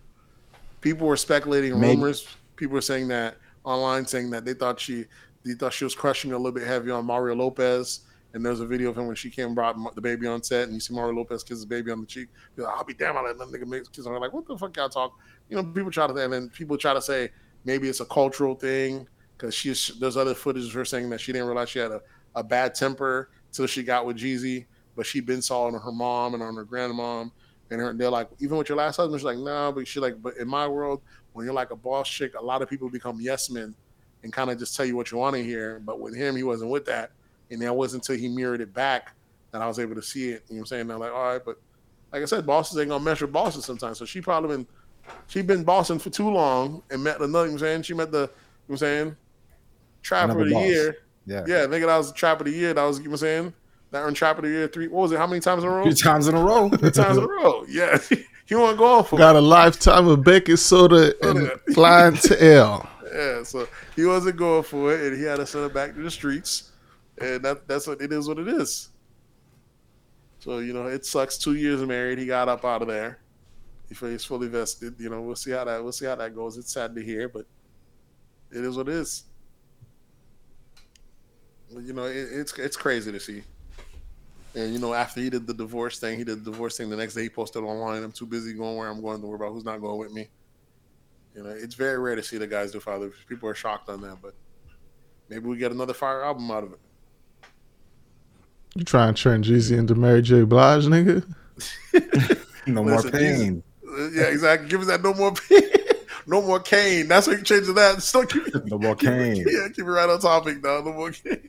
[0.86, 2.28] people were speculating Maybe- rumors.
[2.54, 5.04] People were saying that online, saying that they thought she,
[5.44, 8.00] they thought she was crushing a little bit heavy on Mario Lopez.
[8.34, 10.64] And there's a video of him when she came and brought the baby on set,
[10.64, 12.28] and you see Mario Lopez kiss baby on the cheek.
[12.56, 14.20] Like, I'll be damn, I let that nigga kiss on her.
[14.20, 15.18] Like, what the fuck y'all talk?
[15.48, 17.30] You know, people try to, and then people try to say
[17.64, 21.32] maybe it's a cultural thing because she's there's other footage of her saying that she
[21.32, 22.02] didn't realize she had a,
[22.34, 26.34] a bad temper till she got with Jeezy, but she'd been saw on her mom
[26.34, 27.30] and on her grandmom.
[27.70, 30.20] And her, they're like, even with your last husband, she's like, no, but she's like,
[30.22, 31.00] but in my world,
[31.32, 33.74] when you're like a boss chick, a lot of people become yes men
[34.22, 35.80] and kind of just tell you what you want to hear.
[35.84, 37.10] But with him, he wasn't with that.
[37.50, 39.12] And that wasn't until he mirrored it back
[39.52, 40.44] that I was able to see it.
[40.48, 40.90] You know what I'm saying?
[40.90, 41.58] I'm like, all right, but
[42.12, 43.98] like I said, bosses ain't gonna measure bosses sometimes.
[43.98, 44.66] So she probably been
[45.28, 47.82] she been bossing for too long and met another, you know what I'm saying?
[47.82, 48.30] She met the, you know
[48.66, 49.16] what I'm saying,
[50.02, 50.64] trapper Another of the boss.
[50.64, 50.96] year.
[51.26, 51.44] Yeah.
[51.46, 52.72] Yeah, nigga, that was the trap of the year.
[52.74, 53.54] That was, you know what I'm saying?
[53.90, 55.18] That earned trap of the year three, what was it?
[55.18, 55.84] How many times in a row?
[55.84, 56.68] Three times in a row.
[56.68, 57.64] Three times in a row.
[57.68, 57.98] Yeah.
[58.46, 59.18] he wasn't going for it.
[59.18, 62.88] Got a lifetime of baking soda and clientele.
[63.12, 66.02] Yeah, so he wasn't going for it, and he had to send it back to
[66.02, 66.72] the streets,
[67.20, 68.28] and that that's what it is.
[68.28, 68.90] What it is.
[70.38, 71.38] So you know, it sucks.
[71.38, 73.18] Two years married, he got up out of there.
[73.88, 74.94] He's fully vested.
[74.98, 76.56] You know, we'll see how that we'll see how that goes.
[76.56, 77.46] It's sad to hear, but
[78.50, 79.24] it is what it is.
[81.70, 83.42] You know, it, it's it's crazy to see.
[84.54, 86.88] And you know, after he did the divorce thing, he did the divorce thing.
[86.88, 89.36] The next day, he posted online, "I'm too busy going where I'm going to worry
[89.36, 90.28] about who's not going with me."
[91.34, 93.12] You know, it's very rare to see the guys do father.
[93.28, 94.34] People are shocked on that, but
[95.28, 96.80] maybe we get another fire album out of it.
[98.76, 100.42] You trying to turn Jeezy into Mary J.
[100.44, 101.24] Blige, nigga?
[102.68, 103.62] No more Listen, pain.
[103.88, 104.68] Uh, Yeah, exactly.
[104.68, 105.62] Give us that no more pain.
[106.26, 107.06] no more cane.
[107.06, 108.02] That's what you change to that.
[108.02, 109.46] Still keep it, No more keep it- cane.
[109.48, 110.84] Yeah, keep it right on topic, dog.
[110.84, 111.48] No more cane.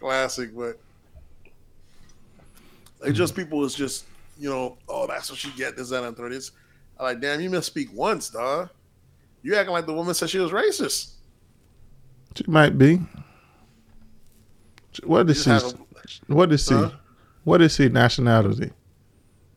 [0.00, 0.80] Classic, but
[3.04, 4.06] it's just people is just
[4.38, 5.76] you know, oh, that's what she get.
[5.76, 6.32] This, that, and third.
[6.32, 6.52] It's
[6.98, 8.70] I'm like, damn, you misspeak once, dog.
[9.42, 11.12] You acting like the woman said she was racist.
[12.34, 13.00] She might be.
[15.04, 15.50] What Just she?
[16.20, 16.74] Have a- What is she?
[16.74, 16.90] Huh?
[17.44, 18.70] What is she nationality?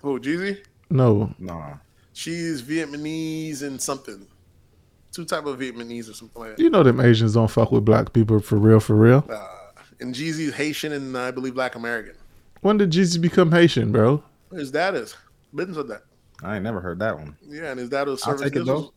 [0.02, 0.64] Who, Jeezy?
[0.90, 1.76] No, Nah.
[2.16, 4.28] She's Vietnamese and something.
[5.12, 6.64] Two type of Vietnamese or something like that.
[6.64, 9.26] you know them Asians don't fuck with black people for real, for real.
[9.30, 9.48] Uh,
[10.00, 12.16] and Jeezy's Haitian and uh, I believe Black American.
[12.62, 14.24] When did Jeezy become Haitian, bro?
[14.52, 15.16] His dad is.
[15.56, 16.04] Bitten said that.
[16.44, 17.36] I ain't never heard that one.
[17.48, 18.92] Yeah, and his dad was I'll take it, this was-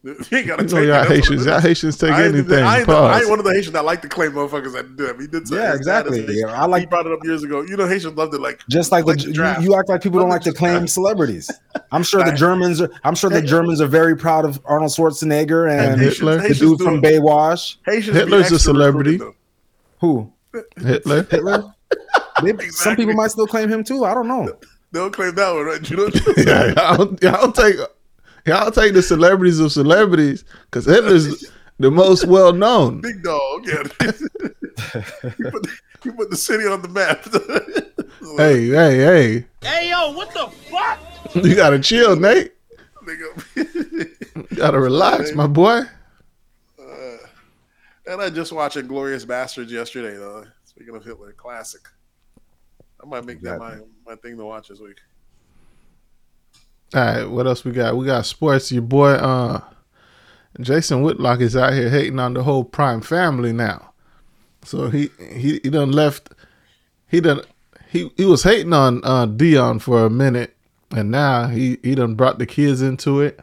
[0.04, 0.86] You ain't gotta You take know it.
[0.86, 1.44] y'all Haitians.
[1.46, 1.60] Y'all.
[1.60, 2.64] Haitians take I ain't, anything.
[2.64, 5.06] I, ain't, I ain't one of the Haitians that like to claim motherfuckers that do
[5.06, 5.20] it.
[5.20, 6.38] He did Yeah, his dad is exactly.
[6.38, 7.62] Yeah, I like- he brought it up years ago.
[7.62, 9.62] You know, Haitians love to like Just like the, Like the you, draft.
[9.62, 11.50] you act like people don't Like to claim celebrities.
[11.90, 12.90] I'm sure the Germans are.
[13.04, 16.36] I'm sure the Germans are very proud of Arnold Schwarzenegger and Haitians- Hitler.
[16.36, 17.02] the Haitians dude from it.
[17.04, 17.76] Baywatch.
[17.86, 19.18] Haitians Hitler's a celebrity.
[20.00, 20.32] Who?
[20.76, 21.24] Hitler.
[21.24, 21.74] Hitler.
[22.42, 24.04] Maybe Some people might still claim him too.
[24.04, 24.46] I don't know.
[24.92, 25.90] They don't claim that one, right?
[25.90, 26.08] You know.
[26.36, 27.76] yeah, y'all, y'all take
[28.46, 31.44] y'all take the celebrities of celebrities because Hitler's
[31.78, 33.00] the most well known.
[33.02, 33.66] Big dog.
[33.66, 33.82] Yeah.
[35.38, 37.26] you, put the, you put the city on the map.
[38.36, 39.44] Hey, hey, hey!
[39.62, 40.98] Hey yo, what the fuck?
[41.34, 42.52] You gotta chill, Nate.
[43.04, 44.50] Nigga.
[44.50, 45.82] You gotta relax, my boy.
[46.78, 47.16] Uh,
[48.06, 50.44] and I just watched Glorious Bastards yesterday, though.
[50.64, 51.82] Speaking of Hitler, classic.
[53.02, 54.98] I might make that my, my thing to watch this week.
[56.94, 57.96] All right, what else we got?
[57.96, 58.72] We got sports.
[58.72, 59.60] Your boy, uh,
[60.60, 63.92] Jason Whitlock is out here hating on the whole Prime family now.
[64.64, 66.32] So he he he done left.
[67.06, 67.42] He done
[67.90, 70.56] he he was hating on uh, Deion for a minute,
[70.90, 73.38] and now he he done brought the kids into it.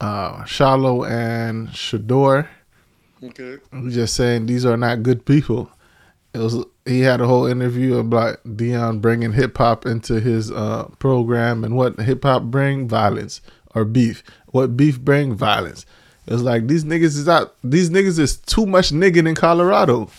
[0.00, 2.48] Uh, Shilo and Shedeur.
[3.22, 3.58] Okay.
[3.72, 5.70] He's just saying these are not good people.
[6.34, 10.84] It was he had a whole interview about Deion bringing hip hop into his uh,
[10.98, 13.40] program and what hip hop bring violence
[13.74, 14.22] or beef.
[14.46, 15.84] What beef bring violence.
[16.26, 17.54] It's like these niggas is out.
[17.62, 20.10] These niggas is too much nigging in Colorado.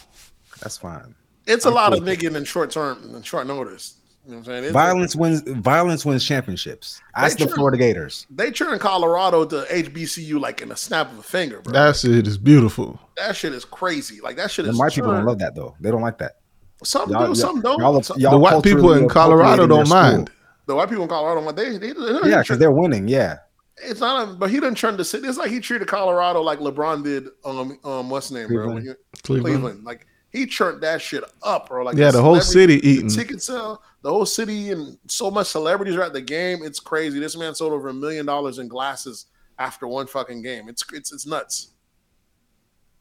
[0.61, 1.15] That's fine.
[1.45, 3.95] It's a lot of nigging in short term, in short notice.
[4.26, 4.64] You know what I'm saying?
[4.65, 5.41] It's Violence wins.
[5.41, 7.02] Violence wins championships.
[7.15, 7.56] Ask the true.
[7.56, 8.27] Florida Gators.
[8.30, 11.72] they turn Colorado to HBCU like in a snap of a finger, bro.
[11.73, 12.99] That shit is beautiful.
[13.15, 14.19] that shit is crazy.
[14.19, 14.80] Like that shit And is.
[14.80, 15.76] white people don't love that though.
[15.80, 16.38] They don't like that.
[16.83, 17.79] Some Y'all- do, some don't.
[17.79, 19.95] y'all- y'all The white people in Colorado don't their school.
[20.01, 20.29] mind.
[20.67, 23.07] the white people in Colorado, like they, they, they Yeah, because they're winning.
[23.07, 23.38] Yeah.
[23.77, 25.27] It's not, a, but he didn't turn the city.
[25.27, 27.27] It's like he treated Colorado like LeBron did.
[27.45, 28.65] Um, um, what's his name, bro?
[28.65, 28.85] Cleveland.
[28.88, 29.56] When Cleveland.
[29.56, 29.83] Cleveland.
[29.85, 31.83] Like he turned that shit up, bro.
[31.83, 33.09] Like Yeah, the whole celebrity- city eating.
[33.09, 36.59] ticket sale, the whole city, and so much celebrities are at the game.
[36.64, 37.19] It's crazy.
[37.19, 39.27] This man sold over a million dollars in glasses
[39.59, 40.67] after one fucking game.
[40.69, 41.69] It's it's it's nuts.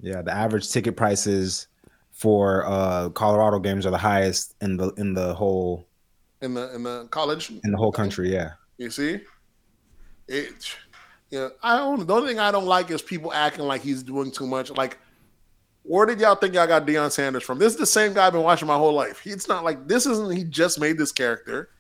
[0.01, 0.23] Yeah.
[0.23, 1.69] The average ticket prices
[2.17, 5.87] for uh Colorado games are the highest in the in the whole
[6.41, 8.33] In the in the college, in the whole country.
[8.33, 8.53] Yeah.
[8.79, 9.21] You see,
[10.27, 10.77] it.
[11.31, 12.07] You know, I don't.
[12.07, 14.71] The only thing I don't like is people acting like he's doing too much.
[14.71, 14.99] Like,
[15.83, 17.59] where did y'all think y'all got Deion Sanders from?
[17.59, 19.23] This is the same guy I've been watching my whole life.
[19.27, 20.35] It's not like this isn't.
[20.37, 21.71] He just made this character.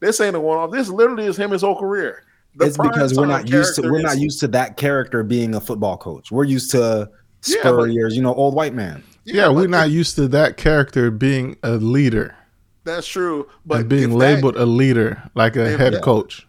[0.00, 0.70] This ain't a one off.
[0.70, 2.24] This literally is him his whole career.
[2.56, 5.60] The it's because we're not used to we're not used to that character being a
[5.60, 6.30] football coach.
[6.32, 7.10] We're used to
[7.46, 9.02] Yeah, but- you know, old white man.
[9.24, 12.36] Yeah, we're but not used to that character being a leader
[12.84, 13.48] That's true.
[13.64, 16.46] But and being if that- labeled a leader like a head that- coach.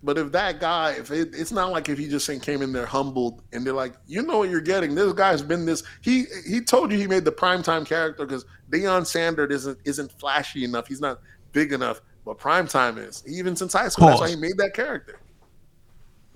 [0.00, 2.86] But if that guy, if it, it's not like if he just came in there
[2.86, 4.94] humbled and they're like, you know what you're getting.
[4.94, 5.82] This guy's been this.
[6.02, 10.62] He he told you he made the primetime character because Deion Sanders isn't isn't flashy
[10.62, 10.86] enough.
[10.86, 11.18] He's not
[11.50, 12.00] big enough.
[12.24, 14.06] But primetime is even since high school.
[14.06, 15.18] That's why he made that character.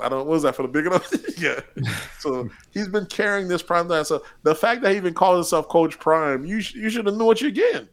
[0.03, 0.21] I don't.
[0.21, 1.11] What was that for the big enough?
[1.39, 1.61] yeah.
[2.19, 4.05] So he's been carrying this primetime.
[4.07, 7.15] So the fact that he even calls himself Coach Prime, you sh- you should have
[7.17, 7.89] knew what you're getting.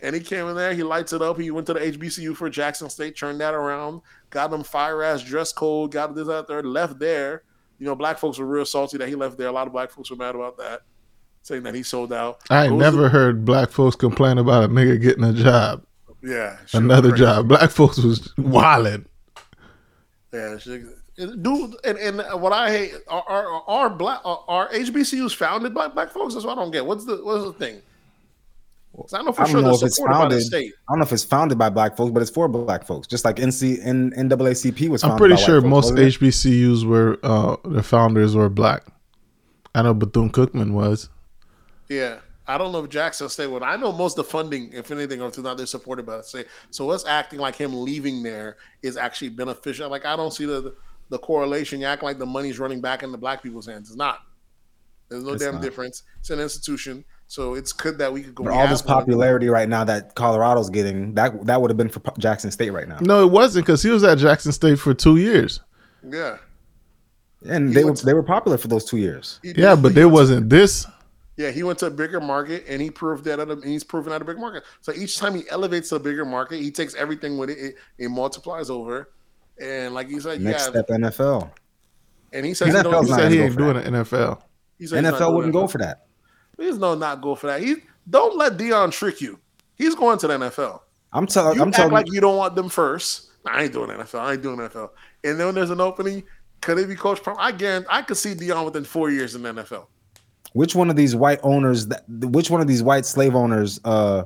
[0.00, 1.40] And he came in there, he lights it up.
[1.40, 5.22] He went to the HBCU for Jackson State, turned that around, got them fire ass
[5.24, 7.42] dress code, got this out there, left there.
[7.80, 9.48] You know, black folks were real salty that he left there.
[9.48, 10.82] A lot of black folks were mad about that,
[11.42, 12.38] saying that he sold out.
[12.48, 15.84] I never to- heard black folks complain about a nigga getting a job,
[16.22, 17.48] yeah, another job.
[17.48, 19.04] Black folks was wilding.
[20.32, 20.56] Yeah.
[21.18, 21.76] Dude.
[21.84, 26.10] And, and what I hate are are, are black are, are HBCUs founded by black
[26.10, 26.34] folks?
[26.34, 26.86] That's what I don't get.
[26.86, 27.82] What's the what's the thing?
[28.96, 30.42] 'Cause I know for I don't sure know if it's supported by the founded.
[30.42, 30.72] state.
[30.88, 33.06] I don't know if it's founded by black folks, but it's for black folks.
[33.06, 35.04] Just like NC N, NAACP was.
[35.04, 36.14] I'm pretty by sure folks, most wasn't?
[36.20, 38.82] HBCUs were uh, the founders were black.
[39.74, 41.08] I know Bethune Cookman was.
[41.88, 43.62] Yeah, I don't know if Jackson State would.
[43.62, 46.46] I know most of the funding, if anything, or not they're supported by the state.
[46.70, 49.88] So us acting like him leaving there is actually beneficial.
[49.90, 50.74] Like I don't see the
[51.10, 51.80] the correlation.
[51.80, 53.88] You act like the money's running back into black people's hands.
[53.88, 54.20] It's not.
[55.08, 55.62] There's no It's damn not.
[55.62, 56.02] difference.
[56.20, 57.04] It's an institution.
[57.28, 58.44] So it's good that we could go.
[58.44, 58.94] For all have this one.
[58.94, 62.88] popularity right now that Colorado's getting, that that would have been for Jackson State right
[62.88, 62.98] now.
[63.00, 65.60] No, it wasn't because he was at Jackson State for two years.
[66.08, 66.38] Yeah.
[67.46, 69.40] And He they were to- they were popular for those two years.
[69.42, 70.86] Did- Yeah, but there wasn't this.
[71.36, 73.84] Yeah, he went to a bigger market and he proved that at a, and he's
[73.84, 74.64] proven at a big market.
[74.80, 77.74] So each time he elevates to a bigger market, he takes everything with it, it,
[77.98, 79.10] it multiplies over.
[79.60, 81.50] And like you said, Next yeah, step NFL.
[82.32, 83.94] and he says NFL he, 's don't, He he said said he ain't doing an
[83.94, 84.42] NFL.
[84.78, 86.06] he said he's NFL wouldn't go for that.
[86.56, 87.62] There's no not go for that.
[87.62, 87.76] He
[88.08, 89.38] don't let Deion trick you.
[89.76, 90.80] He's going to the NFL.
[91.12, 93.30] I'm telling You I'm act telling like you don't want them first.
[93.46, 94.20] I ain't doing NFL.
[94.20, 94.90] I ain't doing NFL.
[95.24, 96.22] And then when there's an opening,
[96.60, 97.36] could it be Coach Prime?
[97.38, 99.86] I guarantee I could see Deion within four years in the NFL.
[100.52, 104.24] which one of these white owners that which one of these white slave owners uh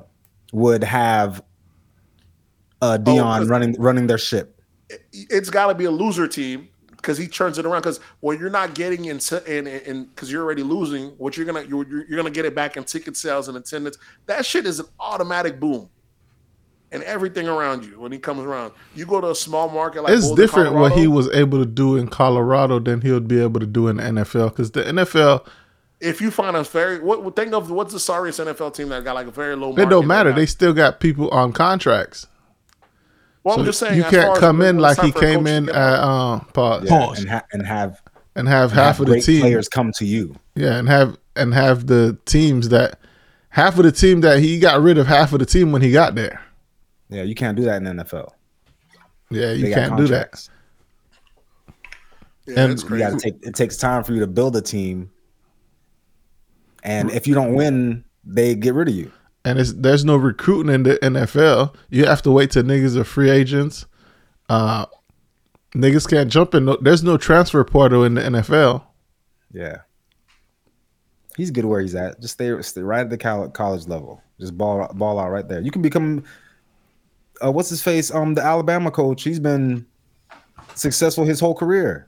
[0.51, 1.43] would have
[2.81, 4.59] uh Deion Oh, running running their ship.
[5.11, 6.69] It's got to be a loser team
[7.03, 7.81] because he turns it around.
[7.81, 11.63] Because when you're not getting into and and because you're already losing, what you're gonna
[11.63, 13.97] you're, you're gonna get it back in ticket sales and attendance.
[14.25, 15.89] That shit is an automatic boom,
[16.91, 18.71] and everything around you when he comes around.
[18.95, 21.65] You go to a small market like it's Boulder, different what he was able to
[21.65, 25.45] do in Colorado than he'll be able to do in the NFL because the NFL
[25.99, 29.15] If you find a very what think of what's the sorriest NFL team that got
[29.15, 29.75] like a very low.
[29.75, 30.31] it don't matter.
[30.31, 32.27] They still got people on contracts.
[33.43, 36.03] Well, I'm just saying you can't come in like he came in get at out.
[36.03, 38.01] um pause, Yeah, and, ha- and have
[38.35, 40.35] and have and half have of the team players come to you.
[40.55, 42.99] Yeah, and have and have the teams that
[43.49, 45.91] half of the team that he got rid of half of the team when he
[45.91, 46.41] got there.
[47.09, 48.31] Yeah, you can't do that in the NFL.
[49.29, 50.47] Yeah, you They can't do that.
[52.45, 55.09] Yeah, and You got to take it takes time for you to build a team.
[56.83, 59.11] And if you don't win, they get rid of you.
[59.45, 61.75] And it's there's no recruiting in the NFL.
[61.89, 63.85] You have to wait till niggas are free agents.
[64.49, 64.85] Uh
[65.75, 66.65] niggas can't jump in.
[66.65, 68.83] No, there's no transfer portal in the NFL.
[69.51, 69.77] Yeah.
[71.35, 72.19] He's good where he's at.
[72.21, 74.21] Just stay, stay right at the col- college level.
[74.39, 75.61] Just ball ball out right there.
[75.61, 76.23] You can become
[77.43, 78.13] uh, what's his face?
[78.13, 79.23] Um, the Alabama coach.
[79.23, 79.85] He's been
[80.75, 82.07] successful his whole career,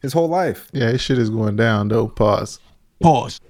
[0.00, 0.68] his whole life.
[0.72, 2.08] Yeah, his shit is going down though.
[2.08, 2.60] Pause.
[3.00, 3.40] Pause.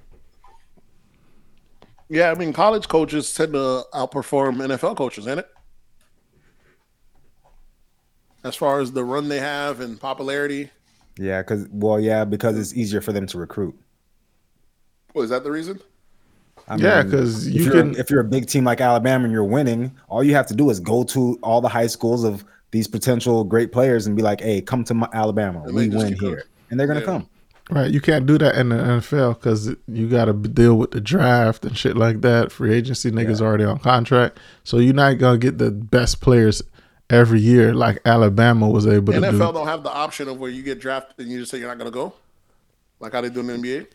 [2.12, 5.48] Yeah, I mean, college coaches tend to outperform NFL coaches, ain't it?
[8.44, 10.68] As far as the run they have and popularity.
[11.18, 13.74] Yeah, because well, yeah, because it's easier for them to recruit.
[15.14, 15.80] Was that the reason?
[16.68, 19.92] I Yeah, because you can- if you're a big team like Alabama and you're winning,
[20.10, 23.42] all you have to do is go to all the high schools of these potential
[23.42, 25.62] great players and be like, "Hey, come to my Alabama.
[25.64, 27.06] And we win keep here," and they're gonna Yeah.
[27.06, 27.28] come.
[27.70, 31.00] Right, you can't do that in the NFL because you got to deal with the
[31.00, 32.52] draft and shit like that.
[32.52, 36.62] Free agency niggas already on contract, so you're not gonna get the best players
[37.12, 39.38] every year like Alabama was able to NFL do.
[39.52, 41.78] don't have the option of where you get drafted and you just say you're not
[41.78, 42.14] going to go,
[42.98, 43.86] like how they do in the NBA.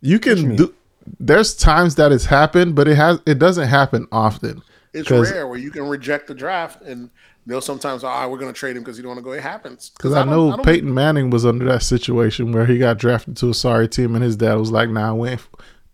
[0.00, 0.74] You can do.
[1.20, 4.62] There's times that it's happened, but it has it doesn't happen often.
[4.92, 7.10] It's rare where you can reject the draft and
[7.46, 9.32] they'll sometimes, ah, we're going to trade him because you don't want to go.
[9.32, 9.90] It happens.
[9.90, 13.36] Because I, don't- know don't- Peyton Manning was under that situation where he got drafted
[13.38, 15.40] to a sorry team, and his dad was like, "Nah, we ain't,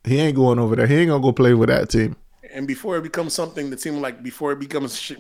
[0.05, 0.87] he ain't going over there.
[0.87, 2.17] He ain't gonna go play with that team."
[2.55, 5.19] and before it becomes something that seems like before it becomes shit,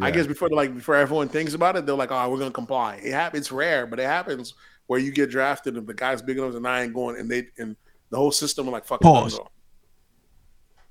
[0.00, 3.00] I guess before like before everyone thinks about it, they're like, "Oh, we're gonna comply."
[3.02, 3.42] It happens.
[3.42, 4.54] It's rare, but it happens
[4.86, 7.46] where you get drafted and the guy's big enough and I ain't going, and they
[7.58, 7.76] and
[8.10, 9.38] the whole system are like, "Fuck, Pause.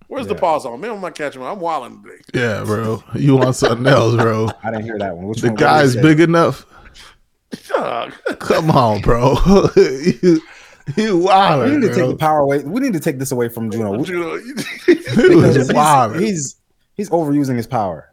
[0.09, 0.79] Go." Where's the pause on?
[0.81, 1.41] Man, I'm not catching.
[1.41, 1.51] One.
[1.51, 2.21] I'm wilding today.
[2.33, 4.49] Yeah, bro, you want something else, bro?
[4.63, 5.27] I didn't hear that one.
[5.27, 5.55] Which The one?
[5.55, 6.65] guy's big enough.
[8.39, 9.37] Come on, bro.
[9.75, 10.41] you
[10.95, 12.63] you wild, We need to take the power away.
[12.63, 13.97] We need to take this away from Juno.
[13.97, 14.55] We- You know, You
[14.95, 16.15] because was he's, wild.
[16.19, 16.55] he's
[16.95, 18.11] he's overusing his power.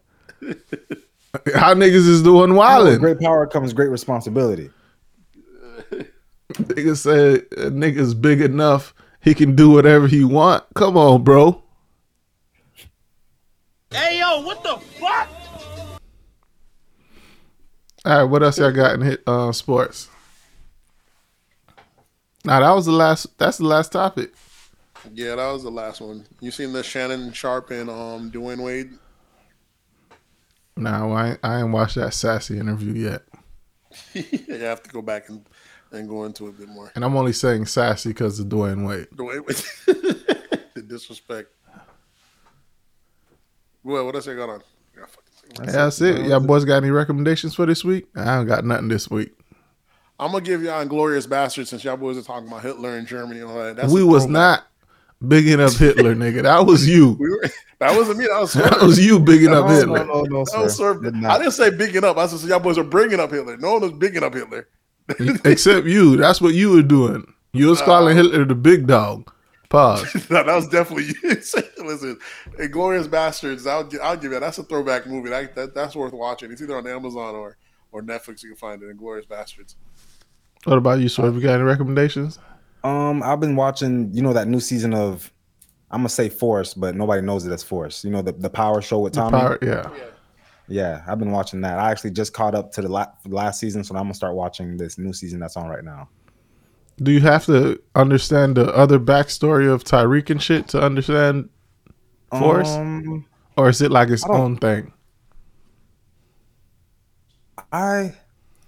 [1.55, 2.99] How niggas is doing wilding?
[2.99, 4.70] great power comes great responsibility.
[6.52, 8.94] Niggas said a nigga's big enough.
[9.20, 10.65] He can do whatever he want.
[10.75, 11.62] Come on, bro.
[13.97, 15.26] Hey yo, what the fuck?
[18.05, 20.10] All right, what else y'all got in hit uh, sports?
[22.44, 23.39] Nah, that was the last.
[23.39, 24.34] That's the last topic.
[25.15, 26.26] yeah, that was the last one.
[26.41, 28.91] You seen the Shannon Sharpe and um Dwyane Wade?
[30.76, 33.23] Nah, I ain't, I ain't watched that sassy interview yet,
[34.12, 35.42] you have to go back and,
[35.91, 36.92] and go into it a bit more.
[36.94, 39.08] and I'm only saying sassy because of Dwyane Wade.
[39.15, 41.56] Dwyane Wade, the disrespect.
[43.86, 44.62] Well, what else I got on?
[44.97, 46.26] Yeah, fucking- that's it.
[46.26, 48.06] Y'all boys got any recommendations for this week?
[48.16, 49.32] I don't got nothing this week.
[50.18, 53.40] I'm gonna give y'all Inglourious Basterds since y'all boys are talking about Hitler and Germany
[53.40, 53.76] and all that.
[53.76, 54.32] That's we was throwback.
[54.32, 55.28] not.
[55.28, 56.42] bigging up Hitler, nigga.
[56.42, 57.16] That was you.
[57.20, 57.44] We were,
[57.78, 58.26] that wasn't me.
[58.26, 60.05] That was That was you bigging up No, Hitler.
[60.05, 60.98] no, no, no, sir.
[61.00, 62.16] Did I didn't say bigging up.
[62.16, 63.56] I said y'all boys are bringing up Hitler.
[63.58, 64.66] No one was bigging up Hitler.
[65.44, 66.16] Except you.
[66.16, 67.24] That's what you were doing.
[67.52, 69.31] You was calling Hitler the big dog.
[69.69, 70.15] Pause.
[70.31, 71.31] no, that was definitely you.
[71.31, 72.19] Listen,
[72.59, 73.69] Inglourious Basterds.
[73.69, 74.41] I'll I'll give you that.
[74.41, 75.31] That's a throwback movie.
[75.31, 76.53] That, that that's worth watching.
[76.53, 77.57] It's either on Amazon or
[77.93, 78.43] or Netflix.
[78.43, 78.97] You can find it.
[78.97, 79.75] Inglourious Basterds.
[80.65, 81.35] What about you, Swerve?
[81.35, 82.39] You got any recommendations?
[82.83, 85.33] Um, I've been watching, you know, that new season of
[85.91, 88.05] I'm gonna say Force, but nobody knows it as Force.
[88.05, 89.39] You know, the, the Power Show with Tommy.
[89.39, 89.89] Power, yeah.
[90.69, 91.78] Yeah, I've been watching that.
[91.78, 94.77] I actually just caught up to the la- last season, so I'm gonna start watching
[94.77, 96.09] this new season that's on right now.
[97.02, 101.50] Do you have to understand the other backstory of Tyreek and shit to understand
[102.31, 102.70] Force?
[102.70, 103.26] Um,
[103.57, 104.92] or is it like its own thing?
[107.73, 108.15] I,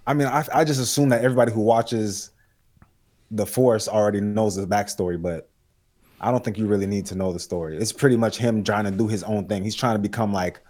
[0.07, 2.31] I mean, I, I just assume that everybody who watches
[3.31, 5.49] the Force already knows the backstory, but
[6.21, 7.77] I don't think you really need to know the story.
[7.77, 9.63] It's pretty much him trying to do his own thing.
[9.63, 10.61] He's trying to become like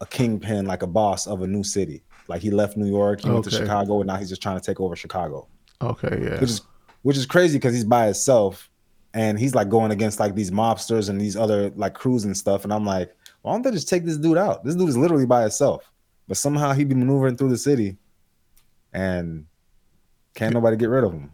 [0.00, 2.02] a kingpin, like a boss of a new city.
[2.26, 4.64] Like he left New York, he went to Chicago, and now he's just trying to
[4.64, 5.46] take over Chicago.
[5.82, 6.40] Okay, yeah.
[6.40, 6.62] which is
[7.04, 8.70] which is crazy because he's by himself
[9.12, 12.64] and he's like going against like these mobsters and these other like crews and stuff.
[12.64, 14.64] And I'm like, why don't they just take this dude out?
[14.64, 15.92] This dude is literally by himself,
[16.26, 17.98] but somehow he'd be maneuvering through the city,
[18.92, 19.44] and
[20.34, 21.30] can't nobody get rid of him.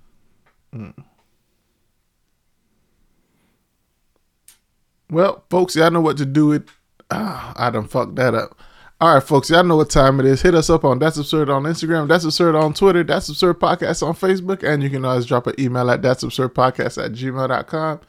[5.09, 6.69] Well, folks, y'all know what to do with.
[7.13, 8.59] Ah, I done fucked that up.
[9.01, 10.43] All right, folks, y'all know what time it is.
[10.43, 14.07] Hit us up on That's Absurd on Instagram, That's Absurd on Twitter, That's Absurd Podcast
[14.07, 18.01] on Facebook, and you can always drop an email at That's Absurd Podcast at gmail.com.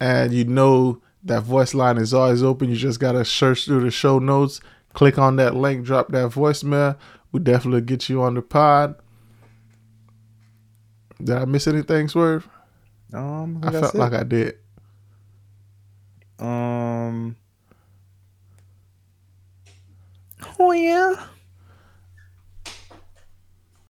[0.00, 2.70] And you know that voice line is always open.
[2.70, 4.60] You just got to search through the show notes,
[4.92, 6.96] click on that link, drop that voicemail.
[7.32, 8.94] We definitely get you on the pod.
[11.20, 12.48] Did I miss anything, Swerve?
[13.12, 14.58] Um, I felt like I did.
[16.38, 17.34] um.
[20.58, 21.14] Oh yeah.